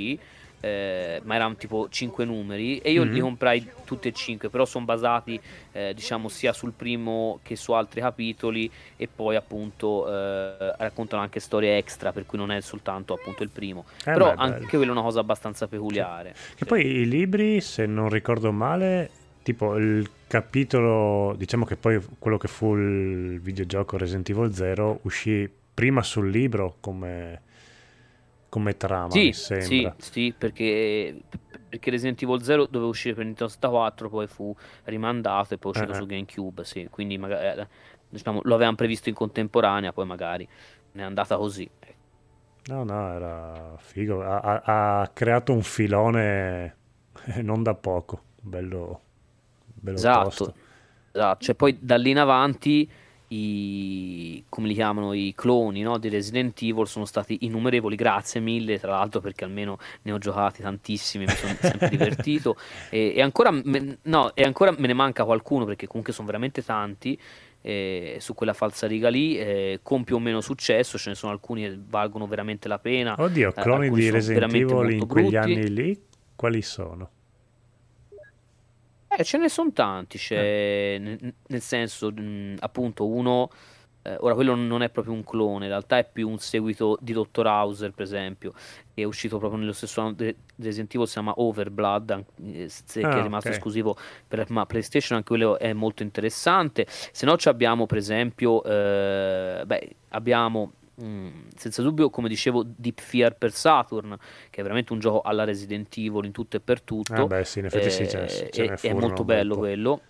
[0.60, 3.14] eh, ma erano tipo 5 numeri e io mm-hmm.
[3.14, 5.40] li comprai tutti e 5, però sono basati
[5.72, 11.40] eh, diciamo sia sul primo che su altri capitoli e poi appunto eh, raccontano anche
[11.40, 13.86] storie extra, per cui non è soltanto appunto il primo.
[14.00, 16.34] Eh però anche quello è una cosa abbastanza peculiare.
[16.36, 16.56] Sì.
[16.56, 19.10] Che poi i libri, se non ricordo male,
[19.44, 25.50] tipo il capitolo, diciamo che poi quello che fu il videogioco Resident Evil 0 uscì
[25.74, 27.42] prima sul libro come,
[28.50, 29.96] come trama, sì, mi sembra.
[29.98, 31.22] Sì, sì, perché,
[31.70, 34.56] perché Resident Evil 0 doveva uscire per Nintendo 64, poi fu
[34.86, 37.68] rimandato e poi è uscito eh, su GameCube, sì, quindi magari, eh,
[38.10, 40.48] diciamo, lo avevamo previsto in contemporanea, poi magari
[40.94, 41.70] ne è andata così.
[42.68, 46.76] No, no, era figo, ha, ha, ha creato un filone
[47.42, 49.02] non da poco, bello
[49.66, 50.54] bello esatto,
[51.12, 51.44] esatto.
[51.44, 52.90] Cioè, poi da lì in avanti
[53.30, 58.80] i, come li chiamano, i cloni no, di Resident Evil sono stati innumerevoli, grazie mille
[58.80, 62.56] tra l'altro perché almeno ne ho giocati tantissimi, mi sono sempre divertito
[62.90, 66.64] e, e, ancora me, no, e ancora me ne manca qualcuno perché comunque sono veramente
[66.64, 67.20] tanti
[67.62, 71.34] eh, su quella falsa riga lì eh, con più o meno successo, ce ne sono
[71.34, 73.16] alcuni che valgono veramente la pena.
[73.18, 75.36] Oddio, eh, cloni di Resident Evil in quegli brutti.
[75.36, 76.02] anni lì,
[76.36, 77.10] quali sono?
[79.20, 80.98] Eh, ce ne sono tanti, c'è, eh.
[81.00, 83.50] nel, nel senso, mh, appunto, uno...
[84.04, 87.14] Eh, ora, quello non è proprio un clone, in realtà è più un seguito di
[87.14, 87.48] Dr.
[87.48, 88.54] Hauser, per esempio,
[88.94, 93.02] che è uscito proprio nello stesso anno di Resident Evil, si chiama Overblood, eh, che
[93.02, 93.54] ah, è rimasto okay.
[93.54, 96.86] esclusivo per ma PlayStation, anche quello è molto interessante.
[96.88, 103.36] Se no, abbiamo, per esempio, eh, beh, abbiamo Mm, senza dubbio, come dicevo, Deep Fear
[103.36, 104.18] per Saturn,
[104.50, 107.14] che è veramente un gioco alla Resident Evil in tutto e per tutto.
[107.14, 110.02] Ah beh, sì, in effetti eh, sì, ce ne, ce è, è molto bello quello.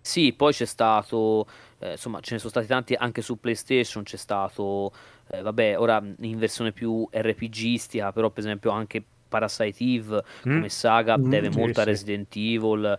[0.00, 1.46] Sì, poi c'è stato,
[1.78, 4.92] eh, insomma, ce ne sono stati tanti anche su PlayStation, c'è stato,
[5.28, 10.54] eh, vabbè, ora in versione più RPGistica, però per esempio anche Parasite Eve mm.
[10.54, 12.98] come saga mm, deve sì, molto a Resident Evil.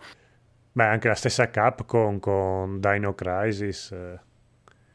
[0.72, 3.94] Beh, anche la stessa Capcom con Dino Crisis.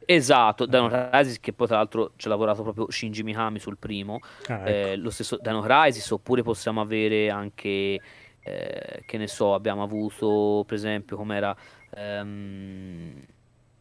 [0.06, 0.14] Eh.
[0.14, 4.20] Esatto, Dino Crisis che poi tra l'altro ci ha lavorato proprio Shinji Mikami sul primo,
[4.48, 4.66] ah, ecco.
[4.66, 8.00] eh, lo stesso Dino Crisis, oppure possiamo avere anche,
[8.40, 11.56] eh, che ne so, abbiamo avuto per esempio com'era...
[11.96, 13.12] Um,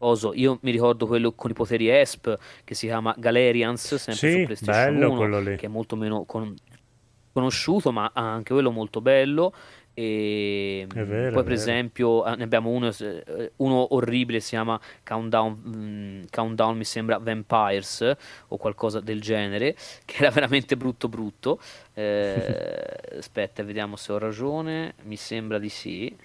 [0.03, 0.33] Oso.
[0.33, 4.45] Io mi ricordo quello con i poteri ESP che si chiama Galerians, sempre sì, su
[4.45, 6.53] PlayStation 1, che è molto meno con-
[7.31, 9.53] conosciuto, ma anche quello molto bello.
[9.95, 16.25] E vero, poi, per esempio, eh, ne abbiamo uno, eh, uno orribile, si chiama Countdown,
[16.31, 18.15] Countdown, mi sembra Vampires
[18.47, 19.75] o qualcosa del genere,
[20.05, 21.59] che era veramente brutto, brutto.
[21.93, 22.57] Eh,
[23.17, 24.95] aspetta, vediamo se ho ragione.
[25.03, 26.15] Mi sembra di sì.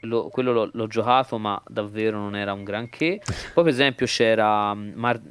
[0.00, 3.20] Lo, quello l'ho, l'ho, giocato, ma davvero non era un granché.
[3.54, 5.22] Poi, per esempio, c'era Mar-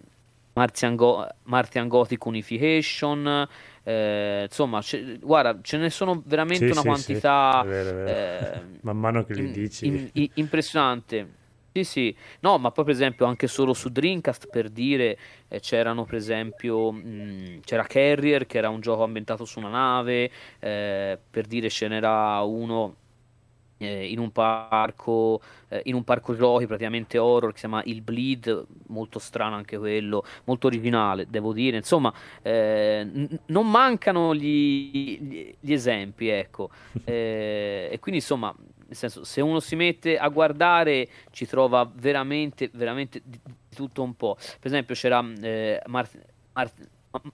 [0.53, 3.47] Martian, Go- Martian Gothic Unification.
[3.87, 7.61] Eh, insomma, ce, guarda, ce ne sono veramente sì, una sì, quantità.
[7.61, 7.67] Sì.
[7.67, 8.09] È vero, è vero.
[8.09, 11.43] Eh, Man mano che li dici, in, in, impressionante.
[11.71, 15.17] Sì, sì, no, ma poi per esempio anche solo su Dreamcast per dire
[15.49, 20.31] eh, c'erano per esempio mh, c'era Carrier che era un gioco ambientato su una nave,
[20.59, 22.95] eh, per dire ce n'era uno
[23.85, 28.01] eh, in un parco eh, in un parco giochi praticamente horror che si chiama Il
[28.01, 31.77] Bleed molto strano anche quello molto originale devo dire.
[31.77, 36.69] Insomma eh, n- non mancano gli, gli, gli esempi ecco.
[37.05, 38.53] Eh, e quindi insomma
[38.87, 43.39] nel senso se uno si mette a guardare ci trova veramente veramente di,
[43.69, 46.09] tutto un po' per esempio c'era eh, Mar-
[46.53, 46.71] Mar-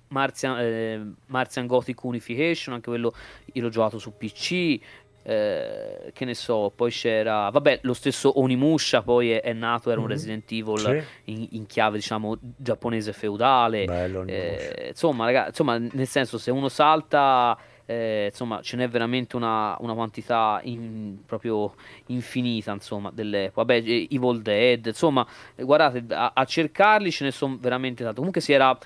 [0.09, 3.13] Martian, eh, Martian Gothic Unification, anche quello
[3.53, 4.79] io l'ho giocato su PC,
[5.23, 9.99] eh, che ne so, poi c'era, vabbè, lo stesso Onimusha poi è, è nato, era
[9.99, 10.15] un mm-hmm.
[10.15, 11.31] Resident Evil sì.
[11.31, 13.85] in, in, chiave, diciamo, giapponese feudale.
[13.85, 19.35] Bello, eh, insomma, ragazzi, insomma, nel senso, se uno salta, eh, insomma, ce n'è veramente
[19.35, 21.75] una, una quantità in, proprio
[22.07, 23.63] infinita, insomma, dell'epoca.
[23.65, 25.25] Vabbè, Evil Dead, insomma,
[25.55, 28.17] guardate, a, a cercarli ce ne sono veramente tanti.
[28.17, 28.77] Comunque si era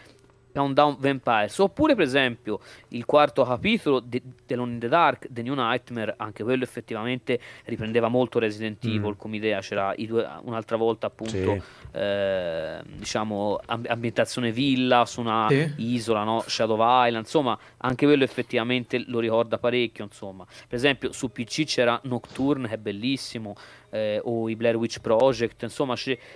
[0.56, 5.42] Countdown Vampires oppure per esempio il quarto capitolo di The Lone in the Dark The
[5.42, 8.96] New Nightmare anche quello effettivamente riprendeva molto Resident mm.
[8.96, 11.62] Evil come idea c'era due, un'altra volta appunto sì.
[11.92, 15.74] eh, diciamo ambientazione villa su una sì.
[15.78, 16.42] isola no?
[16.48, 22.00] Shadow Island insomma anche quello effettivamente lo ricorda parecchio insomma per esempio su PC c'era
[22.04, 23.56] Nocturne che è bellissimo
[23.90, 25.96] eh, o i Blair Witch Project insomma,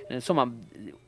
[0.10, 0.52] insomma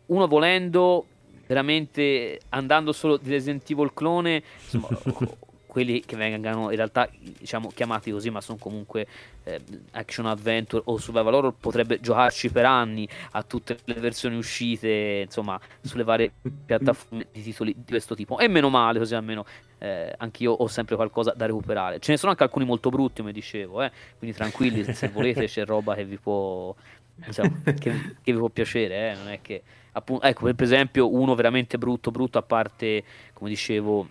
[0.06, 1.06] uno volendo
[1.52, 4.88] veramente andando solo di Resident Evil clone, insomma,
[5.68, 9.06] quelli che vengano in realtà diciamo chiamati così, ma sono comunque
[9.44, 9.60] eh,
[9.92, 15.60] action adventure o survival horror, potrebbe giocarci per anni a tutte le versioni uscite, insomma,
[15.82, 16.32] sulle varie
[16.66, 18.40] piattaforme di titoli di questo tipo.
[18.40, 19.46] E meno male, così almeno
[19.80, 22.00] eh, anch'io ho sempre qualcosa da recuperare.
[22.00, 23.92] Ce ne sono anche alcuni molto brutti, come dicevo, eh?
[24.18, 26.74] quindi tranquilli, se volete c'è roba che vi può,
[27.14, 29.16] diciamo, che, che vi può piacere, eh?
[29.16, 29.64] non è che
[29.94, 33.04] appunto, ecco, per esempio, uno veramente brutto, brutto, a parte,
[33.34, 34.08] come dicevo,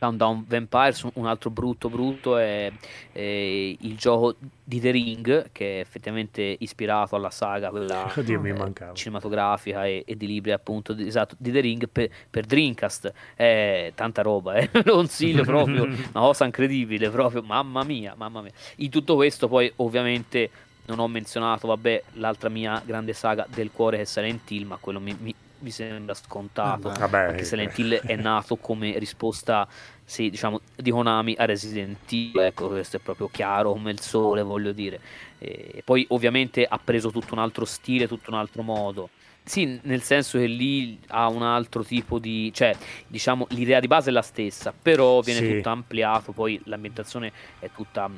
[0.00, 2.72] Countdown Vampires, un altro brutto brutto è,
[3.12, 4.34] è, il gioco
[4.64, 10.16] di The Ring, che è effettivamente ispirato alla saga, quella Oddio, eh, cinematografica e, e,
[10.16, 13.12] di libri appunto, di, esatto, di The Ring per, per Dreamcast.
[13.34, 14.70] È tanta roba, eh?
[14.84, 18.52] lo consiglio proprio, una cosa incredibile, proprio, mamma mia, mamma mia.
[18.76, 20.50] In tutto questo poi ovviamente
[20.90, 24.76] non ho menzionato, vabbè, l'altra mia grande saga del cuore che è Silent Hill, ma
[24.76, 26.88] quello mi, mi, mi sembra scontato.
[26.88, 29.66] Ah, vabbè, perché Silent Hill è nato come risposta,
[30.04, 32.40] sì, diciamo, di Konami a Resident Evil.
[32.40, 35.00] Ecco, questo è proprio chiaro come il sole, voglio dire.
[35.38, 39.08] E poi ovviamente ha preso tutto un altro stile, tutto un altro modo.
[39.42, 42.52] Sì, nel senso che lì ha un altro tipo di...
[42.52, 42.76] cioè,
[43.06, 45.56] diciamo, l'idea di base è la stessa, però viene sì.
[45.56, 48.08] tutto ampliato, poi l'ambientazione è tutta,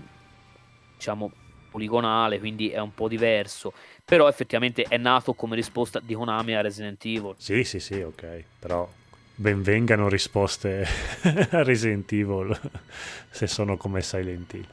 [0.96, 1.30] diciamo,
[1.72, 3.72] poligonale, quindi è un po' diverso.
[4.04, 7.34] Però effettivamente è nato come risposta di Konami a Resident Evil.
[7.38, 8.44] Sì, sì, sì, ok.
[8.58, 8.88] Però
[9.34, 10.86] benvengano risposte
[11.50, 12.56] a Resident Evil
[13.30, 14.66] se sono come Silent Hill.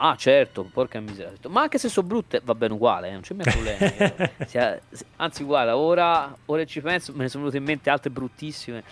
[0.00, 1.32] Ah, certo, porca miseria.
[1.48, 4.80] Ma anche se sono brutte, va bene uguale, eh, non c'è mai problema.
[5.16, 8.84] Anzi, guarda, ora, ora ci penso, me ne sono venute in mente altre bruttissime.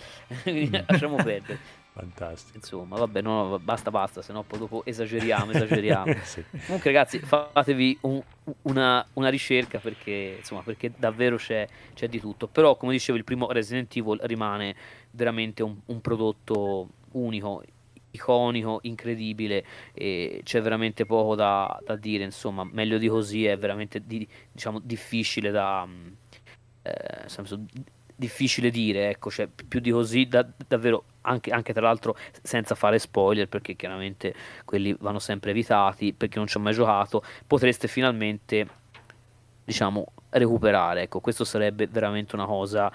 [0.85, 1.59] lasciamo perdere.
[1.97, 2.57] Fantastico.
[2.57, 6.13] Insomma, vabbè, no, basta, basta, se no poi dopo esageriamo, esageriamo.
[6.23, 6.43] sì.
[6.65, 8.21] Comunque ragazzi, fatevi un,
[8.63, 12.45] una, una, ricerca perché, insomma, perché davvero c'è, c'è, di tutto.
[12.47, 14.75] Però, come dicevo, il primo Resident Evil rimane
[15.11, 17.63] veramente un, un prodotto unico.
[18.09, 19.63] Iconico, incredibile
[19.93, 24.79] e c'è veramente poco da, da, dire, insomma, meglio di così è veramente di, diciamo,
[24.79, 25.87] difficile da...
[26.81, 27.65] Eh, senso,
[28.17, 32.99] difficile dire, ecco, cioè, più di così da, davvero anche, anche, tra l'altro senza fare
[32.99, 34.33] spoiler perché chiaramente
[34.65, 38.67] quelli vanno sempre evitati perché non ci ho mai giocato potreste finalmente
[39.65, 42.89] diciamo recuperare ecco questo sarebbe veramente una cosa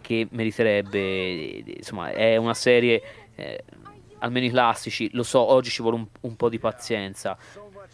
[0.00, 3.02] che meriterebbe insomma è una serie
[3.34, 3.64] eh,
[4.18, 7.36] almeno i classici lo so oggi ci vuole un, un po' di pazienza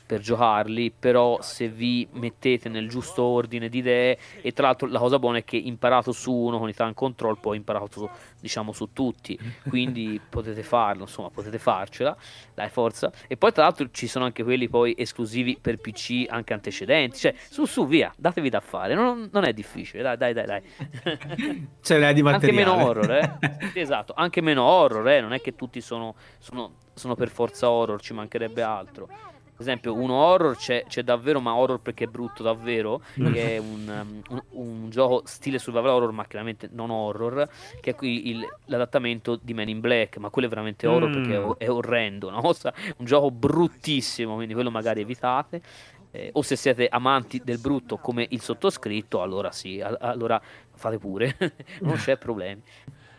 [0.08, 4.98] per giocarli, però se vi mettete nel giusto ordine di idee e tra l'altro la
[4.98, 8.08] cosa buona è che imparato su uno con i time control poi imparato su,
[8.40, 12.16] diciamo su tutti, quindi potete farlo, insomma potete farcela,
[12.54, 13.12] dai forza.
[13.26, 17.34] E poi tra l'altro ci sono anche quelli poi esclusivi per PC anche antecedenti, cioè
[17.50, 21.66] su su via, datevi da fare, non, non è difficile, dai dai dai dai.
[21.82, 22.62] Ce l'hai di materiale.
[22.62, 23.38] Anche meno horror, eh?
[23.72, 25.20] sì, esatto, anche meno horror, eh?
[25.20, 29.27] non è che tutti sono, sono, sono per forza horror, ci mancherebbe altro
[29.58, 33.32] per esempio uno horror c'è, c'è, davvero ma horror perché è brutto davvero mm.
[33.32, 37.48] che è un, um, un, un, gioco stile survival horror ma chiaramente non horror
[37.80, 41.12] che è qui il, l'adattamento di Men in Black ma quello è veramente horror mm.
[41.12, 45.60] perché è, è orrendo una cosa, un gioco bruttissimo quindi quello magari evitate
[46.12, 50.40] eh, o se siete amanti del brutto come il sottoscritto allora sì a- allora
[50.72, 51.36] fate pure
[51.82, 52.62] non c'è problemi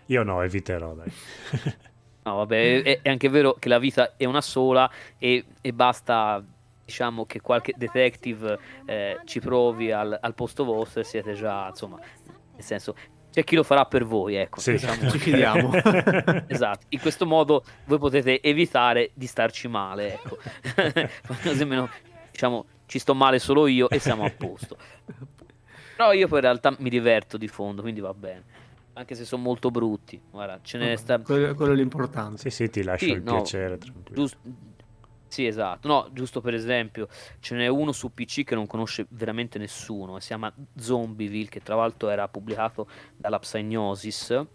[0.06, 1.12] io no eviterò dai
[2.30, 6.44] No, vabbè, è, è, anche vero che la vita è una sola e, e basta
[6.86, 11.98] diciamo che qualche detective eh, ci provi al, al, posto vostro e siete già, insomma,
[11.98, 12.96] nel senso,
[13.32, 14.60] c'è chi lo farà per voi, ecco.
[14.60, 15.10] Sì, diciamo.
[15.10, 15.72] ci fidiamo.
[16.48, 20.38] esatto, in questo modo voi potete evitare di starci male, ecco.
[21.50, 21.90] almeno,
[22.32, 24.78] diciamo, ci sto male solo io e siamo a posto.
[25.96, 28.60] Però io poi in realtà mi diverto di fondo, quindi va bene
[29.00, 30.22] anche se sono molto brutti.
[30.30, 31.20] Guarda, ce ne sta...
[31.20, 32.38] quello, quello è l'importante.
[32.38, 33.78] Sì, sì, ti lascio sì, il no, piacere.
[34.12, 34.38] Giust...
[35.28, 35.88] Sì, esatto.
[35.88, 37.08] No, giusto per esempio,
[37.40, 40.20] ce n'è uno su PC che non conosce veramente nessuno.
[40.20, 44.46] Si chiama Zombieville, che tra l'altro era pubblicato dalla Psygnosis.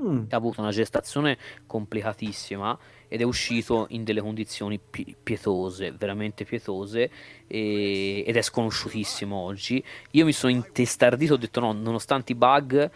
[0.00, 0.26] Mm.
[0.30, 7.10] Ha avuto una gestazione complicatissima ed è uscito in delle condizioni pi- pietose, veramente pietose,
[7.48, 9.82] e- ed è sconosciutissimo oggi.
[10.12, 12.88] Io mi sono intestardito, ho detto no, nonostante i bug,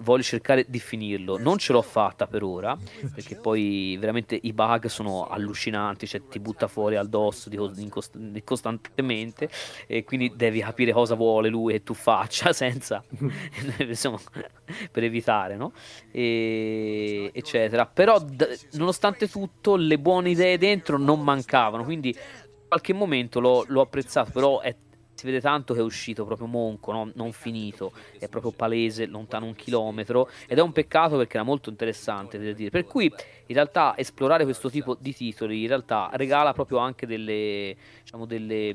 [0.00, 1.38] voglio cercare di finirlo.
[1.38, 2.76] Non ce l'ho fatta per ora,
[3.14, 7.58] perché poi veramente i bug sono allucinanti, cioè ti butta fuori al DOS di,
[8.12, 9.48] di costantemente
[9.86, 13.02] e quindi devi capire cosa vuole lui e tu faccia senza
[13.78, 14.18] insomma,
[14.90, 15.72] per evitare, no?
[16.10, 17.86] E, eccetera.
[17.86, 23.64] Però d- nonostante tutto le buone idee dentro non mancavano, quindi in qualche momento l'ho,
[23.68, 24.74] l'ho apprezzato, però è
[25.18, 27.10] si vede tanto che è uscito proprio monco, no?
[27.14, 27.90] non finito,
[28.20, 32.56] è proprio palese, lontano un chilometro ed è un peccato perché era molto interessante, devo
[32.56, 32.70] dire.
[32.70, 37.74] Per cui in realtà esplorare questo tipo di titoli in realtà regala proprio anche delle,
[38.00, 38.72] diciamo, delle,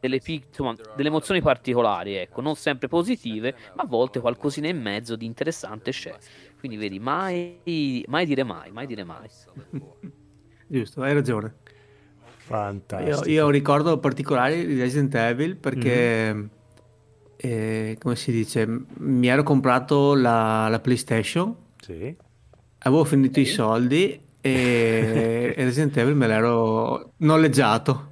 [0.00, 5.14] delle, insomma, delle emozioni particolari, ecco, non sempre positive, ma a volte qualcosina in mezzo
[5.14, 6.16] di interessante c'è.
[6.58, 9.28] Quindi vedi, mai, mai dire mai, mai dire mai.
[10.66, 11.54] Giusto, hai ragione.
[12.50, 13.28] Fantastico.
[13.28, 16.46] Io, io ricordo particolari di Resident Evil perché, mm-hmm.
[17.36, 18.66] eh, come si dice,
[18.98, 22.12] mi ero comprato la, la PlayStation, sì.
[22.78, 23.40] avevo finito sì.
[23.42, 28.08] i soldi e, e Resident Evil me l'ero noleggiato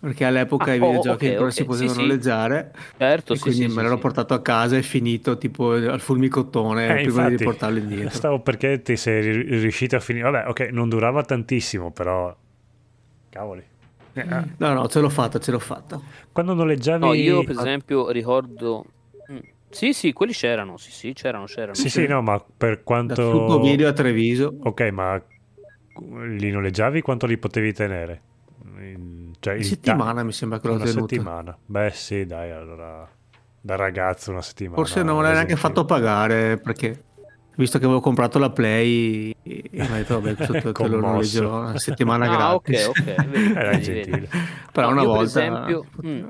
[0.00, 1.56] perché all'epoca ah, i oh, videogiochi okay, ancora okay.
[1.56, 5.38] si potevano sì, noleggiare certo, e quindi sì, me l'ero portato a casa e finito
[5.38, 9.20] tipo al fulmicottone eh, prima infatti, di portarlo indietro stavo perché ti sei
[9.60, 12.36] riuscito a finire vabbè ok non durava tantissimo però
[13.32, 13.64] Cavoli.
[14.12, 15.98] Eh, no, no, ce l'ho fatta, ce l'ho fatta.
[16.30, 17.02] Quando noleggiavi...
[17.02, 18.84] No, io per esempio ricordo...
[19.32, 19.38] Mm,
[19.70, 21.72] sì, sì, quelli c'erano, sì, sì, c'erano, c'erano.
[21.72, 23.46] Sì, sì, no, ma per quanto...
[23.46, 24.54] Da video a Treviso.
[24.64, 25.22] Ok, ma
[26.26, 28.22] li noleggiavi quanto li potevi tenere?
[28.80, 30.24] In, cioè, in settimana ta...
[30.24, 31.08] mi sembra che l'ho una tenuto.
[31.08, 31.56] settimana.
[31.64, 33.08] Beh, sì, dai, allora
[33.62, 34.76] da ragazzo una settimana.
[34.76, 37.04] Forse non me l'hai neanche fatto pagare perché
[37.54, 41.48] Visto che avevo comprato la Play, e mi ha detto, vabbè, questo te lo noleggio
[41.48, 42.86] una settimana ah, gratis.
[42.86, 43.26] ok, ok.
[43.26, 44.28] Vedi, Era gentile.
[44.70, 45.40] Però no, una volta...
[45.40, 46.28] Per esempio, mh, mm,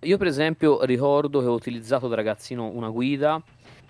[0.00, 3.40] io per esempio ricordo che ho utilizzato da ragazzino una guida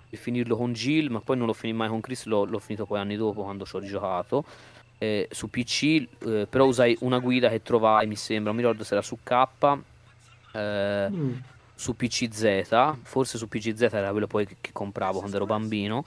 [0.09, 2.85] per finirlo con Jill, ma poi non l'ho finito mai con Chris, l'ho, l'ho finito
[2.85, 4.43] poi anni dopo quando ci ho rigiocato.
[4.97, 8.83] Eh, su PC, eh, però usai una guida che trovai, mi sembra, non mi ricordo
[8.83, 9.77] se era su K.
[10.53, 11.33] Eh, mm.
[11.73, 16.03] Su PCZ, forse su PCZ era quello poi che, che compravo quando ero bambino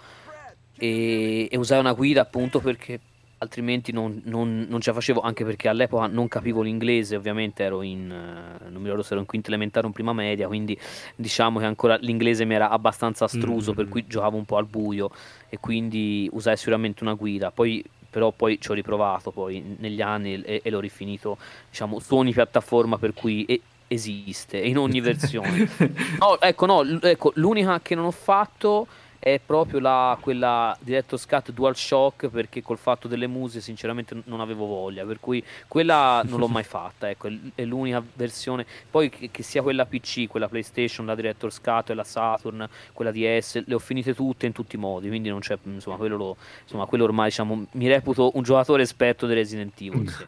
[0.83, 2.99] e, e usai una guida appunto perché
[3.39, 7.83] altrimenti non, non, non, ce la facevo anche perché all'epoca non capivo l'inglese ovviamente ero
[7.83, 10.77] in uh, non mi ricordo se ero in quinta elementare o in prima media quindi
[11.15, 13.79] diciamo che ancora l'inglese mi era abbastanza astruso mm-hmm.
[13.81, 15.13] per cui giocavo un po' al buio
[15.49, 20.43] e quindi usai sicuramente una guida poi però poi ci ho riprovato poi negli anni
[20.43, 21.39] e, e l'ho rifinito
[21.71, 25.69] diciamo su ogni piattaforma per cui e, esiste in ogni versione
[26.19, 28.89] no, ecco, no, ecco, l'unica che non ho fatto
[29.25, 34.67] è proprio la, quella Director's Cut DualShock perché col fatto delle muse sinceramente non avevo
[34.67, 39.45] voglia per cui quella non l'ho mai fatta ecco, è l'unica versione poi che, che,
[39.45, 43.79] sia quella PC, quella PlayStation, la Director's Cut e la Saturn, quella DS le ho
[43.79, 47.29] finite tutte in tutti i modi quindi non c'è insomma quello, lo, insomma, quello ormai
[47.29, 50.27] diciamo mi reputo un giocatore esperto di Resident Evil sì.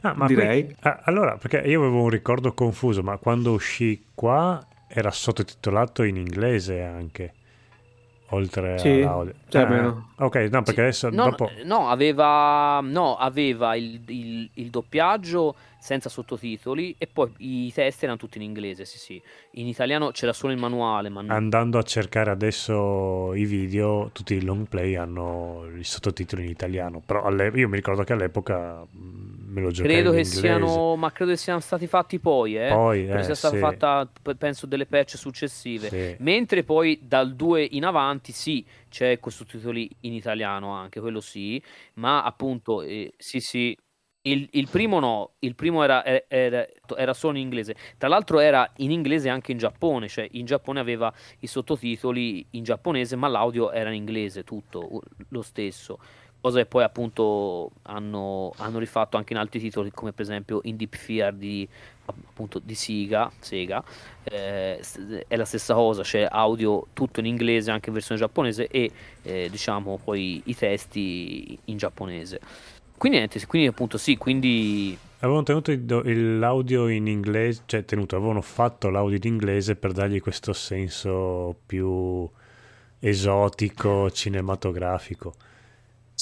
[0.00, 0.64] Ah, ma Direi.
[0.64, 6.02] Qui, ah, allora, perché io avevo un ricordo confuso, ma quando uscì qua era sottotitolato
[6.02, 7.34] in inglese anche
[8.32, 9.34] oltre sì, all'audio.
[9.48, 11.50] Cioè, ah, ok, no, perché adesso no, dopo...
[11.64, 18.18] no, aveva, no, aveva il, il, il, doppiaggio senza sottotitoli e poi i testi erano
[18.18, 19.22] tutti in inglese, sì sì.
[19.52, 21.08] In italiano c'era solo il manuale.
[21.08, 26.50] Ma Andando a cercare adesso i video, tutti i long play hanno i sottotitoli in
[26.50, 28.86] italiano, però io mi ricordo che all'epoca
[29.52, 33.08] me lo giocai credo che siano ma credo che siano stati fatti poi eh poi
[33.08, 33.60] eh, sia stata sì.
[33.60, 36.16] fatta penso delle patch successive sì.
[36.20, 41.62] mentre poi dal 2 in avanti sì c'è questo titoli in italiano anche quello sì
[41.94, 43.76] ma appunto eh, sì sì
[44.24, 46.64] il, il, primo no, il primo era, era,
[46.96, 47.74] era, solo in inglese.
[47.98, 52.62] Tra l'altro era in inglese anche in Giappone, cioè in Giappone aveva i sottotitoli in
[52.62, 55.98] giapponese, ma l'audio era in inglese, tutto lo stesso
[56.42, 60.76] cosa che poi appunto hanno, hanno, rifatto anche in altri titoli come per esempio in
[60.76, 61.66] Deep Fear di,
[62.04, 63.82] appunto, di Sega, Sega
[64.24, 64.78] eh,
[65.26, 68.90] è la stessa cosa, c'è audio tutto in inglese anche in versione giapponese e
[69.22, 72.40] eh, diciamo poi i testi in giapponese
[72.98, 78.90] quindi niente, quindi appunto sì, quindi Avevano tenuto l'audio in inglese, cioè tenuto, avevano fatto
[78.90, 82.28] l'audio in inglese per dargli questo senso più
[82.98, 85.34] esotico, cinematografico.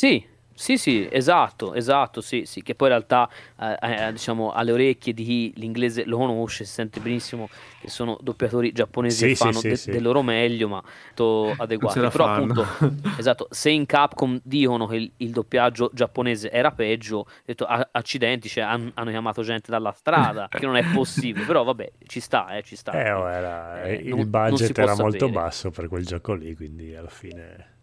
[0.00, 3.28] Sì, sì, sì, esatto, esatto, sì, sì, che poi in realtà
[3.58, 8.16] eh, eh, diciamo alle orecchie di chi l'inglese lo conosce si sente benissimo che sono
[8.22, 10.82] doppiatori giapponesi sì, che fanno sì, de- sì, del loro meglio, ma
[11.12, 12.00] to- adeguati.
[12.00, 12.64] Però appunto,
[13.18, 18.64] esatto, se in Capcom dicono che il, il doppiaggio giapponese era peggio, detto accidenti, cioè,
[18.64, 22.62] han- hanno chiamato gente dalla strada, che non è possibile, però vabbè, ci sta, eh,
[22.62, 22.92] ci sta.
[22.92, 26.54] Eh, oh, era, eh, il non, budget non era molto basso per quel gioco lì,
[26.56, 27.78] quindi alla fine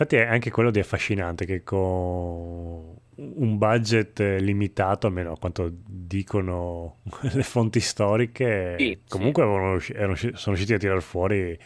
[0.00, 7.00] Infatti è anche quello di affascinante che con un budget limitato, almeno a quanto dicono
[7.20, 9.42] le fonti storiche, sì, comunque
[9.78, 9.92] sì.
[9.92, 11.58] Erano, sono riusciti a tirare fuori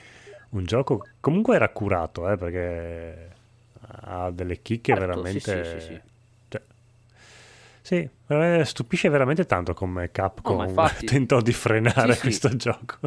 [0.51, 3.31] un gioco comunque era curato, eh, perché
[3.81, 5.81] ha delle chicche certo, veramente...
[5.81, 6.01] Sì,
[7.83, 8.09] sì,
[8.61, 11.07] sì, stupisce veramente tanto come Capcom no, infatti...
[11.07, 12.99] tentò di frenare questo gioco.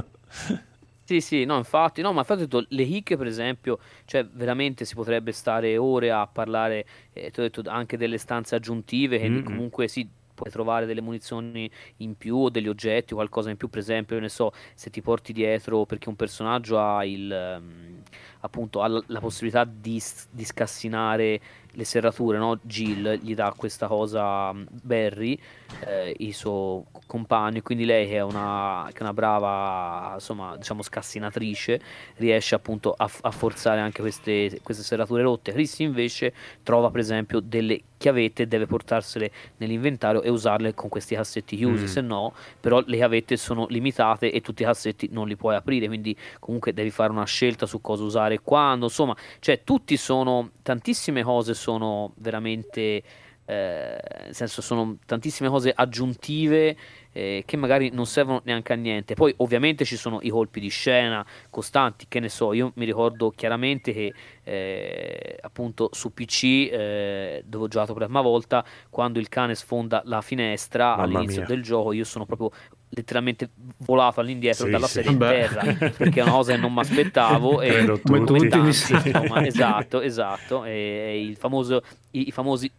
[1.07, 4.83] Sì, sì, no, infatti, no, ma infatti ho detto, le hicche, per esempio, cioè veramente
[4.83, 9.29] si potrebbe stare ore a parlare, eh, ti ho detto, anche delle stanze aggiuntive, che
[9.29, 9.43] mm-hmm.
[9.45, 13.69] comunque sì, puoi trovare delle munizioni in più o degli oggetti o qualcosa in più,
[13.69, 17.57] per esempio, ne so, se ti porti dietro perché un personaggio ha il...
[17.57, 18.03] Um,
[18.41, 20.01] appunto ha la possibilità di,
[20.31, 22.57] di scassinare le serrature, no?
[22.63, 25.39] Jill gli dà questa cosa mm, Barry,
[25.85, 30.81] eh, il suo compagno, quindi lei che è una, che è una brava, insomma, diciamo
[30.81, 31.79] scassinatrice,
[32.17, 35.51] riesce appunto a, a forzare anche queste, queste, serrature rotte.
[35.51, 36.33] Chris invece
[36.63, 41.83] trova per esempio delle chiavette e deve portarsele nell'inventario e usarle con questi cassetti chiusi,
[41.83, 41.87] mm.
[41.87, 45.87] se no però le chiavette sono limitate e tutti i cassetti non li puoi aprire,
[45.87, 50.51] quindi comunque devi fare una scelta su cosa usare e quando, insomma, cioè tutti sono,
[50.61, 53.03] tantissime cose sono sono veramente,
[53.49, 56.75] eh, nel senso sono tantissime cose aggiuntive
[57.13, 59.13] eh, che magari non servono neanche a niente.
[59.13, 63.31] Poi ovviamente ci sono i colpi di scena costanti, che ne so, io mi ricordo
[63.31, 64.13] chiaramente che
[64.43, 69.55] eh, appunto su PC eh, dove ho giocato per la prima volta, quando il cane
[69.55, 71.47] sfonda la finestra Mamma all'inizio mia.
[71.47, 72.51] del gioco, io sono proprio
[72.89, 73.49] letteralmente
[73.79, 74.93] volato all'indietro sì, dalla sì.
[74.93, 78.67] sedia in terra perché è una cosa che non mi aspettavo e come tutti, tanti,
[78.67, 82.71] insomma, esatto esatto e, e il famoso, i, i, famosi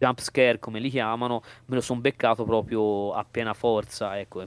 [0.00, 4.40] jump scare come li chiamano me lo sono beccato proprio a piena forza ecco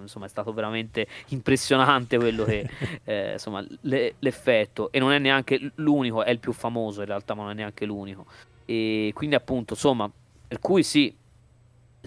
[0.00, 2.68] insomma è stato veramente impressionante quello che
[3.04, 4.92] eh, insomma le, l'effetto.
[4.92, 7.84] E non è neanche l'unico è il più famoso in realtà ma non è neanche
[7.84, 8.26] l'unico.
[8.64, 10.10] E quindi appunto insomma
[10.46, 11.14] per cui sì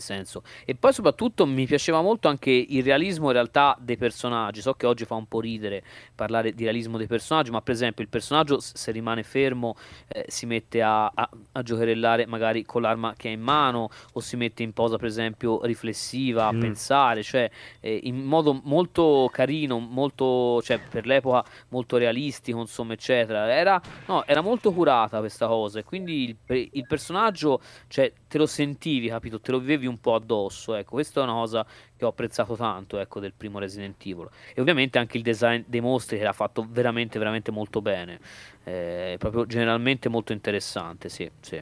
[0.01, 0.43] senso.
[0.65, 4.61] E poi soprattutto mi piaceva molto anche il realismo in realtà dei personaggi.
[4.61, 5.83] So che oggi fa un po' ridere
[6.15, 9.75] parlare di realismo dei personaggi, ma per esempio il personaggio se rimane fermo
[10.07, 14.19] eh, si mette a, a, a, giocherellare magari con l'arma che ha in mano o
[14.19, 16.59] si mette in posa per esempio riflessiva a mm.
[16.59, 17.49] pensare, cioè
[17.79, 23.51] eh, in modo molto carino, molto, cioè per l'epoca molto realistico, insomma, eccetera.
[23.51, 28.47] Era, no, era molto curata questa cosa e quindi il, il personaggio, cioè te lo
[28.47, 29.39] sentivi, capito?
[29.39, 31.63] Te lo vivevi un po' addosso, ecco, questa è una cosa
[31.95, 34.27] che ho apprezzato tanto, ecco, del primo Resident Evil.
[34.55, 38.19] E ovviamente anche il design dei mostri che era fatto veramente, veramente molto bene,
[38.63, 41.61] eh, proprio generalmente molto interessante, sì, sì.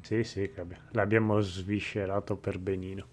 [0.00, 0.50] Sì, sì,
[0.90, 3.06] l'abbiamo sviscerato per benino.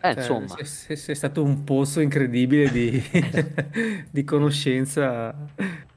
[0.00, 0.56] cioè, insomma.
[0.64, 3.02] Sei, sei stato un pozzo incredibile di,
[4.10, 5.36] di conoscenza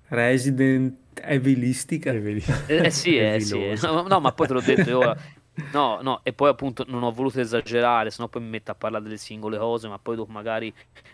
[0.07, 2.11] Resident Evilistica.
[2.11, 3.79] Eh, eh sì, eh, sì.
[3.81, 5.15] No, no, ma poi te l'ho detto io
[5.71, 9.03] No, no, e poi appunto non ho voluto esagerare, sennò poi mi metto a parlare
[9.03, 10.73] delle singole cose, ma poi dopo magari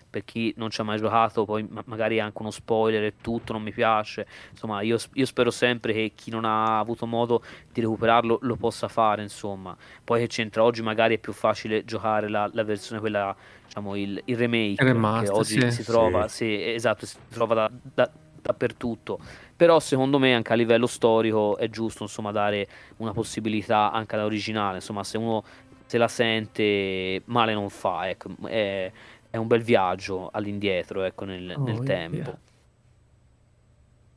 [0.09, 3.61] per chi non ci ha mai giocato, poi magari anche uno spoiler e tutto, non
[3.61, 4.27] mi piace.
[4.51, 8.87] Insomma, io, io, spero sempre che chi non ha avuto modo di recuperarlo lo possa
[8.87, 9.75] fare, insomma.
[10.03, 13.35] Poi che c'entra, oggi magari è più facile giocare la, la versione quella,
[13.65, 16.45] diciamo, il, il remake, Remaster, che oggi sì, si trova, sì.
[16.45, 18.11] Sì, esatto, si trova da, da,
[18.47, 19.19] dappertutto.
[19.55, 22.67] Però secondo me anche a livello storico è giusto insomma dare
[22.97, 25.43] una possibilità anche all'originale insomma se uno
[25.85, 28.29] se la sente male non fa ecco.
[28.45, 28.91] È,
[29.29, 32.37] è un bel viaggio all'indietro ecco nel, oh, nel tempo.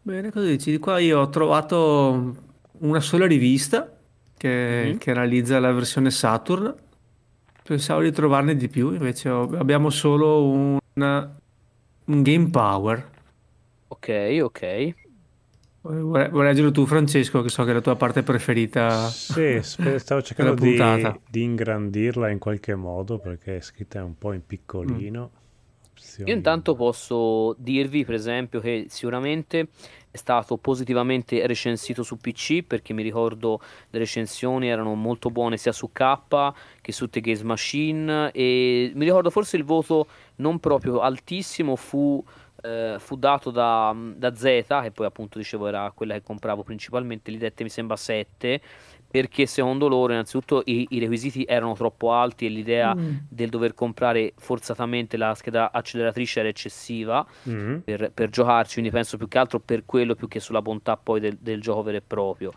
[0.03, 0.71] bene cosa dici?
[0.71, 2.37] Di qua io ho trovato
[2.79, 3.91] una sola rivista
[4.37, 4.97] che, mm-hmm.
[4.97, 6.75] che analizza la versione Saturn.
[7.63, 13.10] Pensavo di trovarne di più invece abbiamo solo un, un Game Power
[13.91, 14.95] ok ok
[15.83, 19.09] Vuoi, vuoi leggerlo tu, Francesco, che so che è la tua parte preferita.
[19.09, 20.79] Sì, stavo cercando di,
[21.31, 25.31] di, ingrandirla in qualche modo perché è scritta un po' in piccolino.
[25.33, 26.27] Mm.
[26.27, 29.69] Io intanto posso dirvi, per esempio, che sicuramente
[30.11, 33.61] è stato positivamente recensito su PC perché mi ricordo
[33.91, 36.17] le recensioni erano molto buone sia su K
[36.81, 42.23] che su The Games Machine e mi ricordo forse il voto non proprio altissimo fu
[42.63, 44.43] eh, fu dato da, da Z,
[44.83, 48.61] che poi appunto dicevo era quella che compravo principalmente, gli dette mi sembra 7,
[49.11, 53.17] perché secondo loro innanzitutto i, i requisiti erano troppo alti e l'idea mm.
[53.29, 57.79] del dover comprare forzatamente la scheda acceleratrice era eccessiva mm.
[57.79, 61.19] per, per, giocarci, quindi penso più che altro per quello più che sulla bontà poi
[61.19, 62.53] del, del gioco vero e proprio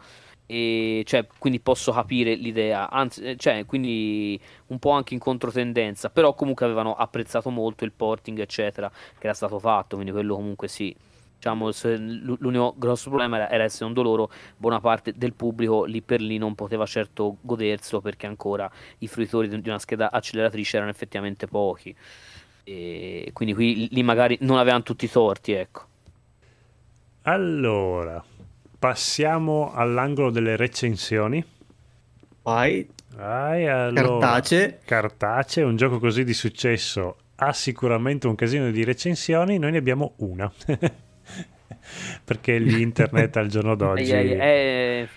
[0.45, 6.10] e cioè, quindi posso capire l'idea, anzi, eh, cioè, quindi un po' anche in controtendenza,
[6.10, 10.68] però comunque avevano apprezzato molto il porting, eccetera, che era stato fatto, quindi quello comunque
[10.68, 10.95] sì.
[11.44, 11.72] Diciamo,
[12.40, 16.56] l'unico grosso problema era, era secondo loro buona parte del pubblico lì per lì non
[16.56, 21.94] poteva certo goderselo perché ancora i fruitori di una scheda acceleratrice erano effettivamente pochi.
[22.64, 25.86] E quindi qui lì magari non avevano tutti i torti ecco.
[27.24, 28.24] Allora
[28.84, 31.41] passiamo all'angolo delle recensioni.
[32.41, 32.85] Vai.
[33.15, 34.19] Vai allora.
[34.19, 34.80] Cartace.
[34.84, 40.15] Cartace, un gioco così di successo ha sicuramente un casino di recensioni, noi ne abbiamo
[40.18, 40.51] una.
[42.26, 45.07] Perché l'internet al giorno d'oggi eh,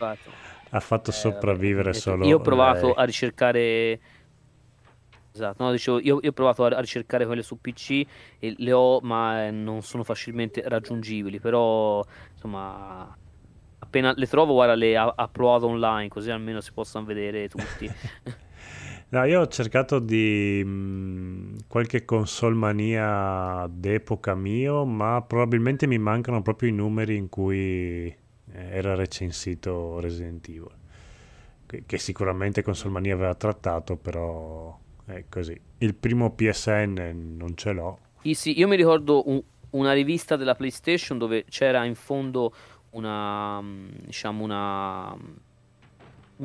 [0.71, 2.25] ha fatto sopravvivere solo...
[2.25, 3.99] Io ho provato a ricercare...
[5.33, 8.07] Esatto, no, dicevo, io, io, ho provato a ricercare quelle su PC
[8.39, 11.41] e le ho, ma non sono facilmente raggiungibili.
[11.41, 12.03] Però,
[12.33, 13.15] insomma,
[13.97, 17.91] appena le trovo, guarda, le upload online, così almeno si possono vedere tutti.
[19.11, 26.43] no, io ho cercato di mh, qualche console mania d'epoca mio, ma probabilmente mi mancano
[26.43, 28.17] proprio i numeri in cui eh,
[28.53, 30.71] era recensito Resident Evil.
[31.67, 35.59] Che, che sicuramente console mania aveva trattato, però è così.
[35.79, 37.99] Il primo PSN non ce l'ho.
[38.23, 42.53] Sì, io mi ricordo un, una rivista della PlayStation dove c'era in fondo
[42.97, 43.63] una,
[44.05, 45.17] diciamo una,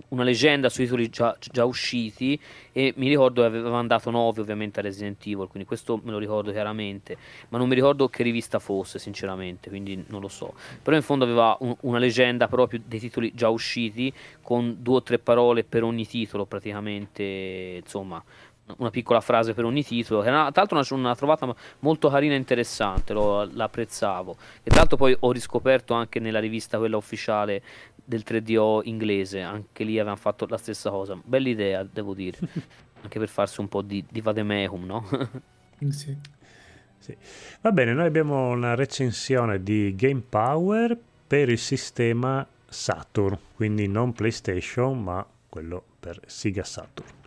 [0.09, 2.39] una leggenda sui titoli già, già, usciti
[2.71, 6.17] e mi ricordo che avevano dato 9 ovviamente a Resident Evil, quindi questo me lo
[6.17, 7.17] ricordo chiaramente,
[7.49, 10.53] ma non mi ricordo che rivista fosse sinceramente, quindi non lo so.
[10.81, 15.03] Però in fondo aveva un, una leggenda proprio dei titoli già usciti con due o
[15.03, 18.23] tre parole per ogni titolo praticamente, insomma,
[18.77, 20.21] una piccola frase per ogni titolo.
[20.21, 24.35] Che tra l'altro una, una trovata molto carina e interessante, lo, l'apprezzavo.
[24.63, 27.61] E tra l'altro poi ho riscoperto anche nella rivista quella ufficiale
[28.03, 31.19] del 3DO inglese, anche lì avevano fatto la stessa cosa.
[31.23, 32.37] Bella idea, devo dire,
[33.01, 35.07] anche per farsi un po' di, di vademecum, no?
[35.89, 36.17] sì.
[36.97, 37.15] sì.
[37.61, 44.13] Va bene, noi abbiamo una recensione di Game Power per il sistema Saturn, quindi non
[44.13, 47.20] PlayStation, ma quello per Sega Saturn.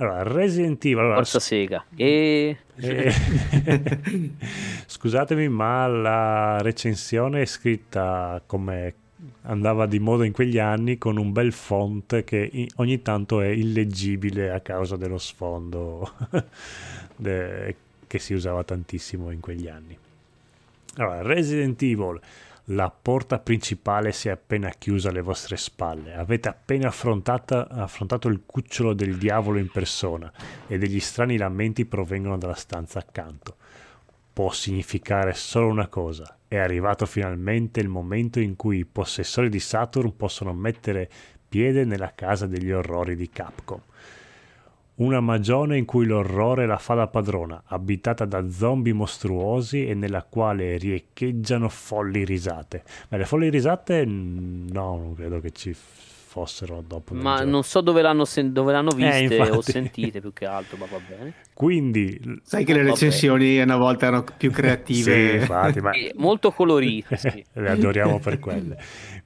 [0.00, 0.98] Allora, Resident Evil.
[0.98, 1.84] Allora, Forza Sega.
[1.96, 2.56] E...
[2.76, 3.12] eh,
[4.86, 8.94] scusatemi, ma la recensione è scritta come
[9.42, 14.52] andava di moda in quegli anni con un bel font che ogni tanto è illeggibile
[14.52, 16.12] a causa dello sfondo
[17.16, 17.74] de-
[18.06, 19.98] che si usava tantissimo in quegli anni.
[20.96, 22.20] Allora, Resident Evil,
[22.70, 26.14] la porta principale si è appena chiusa alle vostre spalle.
[26.14, 30.30] Avete appena affrontato il cucciolo del diavolo in persona
[30.66, 33.56] e degli strani lamenti provengono dalla stanza accanto.
[34.32, 36.36] Può significare solo una cosa.
[36.46, 41.10] È arrivato finalmente il momento in cui i possessori di Saturn possono mettere
[41.48, 43.80] piede nella casa degli orrori di Capcom.
[44.98, 50.24] Una magione in cui l'orrore la fa da padrona, abitata da zombie mostruosi e nella
[50.24, 52.82] quale riecheggiano folli risate.
[53.08, 55.72] Ma le folli risate no, non credo che ci
[56.28, 57.14] fossero dopo.
[57.14, 59.72] Ma non so dove l'hanno, sen- dove l'hanno viste o infatti.
[59.72, 61.32] sentite più che altro, ma va bene.
[61.58, 62.90] Quindi, Sai che le Vabbè.
[62.90, 65.34] recensioni una volta erano più sì, creative.
[65.40, 67.44] infatti, ma E molto colorite, sì.
[67.54, 68.78] le adoriamo per quelle.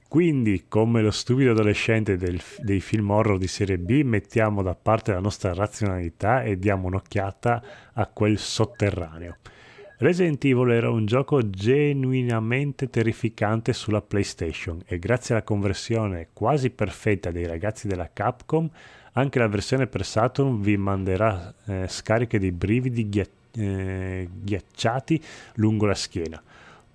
[0.07, 5.11] Quindi, come lo stupido adolescente del- dei film horror di serie B, mettiamo da parte
[5.13, 9.37] la nostra razionalità e diamo un'occhiata a quel sotterraneo.
[9.97, 17.29] Resident Evil era un gioco genuinamente terrificante sulla PlayStation e grazie alla conversione quasi perfetta
[17.29, 18.67] dei ragazzi della Capcom,
[19.13, 25.21] anche la versione per Saturn vi manderà eh, scariche di brividi ghia- eh, ghiacciati
[25.55, 26.41] lungo la schiena.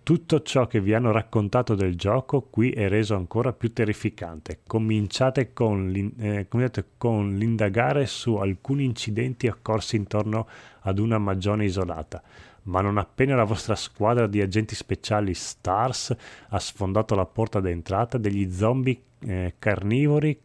[0.02, 4.60] Tutto ciò che vi hanno raccontato del gioco qui è reso ancora più terrificante.
[4.66, 10.48] Cominciate con, l'in- eh, cominciate con l'indagare su alcuni incidenti occorsi intorno
[10.80, 12.22] ad una magione isolata.
[12.62, 16.16] Ma non appena la vostra squadra di agenti speciali STARS
[16.48, 20.40] ha sfondato la porta d'entrata, degli zombie eh, carnivori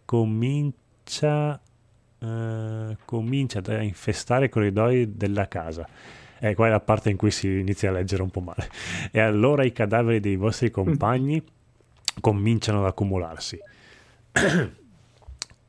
[1.03, 1.61] comincia,
[2.19, 5.87] eh, comincia a infestare i corridoi della casa.
[6.39, 8.69] E qua è la parte in cui si inizia a leggere un po' male.
[9.11, 11.41] E allora i cadaveri dei vostri compagni
[12.19, 13.57] cominciano ad accumularsi.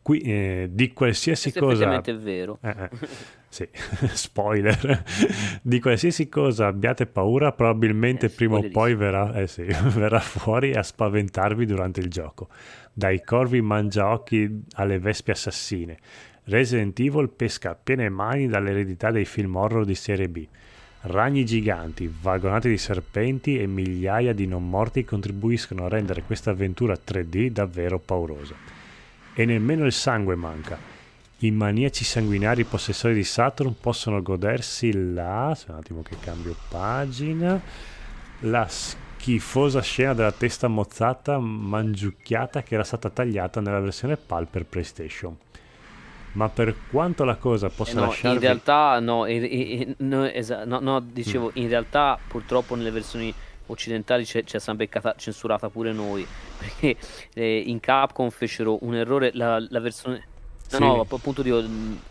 [0.02, 1.96] Qui eh, di qualsiasi Questo cosa.
[1.96, 2.58] effettivamente è vero.
[3.54, 3.68] Sì,
[4.10, 5.04] spoiler.
[5.62, 9.62] Di qualsiasi cosa abbiate paura, probabilmente Eh, prima o poi verrà, eh sì,
[9.94, 12.48] verrà fuori a spaventarvi durante il gioco.
[12.92, 15.98] Dai corvi mangiaocchi alle vespe assassine.
[16.46, 20.44] Resident Evil pesca a piene mani dall'eredità dei film horror di serie B.
[21.02, 26.94] Ragni giganti, vagonate di serpenti e migliaia di non morti contribuiscono a rendere questa avventura
[26.94, 28.56] 3D davvero paurosa.
[29.32, 30.93] E nemmeno il sangue manca.
[31.38, 35.48] I maniaci sanguinari possessori di Saturn possono godersi la...
[35.48, 37.60] aspetta Un attimo che cambio pagina.
[38.40, 44.64] La schifosa scena della testa mozzata mangiucchiata che era stata tagliata nella versione PAL per
[44.64, 45.36] PlayStation.
[46.32, 48.36] Ma per quanto la cosa Eh possa no, lasciarvi...
[48.36, 53.32] in realtà no, eh, eh, no, esa- no, no, dicevo, in realtà purtroppo nelle versioni
[53.66, 56.26] occidentali c'è, c'è sempre beccata- censurata pure noi,
[56.58, 56.96] perché
[57.34, 60.28] eh, in Capcom fecero un errore, la, la versione...
[60.78, 60.96] No, Sì.
[60.96, 61.62] no, appunto dico,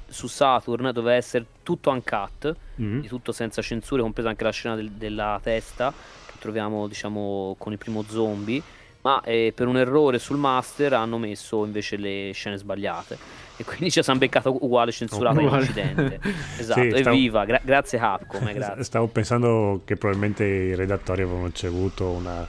[0.08, 3.00] su Saturn doveva essere tutto uncut, Mm.
[3.02, 5.92] di tutto senza censure, compresa anche la scena del- della testa
[6.26, 8.62] che troviamo, diciamo, con il primo zombie.
[9.02, 13.18] Ma eh, per un errore sul master hanno messo invece le scene sbagliate.
[13.58, 15.64] E quindi ci siamo beccato uguale censurato in Uguale.
[15.64, 16.20] Occidente.
[16.58, 18.84] Esatto, Sì, stavo- evviva, gra- grazie Capcom, eh, grazie.
[18.86, 22.48] Stavo pensando che probabilmente i redattori avevano ricevuto una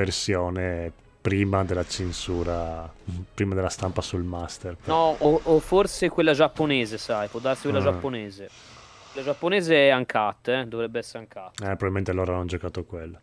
[0.00, 0.90] versione
[1.20, 2.90] prima della censura,
[3.34, 4.76] prima della stampa sul master.
[4.84, 7.82] No, o, o forse quella giapponese, sai, può darsi quella Ah.
[7.92, 8.48] giapponese.
[9.14, 10.66] La giapponese è uncut, eh?
[10.66, 11.60] dovrebbe essere uncut.
[11.60, 13.20] Eh, probabilmente loro hanno giocato quella.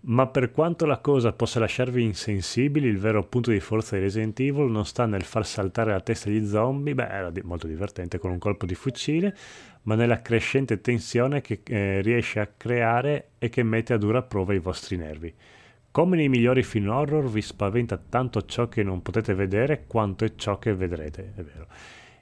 [0.00, 4.38] Ma per quanto la cosa possa lasciarvi insensibili, il vero punto di forza di Resident
[4.40, 8.18] Evil non sta nel far saltare la testa agli zombie, beh, era di- molto divertente
[8.18, 9.36] con un colpo di fucile,
[9.82, 14.54] ma nella crescente tensione che eh, riesce a creare e che mette a dura prova
[14.54, 15.34] i vostri nervi.
[15.90, 20.34] Come nei migliori film horror vi spaventa tanto ciò che non potete vedere quanto è
[20.36, 21.66] ciò che vedrete, è vero.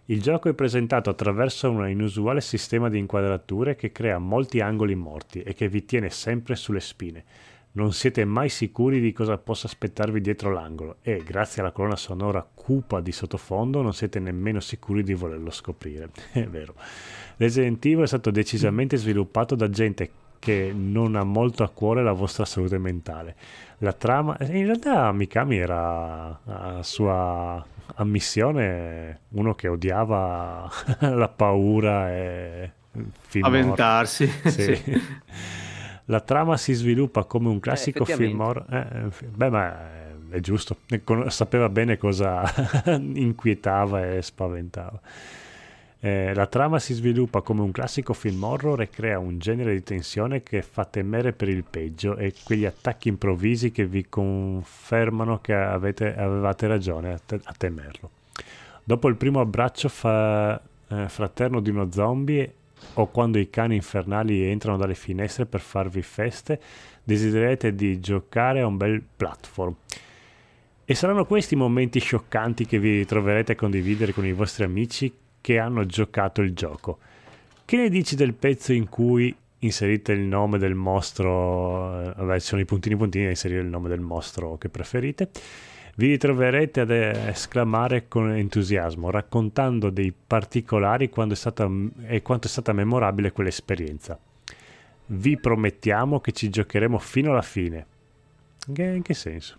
[0.07, 5.43] Il gioco è presentato attraverso un inusuale sistema di inquadrature che crea molti angoli morti
[5.43, 7.25] e che vi tiene sempre sulle spine.
[7.73, 12.49] Non siete mai sicuri di cosa possa aspettarvi dietro l'angolo e, grazie alla colonna sonora
[12.55, 16.09] cupa di sottofondo, non siete nemmeno sicuri di volerlo scoprire.
[16.33, 16.75] È vero.
[17.37, 22.13] Resident Evil è stato decisamente sviluppato da gente che non ha molto a cuore la
[22.13, 23.35] vostra salute mentale.
[23.79, 27.65] La trama, in realtà Mikami era a sua
[27.97, 32.71] ammissione uno che odiava la paura e
[33.27, 33.45] film.
[33.45, 34.27] Aventarsi.
[34.47, 34.75] Sì.
[34.77, 35.03] sì.
[36.09, 38.65] La trama si sviluppa come un classico film effettivamente.
[38.71, 39.11] horror.
[39.23, 40.79] eh, beh, ma è, è giusto.
[41.27, 42.45] Sapeva bene cosa
[42.87, 45.01] inquietava e spaventava.
[45.99, 49.83] Eh, la trama si sviluppa come un classico film horror e crea un genere di
[49.83, 55.55] tensione che fa temere per il peggio e quegli attacchi improvvisi che vi confermano che
[55.55, 58.11] avete, avevate ragione a, te- a, temerlo.
[58.85, 62.53] Dopo il primo abbraccio fa, eh, fraterno di uno zombie
[62.95, 66.61] o quando i cani infernali entrano dalle finestre per farvi feste,
[67.03, 69.75] desidererete di giocare a un bel platform.
[70.85, 75.13] E saranno questi i momenti scioccanti che vi troverete a condividere con i vostri amici
[75.47, 76.99] che hanno giocato il gioco.
[77.65, 82.47] Che ne dici del pezzo in cui inserite il nome del mostro, eh, vabbè ci
[82.47, 85.31] sono i puntini puntini da inserire il nome del mostro che preferite,
[85.95, 91.71] vi ritroverete ad esclamare con entusiasmo, raccontando dei particolari quando è stata,
[92.07, 94.19] e quanto è stata memorabile quell'esperienza.
[95.07, 97.87] Vi promettiamo che ci giocheremo fino alla fine.
[98.69, 99.57] In che senso?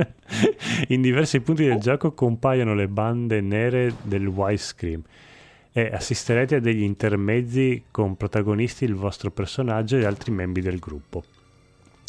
[0.88, 5.02] In diversi punti del gioco compaiono le bande nere del widescreen
[5.72, 11.24] e assisterete a degli intermezzi con protagonisti il vostro personaggio e altri membri del gruppo.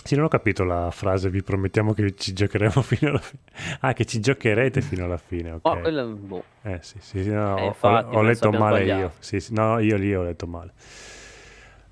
[0.04, 3.42] Sì, non ho capito la frase, vi promettiamo che ci giocheremo fino alla fine.
[3.82, 5.66] Ah, che ci giocherete fino alla fine, ok.
[5.66, 6.44] Oh, quello, boh.
[6.64, 9.02] Eh sì, sì, sì no, eh, infatti, ho, ho letto male sbagliato.
[9.02, 9.14] io.
[9.20, 10.74] Sì, sì, no, io lì ho letto male.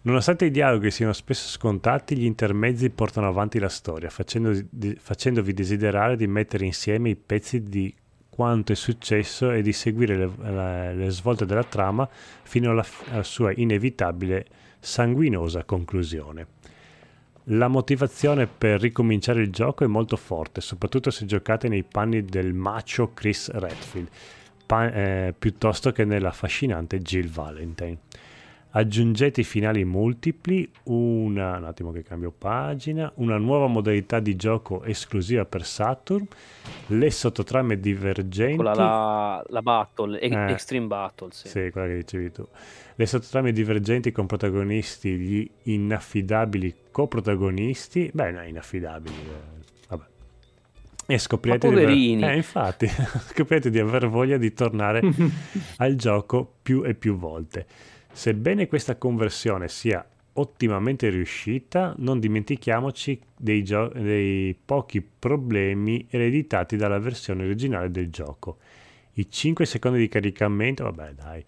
[0.07, 6.27] Nonostante i dialoghi siano spesso scontati, gli intermezzi portano avanti la storia, facendovi, desiderare di
[6.27, 7.93] mettere insieme i pezzi di
[8.29, 12.07] quanto è successo e di seguire le, le, le svolte della trama
[12.43, 14.45] fino alla, alla sua inevitabile
[14.79, 16.47] sanguinosa conclusione.
[17.49, 22.53] La motivazione per ricominciare il gioco è molto forte, soprattutto se giocate nei panni del
[22.53, 24.07] macho Chris Redfield,
[24.65, 27.97] pa- eh, piuttosto che nella affascinante Jill Valentine
[28.77, 34.83] aggiungete i finali multipli, una, un attimo che cambio pagina, una nuova modalità di gioco
[34.83, 36.27] esclusiva per Saturn,
[36.87, 38.55] le sottotrame divergenti.
[38.55, 41.29] Quella la, la Battle, eh, Extreme Battle.
[41.31, 41.47] Sì.
[41.47, 42.47] sì, quella che dicevi tu.
[42.93, 50.05] Le sottotrame divergenti con protagonisti, gli inaffidabili coprotagonisti, beh, no, inaffidabili, eh, vabbè.
[51.07, 52.87] E scoprirete di, aver, eh, infatti,
[53.33, 55.01] scoprirete di aver voglia di tornare
[55.77, 57.95] al gioco più e più volte.
[58.17, 60.03] Sebbene questa conversione sia
[60.33, 68.57] ottimamente riuscita, non dimentichiamoci dei, gio- dei, pochi problemi ereditati dalla versione originale del gioco.
[69.13, 71.45] I 5 secondi di caricamento, vabbè dai,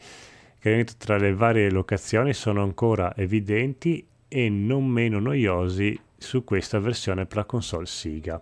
[0.60, 7.26] caricamento tra le varie locazioni sono ancora evidenti e non meno noiosi su questa versione
[7.26, 8.40] per la console Siga.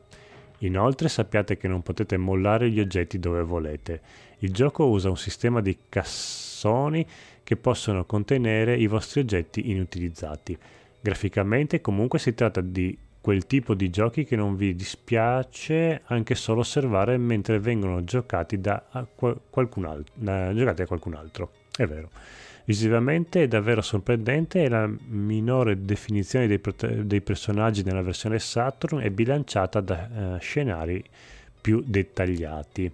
[0.60, 4.02] Inoltre sappiate che non potete mollare gli oggetti dove volete.
[4.40, 7.06] Il gioco usa un sistema di cassoni
[7.48, 10.58] che possono contenere i vostri oggetti inutilizzati.
[11.00, 16.60] Graficamente comunque si tratta di quel tipo di giochi che non vi dispiace anche solo
[16.60, 18.84] osservare mentre vengono giocati da
[19.16, 21.52] qualcun altro, da, giocati da qualcun altro.
[21.74, 22.10] È vero.
[22.66, 26.60] Visivamente è davvero sorprendente e la minore definizione dei,
[27.04, 31.02] dei personaggi nella versione Saturn è bilanciata da uh, scenari
[31.62, 32.92] più dettagliati.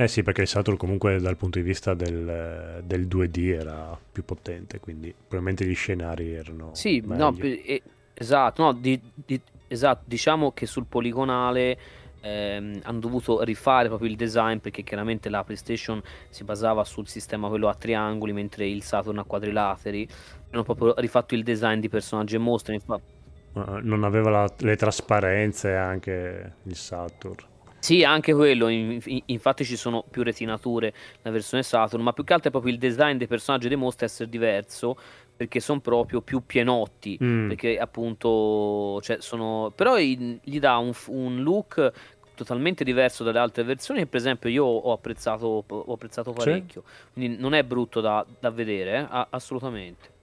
[0.00, 4.24] Eh sì, perché il Saturn comunque dal punto di vista del, del 2D era più
[4.24, 6.70] potente, quindi probabilmente gli scenari erano...
[6.72, 7.82] Sì, no, eh,
[8.14, 11.76] esatto, no, di, di, esatto, diciamo che sul poligonale
[12.20, 17.48] ehm, hanno dovuto rifare proprio il design perché chiaramente la PlayStation si basava sul sistema
[17.48, 20.08] quello a triangoli mentre il Saturn a quadrilateri.
[20.50, 22.74] Hanno proprio rifatto il design di personaggi e mostri.
[22.74, 23.16] Infatti.
[23.82, 27.56] Non aveva la, le trasparenze anche il Saturn.
[27.80, 30.92] Sì, anche quello, infatti ci sono più retinature
[31.22, 34.06] nella versione Saturn, ma più che altro è proprio il design dei personaggi dei mostri
[34.06, 34.96] essere diverso,
[35.36, 37.48] perché sono proprio più pienotti, mm.
[37.48, 39.72] perché appunto, cioè, sono...
[39.74, 41.92] però gli dà un, un, look
[42.34, 47.12] totalmente diverso dalle altre versioni che per esempio io ho apprezzato, ho apprezzato parecchio, sì.
[47.12, 49.26] quindi non è brutto da, da vedere, eh?
[49.30, 50.16] assolutamente.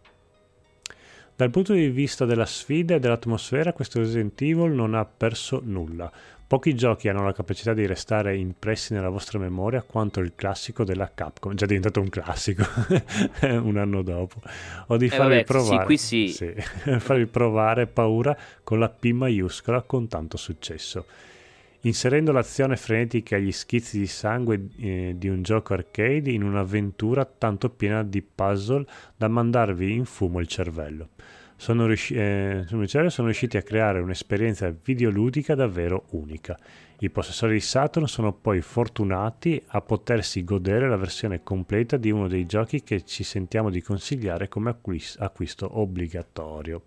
[1.37, 6.09] Dal punto di vista della sfida e dell'atmosfera, questo Resident Evil non ha perso nulla.
[6.47, 11.09] Pochi giochi hanno la capacità di restare impressi nella vostra memoria quanto il classico della
[11.11, 12.63] Capcom, già diventato un classico
[13.41, 14.41] un anno dopo,
[14.87, 16.53] o di eh farvi, vabbè, provare, sì, sì.
[16.99, 21.05] farvi provare paura con la P maiuscola con tanto successo.
[21.81, 27.25] Inserendo l'azione frenetica e gli schizzi di sangue eh, di un gioco arcade in un'avventura
[27.25, 28.85] tanto piena di puzzle
[29.17, 31.09] da mandarvi in fumo il cervello
[31.55, 36.57] sono, riusci- eh, sono riusciti a creare un'esperienza videoludica davvero unica.
[36.99, 42.27] I possessori di Saturn sono poi fortunati a potersi godere la versione completa di uno
[42.27, 46.83] dei giochi che ci sentiamo di consigliare come acquist- acquisto obbligatorio.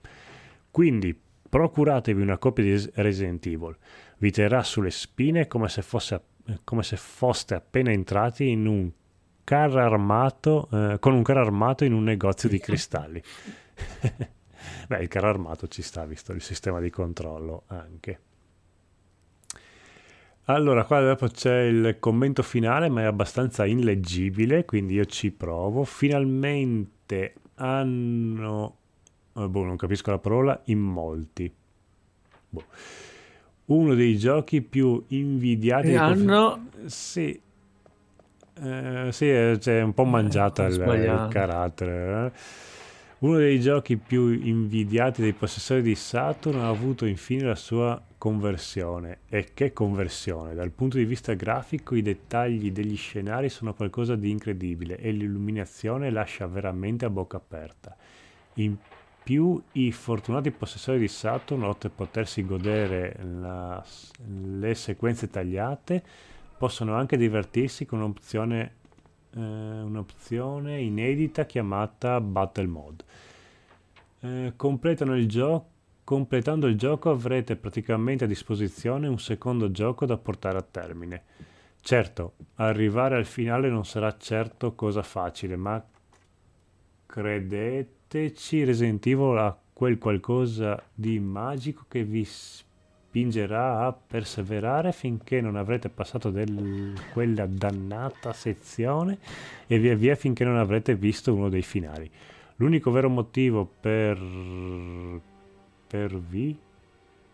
[0.71, 1.19] Quindi
[1.49, 3.77] procuratevi una copia di Resident Evil,
[4.19, 6.21] vi terrà sulle spine come se, fosse,
[6.65, 8.91] come se foste appena entrati in un
[9.45, 13.23] carro armato, eh, con un carro armato in un negozio di cristalli.
[14.89, 18.21] Beh, il carro armato ci sta, visto il sistema di controllo anche.
[20.51, 25.85] Allora, qua dopo c'è il commento finale, ma è abbastanza illeggibile, quindi io ci provo.
[25.85, 28.77] Finalmente hanno...
[29.35, 31.53] Oh, boh, non capisco la parola, in molti.
[32.49, 32.65] Boh.
[33.67, 35.95] Uno dei giochi più invidiati...
[35.95, 36.69] Hanno...
[36.87, 37.39] Sì.
[38.61, 42.27] Eh, sì, c'è un po' mangiata eh, il, il, carattere.
[42.27, 42.33] Eh.
[43.21, 49.23] Uno dei giochi più invidiati dai possessori di Saturn ha avuto infine la sua conversione.
[49.29, 50.55] E che conversione!
[50.55, 56.11] Dal punto di vista grafico i dettagli degli scenari sono qualcosa di incredibile e l'illuminazione
[56.11, 57.97] lascia veramente a bocca aperta.
[58.55, 58.77] In
[59.25, 63.85] più i fortunati possessori di Saturn, oltre a potersi godere la,
[64.27, 66.05] le sequenze tagliate,
[66.57, 68.77] possono anche divertirsi con un'opzione
[69.35, 73.05] eh, un'opzione inedita chiamata Battle Mode.
[74.21, 75.77] Eh, il gioco
[76.09, 81.23] completando il gioco avrete praticamente a disposizione un secondo gioco da portare a termine.
[81.83, 85.85] Certo, arrivare al finale non sarà certo cosa facile, ma
[87.05, 92.25] credeteci, Resident Evil ha quel qualcosa di magico che vi
[93.19, 99.19] spingerà a perseverare finché non avrete passato del, quella dannata sezione
[99.67, 102.09] e via via finché non avrete visto uno dei finali.
[102.57, 104.19] L'unico vero motivo per,
[105.87, 106.57] per vi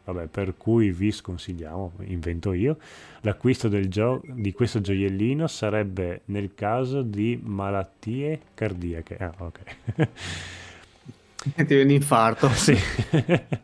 [0.07, 2.77] vabbè, per cui vi sconsigliamo, invento io,
[3.23, 9.17] l'acquisto gio- di questo gioiellino sarebbe nel caso di malattie cardiache.
[9.17, 9.61] Ah, ok.
[11.57, 12.49] Ti viene un infarto.
[12.57, 12.77] Sì.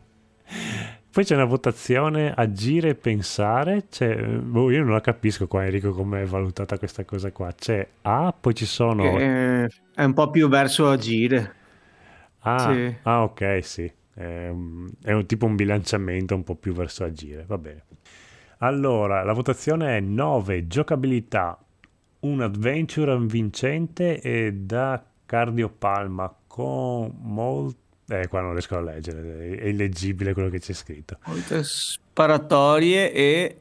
[1.11, 3.87] Poi c'è una votazione agire e pensare.
[3.89, 7.51] Cioè, boh, io non la capisco qua, Enrico, come è valutata questa cosa qua.
[7.51, 9.19] C'è A, poi ci sono.
[9.19, 11.55] Eh, è un po' più verso agire.
[12.39, 12.95] Ah, sì.
[13.03, 13.91] ah ok, sì.
[14.13, 17.43] È un, è un tipo un bilanciamento un po' più verso agire.
[17.45, 17.83] Va bene.
[18.59, 21.59] Allora, la votazione è 9 giocabilità,
[22.21, 27.79] un adventure vincente e da cardiopalma con molto
[28.11, 31.17] eh, qua non riesco a leggere, è illeggibile quello che c'è scritto.
[31.25, 33.57] Molte sparatorie e...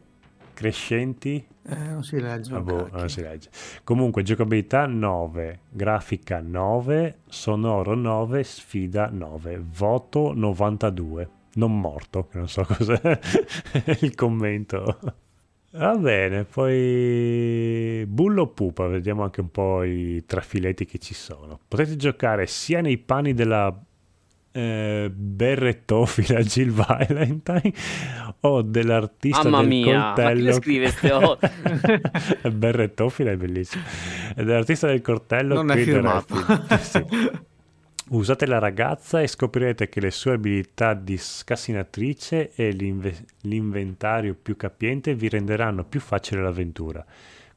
[0.53, 1.47] Crescenti?
[1.63, 2.53] Eh, non si legge.
[2.53, 3.49] Ah, boh, non si legge.
[3.85, 11.31] Comunque, giocabilità 9, grafica 9, sonoro 9, sfida 9, voto 92.
[11.55, 13.19] Non morto, che non so cos'è
[14.01, 14.99] il commento.
[15.73, 21.61] Va bene, poi bullo pupa, vediamo anche un po' i trafiletti che ci sono.
[21.69, 23.73] Potete giocare sia nei panni della
[24.53, 27.73] eh, berrettofila Jill Valentine
[28.41, 31.11] o dell'artista Mamma del mia, coltello ma scrive ste
[32.51, 33.85] berrettofila è bellissimo.
[34.35, 36.35] Dell'artista del coltello non è firmato.
[36.81, 37.05] Sì.
[38.09, 44.57] usate la ragazza e scoprirete che le sue abilità di scassinatrice e l'inve- l'inventario più
[44.57, 47.05] capiente vi renderanno più facile l'avventura.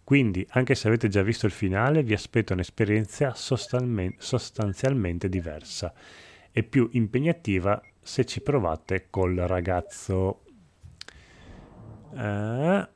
[0.04, 5.94] Quindi, anche se avete già visto il finale, vi aspetta un'esperienza sostanzialmente diversa
[6.54, 10.44] e più impegnativa se ci provate col ragazzo.
[12.16, 12.88] Eh,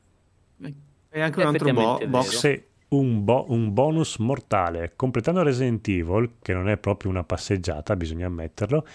[1.09, 2.37] e anche un altro bo- box.
[2.37, 4.93] Se un, bo- un, bonus mortale.
[4.95, 8.85] Completando Resident Evil, che non è proprio una passeggiata, bisogna ammetterlo,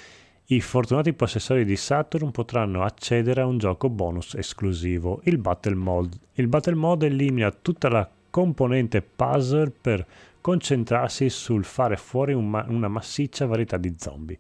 [0.46, 6.16] i fortunati possessori di Saturn potranno accedere a un gioco bonus esclusivo, il Battle Mode.
[6.34, 10.06] Il Battle Mode elimina tutta la componente puzzle per
[10.42, 14.38] concentrarsi sul fare fuori un ma- una massiccia varietà di zombie.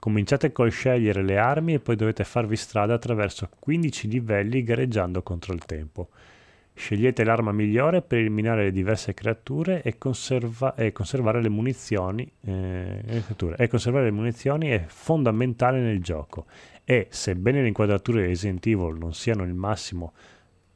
[0.00, 5.54] Cominciate col scegliere le armi e poi dovete farvi strada attraverso 15 livelli gareggiando contro
[5.54, 6.08] il tempo.
[6.74, 12.28] Scegliete l'arma migliore per eliminare le diverse creature e, conserva- e conservare le munizioni.
[12.40, 13.22] Eh,
[13.56, 16.46] e conservare le munizioni è fondamentale nel gioco.
[16.82, 20.14] E sebbene le inquadrature di Resident Evil non siano il massimo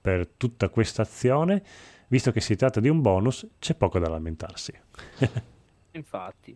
[0.01, 1.63] per tutta questa azione,
[2.09, 4.73] visto che si tratta di un bonus, c'è poco da lamentarsi.
[5.97, 6.55] Infatti,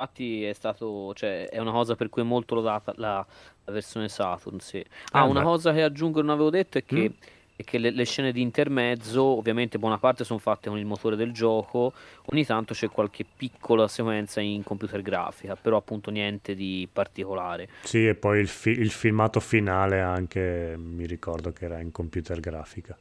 [0.00, 3.24] infatti è stato, cioè, è una cosa per cui è molto lodata la,
[3.64, 4.58] la versione Saturn.
[4.58, 4.82] Sì.
[5.12, 7.22] Ah, ah una cosa che aggiungo non avevo detto è che, mm.
[7.56, 11.16] è che le, le, scene di intermezzo, ovviamente, buona parte sono fatte con il motore
[11.16, 11.92] del gioco.
[12.32, 17.68] Ogni tanto c'è qualche piccola sequenza in computer grafica, però appunto niente di particolare.
[17.82, 22.40] Sì, e poi il, fi- il filmato finale anche mi ricordo che era in computer
[22.40, 22.96] grafica.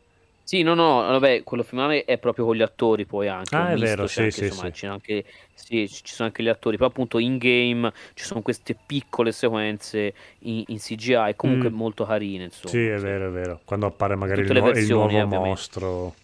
[0.49, 3.55] Sì, no, no, vabbè, quello finale è proprio con gli attori poi anche.
[3.55, 4.85] Ah, è misto, vero, sì, anche, sì, insomma, sì.
[4.87, 5.23] Anche,
[5.53, 10.11] sì, ci sono anche gli attori, però appunto in game ci sono queste piccole sequenze
[10.39, 11.75] in, in CGI, comunque mm.
[11.75, 12.69] molto carine, insomma.
[12.69, 13.61] Sì, è vero, è vero.
[13.63, 15.37] Quando appare magari il, versioni, il, nuovo ovviamente.
[15.37, 16.15] mostro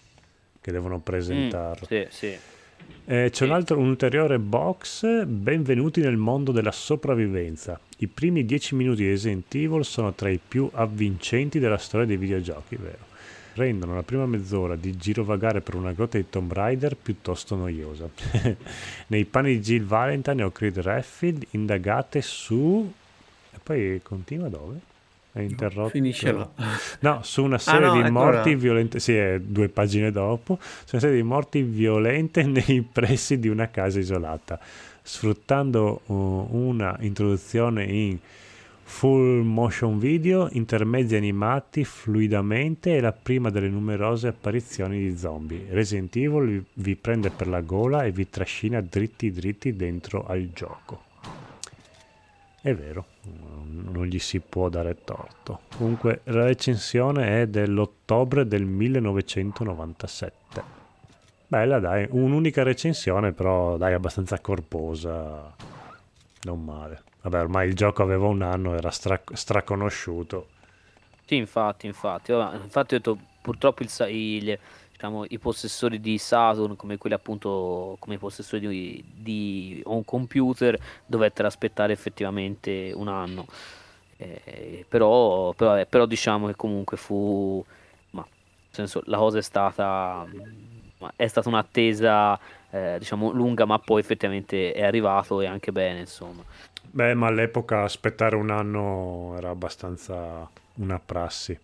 [0.60, 1.85] che devono presentarlo.
[1.93, 2.38] Mm, sì, sì.
[3.06, 5.23] Eh, c'è un altro, un ulteriore box.
[5.26, 7.80] Benvenuti nel mondo della sopravvivenza.
[7.97, 12.18] I primi 10 minuti di Resident Evil sono tra i più avvincenti della storia dei
[12.18, 13.14] videogiochi, vero?
[13.56, 18.10] Rendono la prima mezz'ora di girovagare per una grotta di Tomb Raider piuttosto noiosa.
[19.07, 22.91] Nei panni di Jill Valentine o Creed Redfield indagate su...
[23.52, 24.80] E poi continua dove?
[25.32, 25.90] È interrotto.
[25.90, 26.49] Finisce là.
[26.99, 28.57] No, su una serie no, di morti là.
[28.57, 33.48] violente, sì, è due pagine dopo, su una serie di morti violente nei pressi di
[33.49, 34.60] una casa isolata,
[35.02, 38.18] sfruttando uh, una introduzione in
[38.87, 45.65] full motion video, intermezzi animati fluidamente e la prima delle numerose apparizioni di zombie.
[45.71, 51.03] Resident Evil vi- prende per la gola e vi trascina dritti dritti dentro al gioco.
[52.61, 53.05] È vero,
[53.71, 55.61] non gli si può dare torto.
[55.75, 60.63] Comunque la recensione è dell'ottobre del 1997.
[61.47, 65.53] Bella dai, un'unica recensione però dai abbastanza corposa,
[66.43, 67.03] non male.
[67.26, 70.47] Vabbè ormai il gioco aveva un anno, era stra- straconosciuto.
[71.26, 72.31] Sì, infatti, infatti.
[72.31, 74.60] Vabbè, infatti ho detto, purtroppo il, il-
[74.91, 80.77] diciamo, i possessori di Saturn, come quelli appunto, come i possessori di, di un computer,
[81.06, 83.47] dovettero aspettare effettivamente un anno.
[84.18, 87.64] Eh, però, però, vabbè, però diciamo che comunque fu,
[88.11, 88.30] ma, nel
[88.69, 90.26] senso, la cosa è stata,
[90.99, 92.39] ma è stata un'attesa,
[92.69, 96.43] eh, diciamo, lunga, ma poi effettivamente è arrivato e anche bene, insomma.
[96.95, 101.57] Beh, ma all'epoca aspettare un anno era abbastanza una prassi.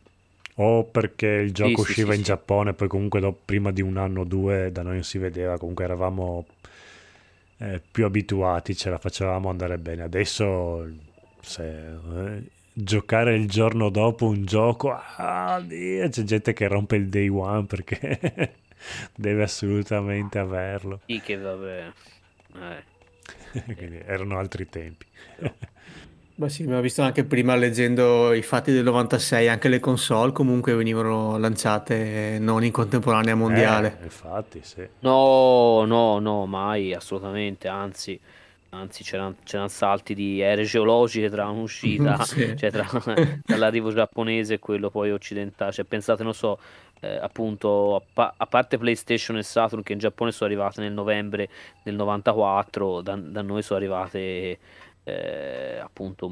[0.55, 2.31] O perché il gioco sì, usciva sì, in sì.
[2.31, 5.57] Giappone, poi comunque dopo- prima di un anno o due da noi non si vedeva,
[5.57, 6.45] comunque eravamo
[7.59, 10.03] eh, più abituati, ce la facevamo andare bene.
[10.03, 10.85] Adesso
[11.39, 11.91] se,
[12.35, 12.43] eh,
[12.73, 18.55] giocare il giorno dopo un gioco, ah, c'è gente che rompe il day one perché
[19.15, 20.99] deve assolutamente averlo.
[21.05, 21.91] Sì, che vabbè.
[22.55, 22.90] Eh.
[23.75, 25.05] Quindi erano altri tempi.
[26.35, 30.31] Ma sì, ma ho visto anche prima leggendo i fatti del 96, anche le console
[30.31, 33.97] comunque venivano lanciate non in contemporanea mondiale.
[33.99, 34.87] Eh, infatti, sì.
[35.01, 38.19] No, no, no, mai, assolutamente, anzi,
[38.69, 42.55] anzi c'erano, c'erano salti di ere geologiche tra un'uscita, Sì.
[42.57, 46.57] cioè tra, tra l'arrivo giapponese e quello poi occidentale, cioè pensate, non so,
[47.01, 50.93] eh, appunto, a, pa- a parte PlayStation e Saturn che in Giappone sono arrivate nel
[50.93, 51.49] novembre
[51.83, 54.59] del 94, da, da noi sono arrivate
[55.03, 56.29] eh, appunto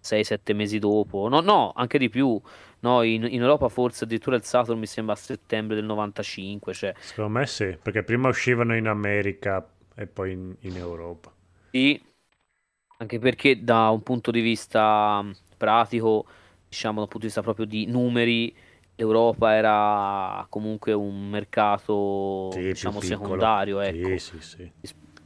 [0.00, 2.40] 6-7 mesi dopo, no, no, anche di più.
[2.82, 6.94] No, in, in Europa forse addirittura il Saturn mi sembra a settembre del 95, cioè
[6.98, 11.30] Secondo me sì, perché prima uscivano in America e poi in, in Europa.
[11.72, 12.00] Sì,
[12.98, 16.26] anche perché da un punto di vista mh, pratico,
[16.68, 18.54] diciamo da un punto di vista proprio di numeri,
[19.00, 24.18] l'Europa era comunque un mercato, Sì, diciamo, secondario, ecco.
[24.18, 24.70] Sì, sì, sì.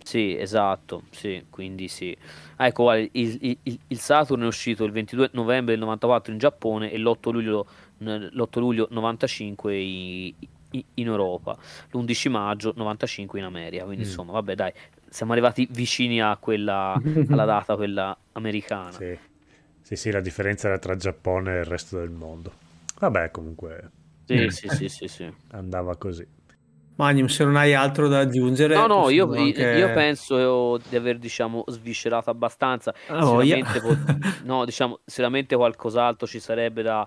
[0.05, 2.15] Sì, esatto, sì, quindi sì.
[2.57, 6.39] Ah, ecco, il, il- il- il Saturn è uscito il 22 novembre del 94 in
[6.39, 7.67] Giappone e l'8 luglio,
[7.99, 10.35] l'8 luglio 95 i-
[10.73, 11.57] i- in Europa,
[11.93, 14.07] l'11 maggio 95 in America, quindi Mm.
[14.09, 14.73] insomma, vabbè, dai,
[15.09, 18.91] siamo arrivati vicini a quella, alla data, quella americana.
[19.01, 19.19] Sì.
[19.81, 22.53] sì, sì, la differenza era tra Giappone e il resto del mondo.
[23.01, 23.91] Vabbè, comunque
[24.27, 25.35] Sì, sì, sì, sì, sì.
[25.51, 26.27] andava così.
[26.97, 31.19] Magnum, se non hai altro da aggiungere, No, no, io, anche- io penso di aver,
[31.19, 32.93] diciamo, sviscerato abbastanza.
[33.07, 33.21] Ah.
[33.21, 34.01] Sicuramente, po-
[34.39, 37.07] no, diciamo, sicuramente qualcos'altro ci sarebbe da,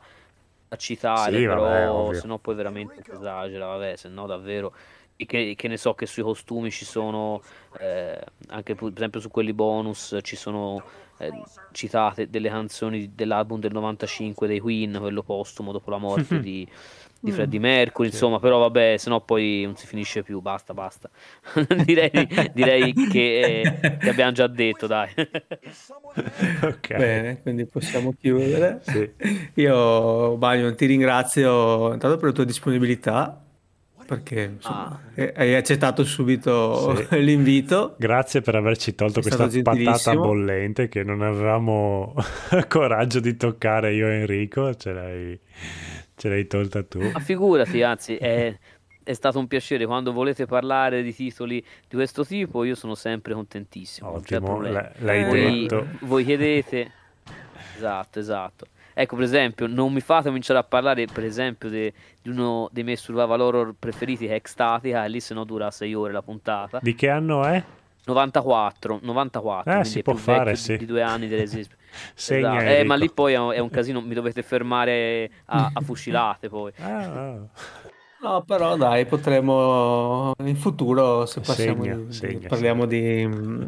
[0.68, 4.73] da citare, Sì, però se no poi veramente si esagera, vabbè, se no davvero.
[5.18, 7.41] E Che, che ne so che sui costumi ci sono,
[7.77, 10.85] eh, anche per esempio su quelli bonus, ci sono
[11.18, 11.31] eh,
[11.72, 16.68] citate delle canzoni dell'album del 95 dei Queen, quello postumo dopo la morte di,
[17.19, 21.10] di Freddie Mercury, insomma, però vabbè, se no poi non si finisce più, basta, basta.
[21.84, 25.10] direi, direi che, eh, che abbiamo già detto, dai.
[26.61, 26.95] ok.
[26.95, 28.80] Bene, quindi possiamo chiudere.
[28.81, 29.11] Sì.
[29.56, 33.47] Io, Magnum, ti ringrazio intanto per la tua disponibilità,
[34.08, 37.20] perché insomma, eh, hai accettato subito Sì.
[37.22, 37.96] l'invito.
[38.00, 42.16] Grazie per averci tolto È questa patata bollente che non avevamo
[42.68, 45.40] coraggio di toccare io e Enrico, ce l'hai,
[46.16, 47.02] ce l'hai tolta tu.
[47.02, 48.58] Ma figurati, anzi, è,
[49.04, 49.86] è stato un piacere.
[49.86, 54.10] Quando volete parlare di titoli di questo tipo, io sono sempre contentissimo.
[54.14, 55.88] Ottimo, l'hai voi, detto.
[56.02, 56.92] voi chiedete,
[57.76, 58.68] esatto, esatto.
[58.99, 62.84] Ecco, per esempio, non mi fate cominciare a parlare, per esempio, de- di uno dei
[62.84, 66.24] miei survival horror preferiti che è Ecstatica, e lì se no dura 6 ore la
[66.24, 66.80] puntata.
[66.82, 67.64] Di che anno è?
[68.06, 70.72] 94, 94, Eh, si è può più fare, sì.
[70.72, 71.76] di, di due anni dell'esistenza.
[72.15, 72.72] Segna, Esatto.
[72.72, 76.72] Eh, ma lì poi è un, casino, mi dovete fermare a, a fucilate poi.
[76.82, 77.48] Ah, ah.
[78.19, 83.64] No, però dai, potremo in futuro, se passiamo Segna, di- segna, parliamo di mm,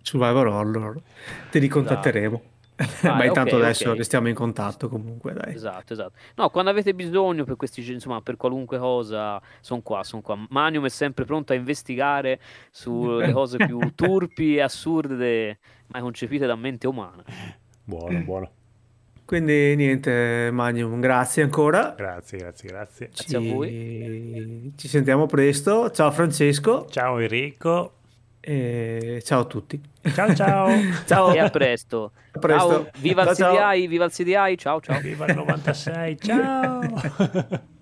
[0.00, 1.00] Survivor Horror,
[1.50, 2.42] ti ricontatteremo.
[3.02, 3.96] Ah, Ma intanto ok, adesso ok.
[3.96, 5.54] restiamo in contatto comunque, dai.
[5.54, 6.12] Esatto, esatto.
[6.36, 10.38] No, quando avete bisogno per questi, insomma, per qualunque cosa, sono qua, sono qua.
[10.48, 12.38] Manium è sempre pronto a investigare
[12.70, 17.24] sulle cose più turpi e assurde mai concepite da mente umana.
[17.82, 18.50] Buono, buono.
[19.24, 21.92] Quindi niente, Magnum, grazie ancora.
[21.96, 23.08] Grazie, grazie, grazie.
[23.08, 23.68] Grazie a voi.
[23.68, 24.72] Ci...
[24.76, 25.90] ci sentiamo presto.
[25.90, 27.97] Ciao Francesco Ciao Enrico.
[28.40, 29.80] E ciao a tutti.
[30.14, 30.70] Ciao ciao.
[31.06, 31.32] Ciao.
[31.32, 32.12] E a presto.
[32.32, 32.68] A presto.
[32.68, 33.70] Ciao, viva il Ciao, ciao.
[33.72, 35.00] CDI, viva il CDI, ciao ciao.
[35.00, 36.16] Viva il 96.
[36.20, 37.60] Ciao.